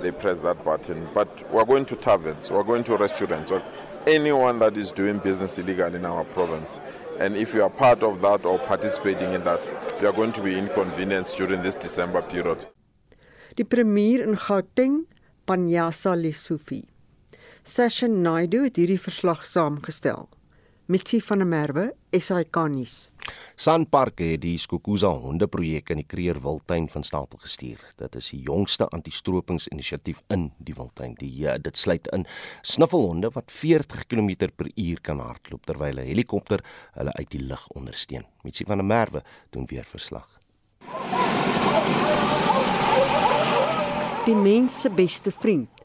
they 0.00 0.10
press 0.10 0.40
that 0.40 0.64
button. 0.64 1.08
But 1.14 1.50
we're 1.50 1.64
going 1.64 1.86
to 1.86 1.96
taverns, 1.96 2.50
we're 2.50 2.62
going 2.62 2.84
to 2.84 2.96
restaurants, 2.96 3.50
or 3.50 3.62
anyone 4.06 4.58
that 4.60 4.76
is 4.76 4.92
doing 4.92 5.18
business 5.18 5.58
illegal 5.58 5.94
in 5.94 6.04
our 6.04 6.24
province. 6.24 6.80
And 7.18 7.36
if 7.36 7.54
you 7.54 7.62
are 7.62 7.70
part 7.70 8.02
of 8.02 8.20
that 8.20 8.44
or 8.44 8.58
participating 8.58 9.32
in 9.32 9.42
that, 9.42 9.66
you 10.00 10.08
are 10.08 10.12
going 10.12 10.32
to 10.32 10.42
be 10.42 10.58
inconvenienced 10.58 11.36
during 11.36 11.62
this 11.62 11.74
December 11.74 12.22
period. 12.22 12.66
Die 13.56 13.64
premier 13.64 14.22
in 14.22 14.36
Gauteng, 14.36 15.06
Panyasa 15.48 16.14
Lesufi. 16.14 16.84
Session 17.64 18.22
Naidu 18.22 18.62
het 18.62 18.76
hierdie 18.76 19.00
verslag 19.00 19.46
saamgestel. 19.48 20.28
Mitsi 20.86 21.18
van 21.18 21.40
der 21.42 21.48
Merwe, 21.50 21.84
SAK 22.14 22.60
nuus. 22.70 23.08
Sanpark 23.58 24.20
het 24.22 24.44
die 24.44 24.54
Skukuza 24.54 25.08
hondeprojek 25.18 25.90
in 25.90 25.98
die 25.98 26.06
Kreer 26.06 26.38
Wildtuin 26.44 26.86
van 26.92 27.02
stapel 27.02 27.40
gestuur. 27.42 27.80
Dit 27.98 28.14
is 28.20 28.28
die 28.30 28.38
jongste 28.46 28.86
anti-stropingsinisiatief 28.94 30.20
in 30.30 30.52
die 30.62 30.76
Wildtuin. 30.78 31.16
Die 31.18 31.32
uh, 31.42 31.56
dit 31.58 31.74
sluit 31.74 32.06
in 32.14 32.22
snuffelhonde 32.62 33.32
wat 33.34 33.50
40 33.50 34.06
km/h 34.06 35.02
kan 35.02 35.18
hardloop 35.18 35.66
terwyl 35.66 35.98
'n 35.98 36.06
helikopter 36.06 36.62
hulle 36.94 37.12
uit 37.18 37.30
die 37.34 37.42
lug 37.42 37.66
ondersteun. 37.74 38.22
Mitsi 38.46 38.64
van 38.64 38.78
der 38.78 38.86
Merwe 38.86 39.24
doen 39.50 39.66
weer 39.66 39.84
verslag. 39.84 40.38
Die 44.24 44.38
mens 44.38 44.80
se 44.80 44.90
beste 44.90 45.32
vriend 45.32 45.75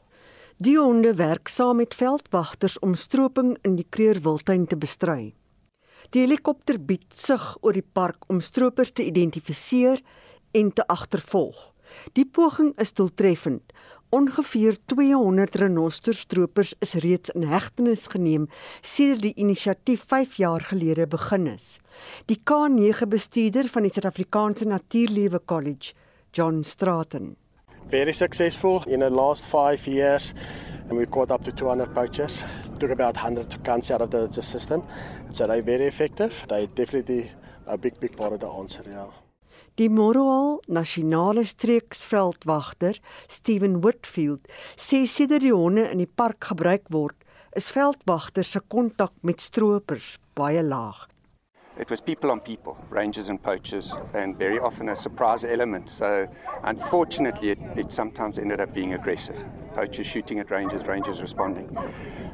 Die 0.62 0.76
honde 0.78 1.14
werk 1.18 1.48
saam 1.50 1.80
met 1.80 1.94
veldwagters 1.98 2.76
om 2.86 2.92
stroping 2.94 3.56
in 3.66 3.72
die 3.74 3.86
Kreurwiltuin 3.88 4.68
te 4.70 4.76
bestry. 4.78 5.32
Die 6.14 6.22
helikopter 6.22 6.78
bied 6.78 7.16
sig 7.18 7.46
oor 7.62 7.74
die 7.74 7.88
park 7.98 8.28
om 8.30 8.38
stroopers 8.44 8.92
te 8.92 9.02
identifiseer 9.02 9.98
en 10.60 10.70
te 10.70 10.86
agtervolg. 10.86 11.58
Die 12.14 12.26
poging 12.38 12.70
is 12.84 12.94
doeltreffend. 12.94 13.74
Ongeveer 14.14 14.78
200 14.92 15.58
renosterstropers 15.64 16.76
is 16.84 16.94
reeds 17.02 17.34
in 17.34 17.48
hegtenis 17.50 18.06
geneem 18.14 18.46
sedert 18.82 19.26
die 19.26 19.34
inisiatief 19.42 20.06
5 20.14 20.38
jaar 20.44 20.70
gelede 20.70 21.10
begin 21.10 21.50
is. 21.56 21.80
Die 22.30 22.38
K9 22.38 23.10
bestuurder 23.10 23.72
van 23.72 23.88
die 23.88 23.94
Suid-Afrikaanse 23.96 24.70
Natuurlewe 24.70 25.42
College, 25.42 25.96
John 26.30 26.62
Straten 26.62 27.32
very 27.88 28.12
successful 28.12 28.82
in 28.86 29.00
the 29.00 29.10
last 29.10 29.46
five 29.46 29.86
years. 29.86 30.34
and 30.88 30.98
we 30.98 31.06
caught 31.06 31.30
up 31.30 31.42
to 31.44 31.52
200 31.52 31.94
poachers. 31.94 32.44
Took 32.78 32.90
about 32.90 33.14
100 33.14 33.64
guns 33.64 33.90
out 33.90 34.02
of 34.02 34.10
the, 34.10 34.26
the 34.26 34.42
system. 34.42 34.82
So 35.32 35.46
they're 35.46 35.62
very 35.62 35.86
effective. 35.86 36.44
They 36.48 36.66
definitely 36.66 37.30
a 37.66 37.78
big 37.78 37.98
big 38.00 38.16
part 38.16 38.32
of 38.32 38.40
the 38.40 38.48
answer, 38.48 38.82
yeah. 38.86 39.06
Die 39.76 39.88
Moroal 39.88 40.60
Nasionale 40.68 41.44
Streeksveldwagter, 41.44 42.98
Steven 43.28 43.80
Whitfield, 43.80 44.44
sê 44.76 45.06
sedert 45.08 45.46
die 45.46 45.54
honde 45.54 45.86
in 45.88 46.02
die 46.02 46.08
park 46.08 46.44
gebruik 46.50 46.90
word, 46.92 47.16
is 47.56 47.70
veldwagters 47.72 48.52
se 48.52 48.60
kontak 48.68 49.14
met 49.24 49.40
stroopers 49.40 50.18
baie 50.36 50.60
laag. 50.60 51.06
It 51.78 51.88
was 51.88 52.02
people 52.02 52.30
on 52.30 52.40
people, 52.40 52.76
rangers 52.90 53.28
and 53.28 53.42
poachers, 53.42 53.94
and 54.12 54.36
very 54.36 54.58
often 54.58 54.90
a 54.90 54.96
surprise 54.96 55.42
element. 55.42 55.88
So, 55.88 56.28
unfortunately, 56.64 57.50
it, 57.50 57.58
it 57.76 57.92
sometimes 57.92 58.38
ended 58.38 58.60
up 58.60 58.74
being 58.74 58.92
aggressive. 58.92 59.42
Poachers 59.74 60.06
shooting 60.06 60.38
at 60.38 60.50
rangers, 60.50 60.86
rangers 60.86 61.22
responding. 61.22 61.74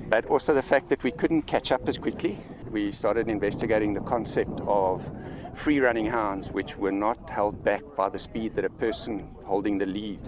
But 0.08 0.26
also 0.26 0.54
the 0.54 0.62
fact 0.62 0.88
that 0.88 1.04
we 1.04 1.12
couldn't 1.12 1.42
catch 1.42 1.70
up 1.70 1.88
as 1.88 1.98
quickly. 1.98 2.36
We 2.70 2.90
started 2.90 3.28
investigating 3.28 3.94
the 3.94 4.00
concept 4.00 4.60
of 4.66 5.08
free 5.54 5.78
running 5.78 6.06
hounds, 6.06 6.50
which 6.50 6.76
were 6.76 6.92
not 6.92 7.30
held 7.30 7.62
back 7.62 7.82
by 7.96 8.08
the 8.08 8.18
speed 8.18 8.56
that 8.56 8.64
a 8.64 8.70
person 8.70 9.28
holding 9.44 9.78
the 9.78 9.86
lead. 9.86 10.18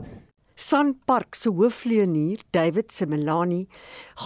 Sun 0.54 0.94
Park 1.06 1.34
se 1.34 1.50
hoofleunier, 1.50 2.42
David 2.52 2.92
Simelani, 2.92 3.66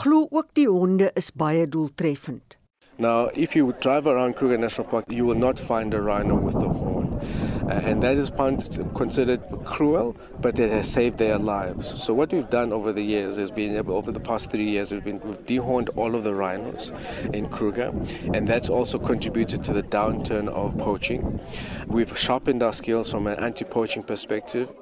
glo 0.02 0.26
ook 0.30 0.54
die 0.54 0.66
honde 0.66 1.10
is 1.14 1.30
baie 1.30 1.66
doeltreffend. 1.68 2.56
Now, 2.98 3.26
if 3.34 3.56
you 3.56 3.74
drive 3.80 4.06
around 4.06 4.36
Kruger 4.36 4.56
National 4.56 4.86
Park, 4.86 5.04
you 5.08 5.24
will 5.26 5.34
not 5.34 5.58
find 5.58 5.92
a 5.94 6.00
rhino 6.00 6.36
with 6.36 6.54
a 6.54 6.68
horn. 6.68 7.20
Uh, 7.68 7.80
and 7.82 8.02
that 8.02 8.16
is 8.16 8.30
considered 8.94 9.40
cruel, 9.64 10.16
but 10.40 10.58
it 10.58 10.70
has 10.70 10.88
saved 10.88 11.16
their 11.16 11.38
lives. 11.38 12.00
So 12.00 12.14
what 12.14 12.32
we've 12.32 12.48
done 12.50 12.72
over 12.72 12.92
the 12.92 13.02
years 13.02 13.38
is 13.38 13.50
been 13.50 13.76
over 13.88 14.12
the 14.12 14.20
past 14.20 14.50
three 14.50 14.68
years, 14.68 14.92
we've, 14.92 15.02
been, 15.02 15.20
we've 15.20 15.44
dehorned 15.46 15.88
all 15.96 16.14
of 16.14 16.22
the 16.22 16.34
rhinos 16.34 16.92
in 17.32 17.48
Kruger, 17.48 17.92
and 18.32 18.46
that's 18.46 18.68
also 18.68 18.98
contributed 18.98 19.64
to 19.64 19.72
the 19.72 19.82
downturn 19.82 20.48
of 20.48 20.76
poaching. 20.78 21.40
We've 21.88 22.16
sharpened 22.18 22.62
our 22.62 22.72
skills 22.72 23.10
from 23.10 23.26
an 23.26 23.38
anti-poaching 23.38 24.04
perspective. 24.04 24.72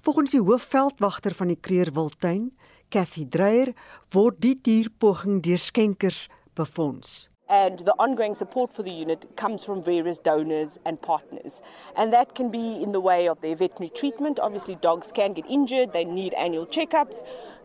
Volgens 0.00 0.30
die 0.30 0.40
hoofveldwagter 0.40 1.34
van 1.34 1.50
die 1.50 1.58
Kreerwiltuin, 1.60 2.52
Cathy 2.88 3.26
Dreyer, 3.28 3.74
word 4.14 4.40
die 4.40 4.54
dierpoging 4.56 5.42
deur 5.42 5.58
skenkers 5.58 6.28
befonds. 6.54 7.31
And 7.52 7.80
the 7.80 7.92
ongoing 7.98 8.34
support 8.34 8.72
for 8.72 8.82
the 8.82 8.90
unit 8.90 9.36
comes 9.36 9.62
from 9.62 9.82
various 9.82 10.18
donors 10.18 10.78
and 10.86 11.00
partners. 11.02 11.60
And 11.96 12.10
that 12.14 12.34
can 12.34 12.50
be 12.50 12.82
in 12.82 12.92
the 12.92 13.00
way 13.00 13.28
of 13.28 13.42
their 13.42 13.54
veterinary 13.54 13.90
treatment. 13.94 14.40
Obviously, 14.40 14.76
dogs 14.76 15.12
can 15.12 15.34
get 15.34 15.44
injured, 15.50 15.92
they 15.92 16.04
need 16.04 16.32
annual 16.32 16.66
checkups, 16.66 17.22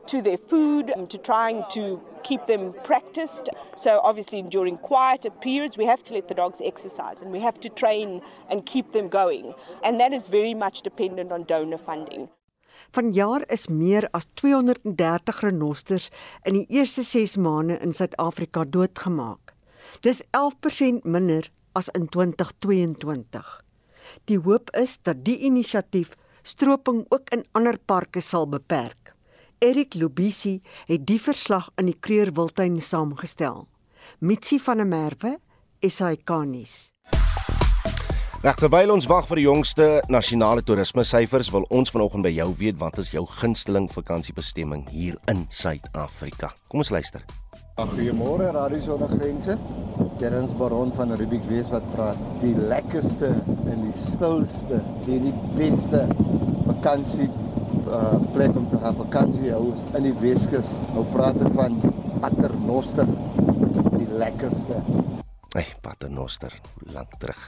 to 0.07 0.21
their 0.21 0.37
food, 0.37 0.91
um, 0.95 1.07
to 1.07 1.17
trying 1.17 1.63
to 1.71 2.01
keep 2.23 2.47
them 2.47 2.73
practiced. 2.83 3.47
So, 3.77 4.01
obviously, 4.03 4.41
during 4.41 4.77
quieter 4.77 5.29
periods, 5.29 5.77
we 5.77 5.85
have 5.85 6.03
to 6.05 6.13
let 6.13 6.27
the 6.27 6.33
dogs 6.33 6.59
exercise 6.61 7.21
and 7.21 7.31
we 7.31 7.39
have 7.39 7.57
to 7.61 7.69
train 7.69 8.21
and 8.49 8.65
keep 8.65 8.91
them 8.91 9.07
going. 9.07 9.53
And 9.85 10.01
that 10.01 10.11
is 10.11 10.27
very 10.27 10.53
much 10.53 10.81
dependent 10.81 11.31
on 11.31 11.43
donor 11.43 11.77
funding. 11.77 12.27
Vanjaar 12.93 13.43
is 13.49 13.69
meer 13.69 14.09
as 14.13 14.27
230 14.35 15.31
renosters 15.41 16.09
in 16.45 16.53
die 16.53 16.65
eerste 16.69 17.03
6 17.03 17.37
maande 17.37 17.77
in 17.81 17.93
Suid-Afrika 17.93 18.65
doodgemaak. 18.65 19.46
Dis 20.01 20.23
11% 20.31 21.03
minder 21.03 21.49
as 21.73 21.89
in 21.93 22.07
2022. 22.09 23.61
Die 24.25 24.39
hoop 24.39 24.71
is 24.75 24.97
dat 25.03 25.23
die 25.25 25.37
inisiatief 25.47 26.15
stroping 26.41 27.05
ook 27.09 27.29
in 27.35 27.45
ander 27.51 27.77
parke 27.77 28.21
sal 28.21 28.47
beperk. 28.47 29.13
Erik 29.59 29.93
Lubisi 29.93 30.61
het 30.85 31.05
die 31.09 31.19
verslag 31.21 31.69
in 31.81 31.89
die 31.89 31.97
Kreurwiltuin 31.99 32.79
saamgestel. 32.81 33.65
Mitsi 34.19 34.59
van 34.59 34.77
der 34.77 34.87
Merwe, 34.87 35.37
SAK-nuus. 35.81 36.91
Regterwyl 38.45 38.93
ons 38.93 39.07
wag 39.09 39.25
vir 39.25 39.41
die 39.41 39.47
jongste 39.47 39.87
nasionale 40.13 40.61
toerisme 40.61 41.01
syfers, 41.07 41.49
wil 41.49 41.65
ons 41.73 41.89
vanoggend 41.89 42.27
by 42.27 42.35
jou 42.35 42.51
weet 42.61 42.77
wat 42.77 43.01
is 43.01 43.09
jou 43.11 43.25
gunsteling 43.41 43.89
vakansiebestemming 43.89 44.85
hier 44.93 45.17
in 45.33 45.47
Suid-Afrika. 45.49 46.53
Kom 46.69 46.85
ons 46.85 46.93
luister. 46.93 47.25
Goeiemôre 47.77 48.49
Radio 48.57 48.81
Sonder 48.81 49.07
Grense. 49.07 49.53
Terrens 50.17 50.49
Baron 50.57 50.89
van 50.91 51.11
Rubik 51.13 51.43
Wes 51.45 51.69
wat 51.69 51.85
praat. 51.93 52.17
Die 52.41 52.55
lekkerste 52.57 53.29
en 53.69 53.83
die 53.83 53.93
stilste, 53.93 54.79
die 55.05 55.19
die 55.21 55.33
beste 55.53 56.07
vakansie 56.65 57.29
uh, 57.85 58.17
plek 58.33 58.57
om 58.57 58.65
te 58.71 58.81
gaan 58.81 58.97
vakansie 58.97 59.53
hou 59.53 59.75
in 59.93 60.09
die 60.09 60.15
Weskus. 60.25 60.73
Nou 60.95 61.05
praat 61.13 61.37
ek 61.37 61.53
van 61.53 61.77
Paternoster. 62.17 63.13
Die 63.93 64.09
lekkerste. 64.09 64.81
Hey, 65.53 65.69
Paternoster, 65.85 66.57
lank 66.97 67.13
terug. 67.21 67.45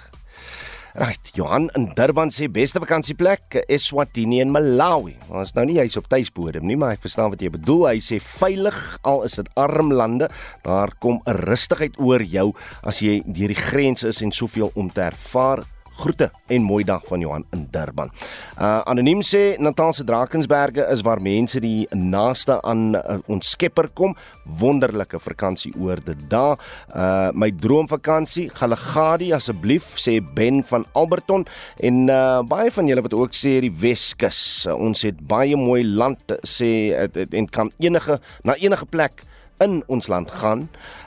Right, 1.00 1.32
Johan 1.32 1.70
in 1.80 1.86
Durban 1.96 2.28
sê 2.28 2.50
beste 2.52 2.82
vakansieplek 2.84 3.56
is 3.72 3.86
Swatini 3.88 4.42
in 4.44 4.50
Malawi. 4.52 5.14
Ons 5.32 5.54
nou 5.56 5.64
nie 5.64 5.78
hy's 5.80 5.96
op 5.96 6.10
tuisbodem 6.12 6.66
nie, 6.68 6.76
maar 6.76 6.98
ek 6.98 7.06
verstaan 7.06 7.32
wat 7.32 7.40
jy 7.40 7.54
bedoel. 7.54 7.86
Hy 7.94 8.02
sê 8.04 8.18
veilig 8.20 8.76
al 9.08 9.24
is 9.24 9.38
dit 9.40 9.48
arm 9.56 9.94
lande, 9.96 10.28
daar 10.68 10.92
kom 11.00 11.22
'n 11.24 11.40
rustigheid 11.48 11.96
oor 12.04 12.20
jou 12.20 12.52
as 12.84 13.00
jy 13.00 13.24
deur 13.24 13.48
die 13.48 13.64
grens 13.72 14.04
is 14.04 14.20
en 14.22 14.36
soveel 14.36 14.76
om 14.76 14.92
te 14.92 15.08
ervaar. 15.08 15.64
Groete 16.00 16.30
en 16.48 16.64
mooi 16.64 16.84
dag 16.88 17.04
van 17.08 17.20
Johan 17.20 17.44
in 17.52 17.66
Durban. 17.72 18.12
Uh 18.56 18.80
anoniem 18.88 19.20
sê 19.26 19.58
Natal 19.60 19.92
se 19.94 20.06
Drakensberge 20.08 20.86
is 20.94 21.02
waar 21.04 21.20
mense 21.22 21.60
die 21.60 21.88
naaste 21.92 22.56
aan 22.64 22.96
uh, 22.96 23.18
ons 23.28 23.50
Skepper 23.52 23.90
kom. 23.94 24.16
Wonderlike 24.62 25.20
vakansie 25.20 25.74
oor 25.76 26.00
dit 26.06 26.22
daar. 26.32 26.56
Uh 26.96 27.34
my 27.36 27.52
droomvakansie, 27.52 28.48
Galagadi 28.56 29.34
asseblief 29.36 29.98
sê 30.00 30.20
Ben 30.24 30.64
van 30.72 30.88
Alberton 30.96 31.44
en 31.84 32.08
uh 32.08 32.40
baie 32.48 32.72
van 32.72 32.88
julle 32.88 33.04
wat 33.04 33.18
ook 33.20 33.36
sê 33.36 33.58
die 33.68 33.74
Weskus. 33.84 34.70
Uh, 34.70 34.78
ons 34.80 35.04
het 35.04 35.20
baie 35.28 35.60
mooi 35.60 35.84
land 35.84 36.38
sê 36.48 36.72
uh, 36.96 37.28
en 37.28 37.52
kan 37.52 37.74
enige 37.78 38.22
na 38.48 38.56
enige 38.56 38.88
plek 38.88 39.26
in 39.60 39.82
ons 39.92 40.08
land 40.08 40.32
gaan. 40.32 40.64
Uh 40.64 40.99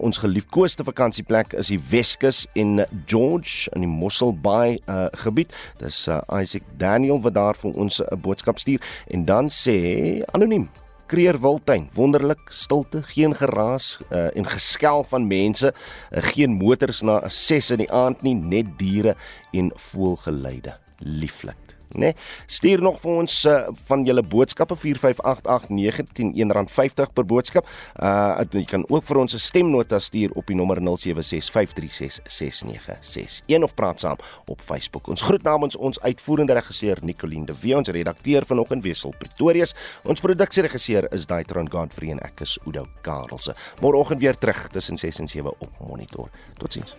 ons 0.00 0.18
geliefkoeste 0.18 0.84
vakansieplek 0.84 1.52
is 1.52 1.68
die 1.68 1.80
Weskus 1.90 2.46
en 2.58 2.84
George 3.06 3.70
in 3.74 3.84
die 3.84 3.90
Mossel 3.90 4.32
Bay 4.34 4.78
uh 4.88 5.08
gebied. 5.22 5.54
Dis 5.78 6.08
uh, 6.08 6.20
Isaac 6.40 6.62
Daniel 6.78 7.20
wat 7.20 7.34
daar 7.34 7.56
vir 7.56 7.72
ons 7.74 8.00
'n 8.00 8.06
uh, 8.10 8.18
boodskap 8.18 8.58
stuur 8.58 8.80
en 9.06 9.24
dan 9.24 9.48
sê 9.48 10.22
anoniem 10.32 10.68
Kreerwiltuin, 11.10 11.88
wonderlik, 11.92 12.38
stilte, 12.48 13.02
geen 13.02 13.34
geraas 13.34 13.98
uh, 14.12 14.30
en 14.36 14.46
geskel 14.46 15.02
van 15.04 15.26
mense, 15.26 15.72
uh, 15.74 16.22
geen 16.22 16.52
motors 16.54 17.02
na 17.02 17.28
6 17.28 17.70
in 17.70 17.82
die 17.82 17.90
aand 17.90 18.22
nie, 18.22 18.34
net 18.34 18.78
diere 18.78 19.16
en 19.50 19.72
voëlgeluide. 19.74 20.76
Lieflik 20.98 21.69
né? 21.94 22.00
Nee, 22.00 22.14
stuur 22.46 22.82
nog 22.82 23.00
vir 23.00 23.10
ons 23.10 23.44
uh, 23.44 23.66
van 23.86 24.04
julle 24.04 24.22
boodskappe 24.22 24.76
4588910 24.76 26.34
R1.50 26.44 27.12
per 27.14 27.26
boodskap. 27.26 27.66
Uh 27.96 28.44
jy 28.50 28.64
kan 28.66 28.84
ook 28.88 29.04
vir 29.06 29.16
ons 29.16 29.34
'n 29.34 29.38
stemnota 29.38 29.98
stuur 29.98 30.30
op 30.34 30.46
die 30.46 30.56
nommer 30.56 30.80
0765366961 30.80 33.62
of 33.62 33.74
praat 33.74 34.00
saam 34.00 34.16
op 34.46 34.60
Facebook. 34.60 35.08
Ons 35.08 35.22
groet 35.22 35.42
namens 35.42 35.76
ons 35.76 36.00
uitvoerende 36.00 36.52
regisseur 36.52 36.98
Nicoline 37.02 37.46
de 37.46 37.54
Wee, 37.60 37.76
ons 37.76 37.88
redakteur 37.88 38.46
vanoggend 38.46 38.82
Wesel 38.82 39.14
Pretorius. 39.18 39.74
Ons 40.04 40.20
produksieregisseur 40.20 41.12
is 41.12 41.26
Daitron 41.26 41.70
Godfrey 41.70 42.10
en 42.10 42.20
ek 42.20 42.40
is 42.40 42.58
Udo 42.66 42.86
Karelse. 43.02 43.54
Môreoggend 43.80 44.20
weer 44.20 44.38
terug 44.38 44.68
tussen 44.68 44.98
6 44.98 45.18
en 45.18 45.28
7 45.28 45.52
op 45.58 45.70
Monitor. 45.86 46.30
Totsiens. 46.58 46.96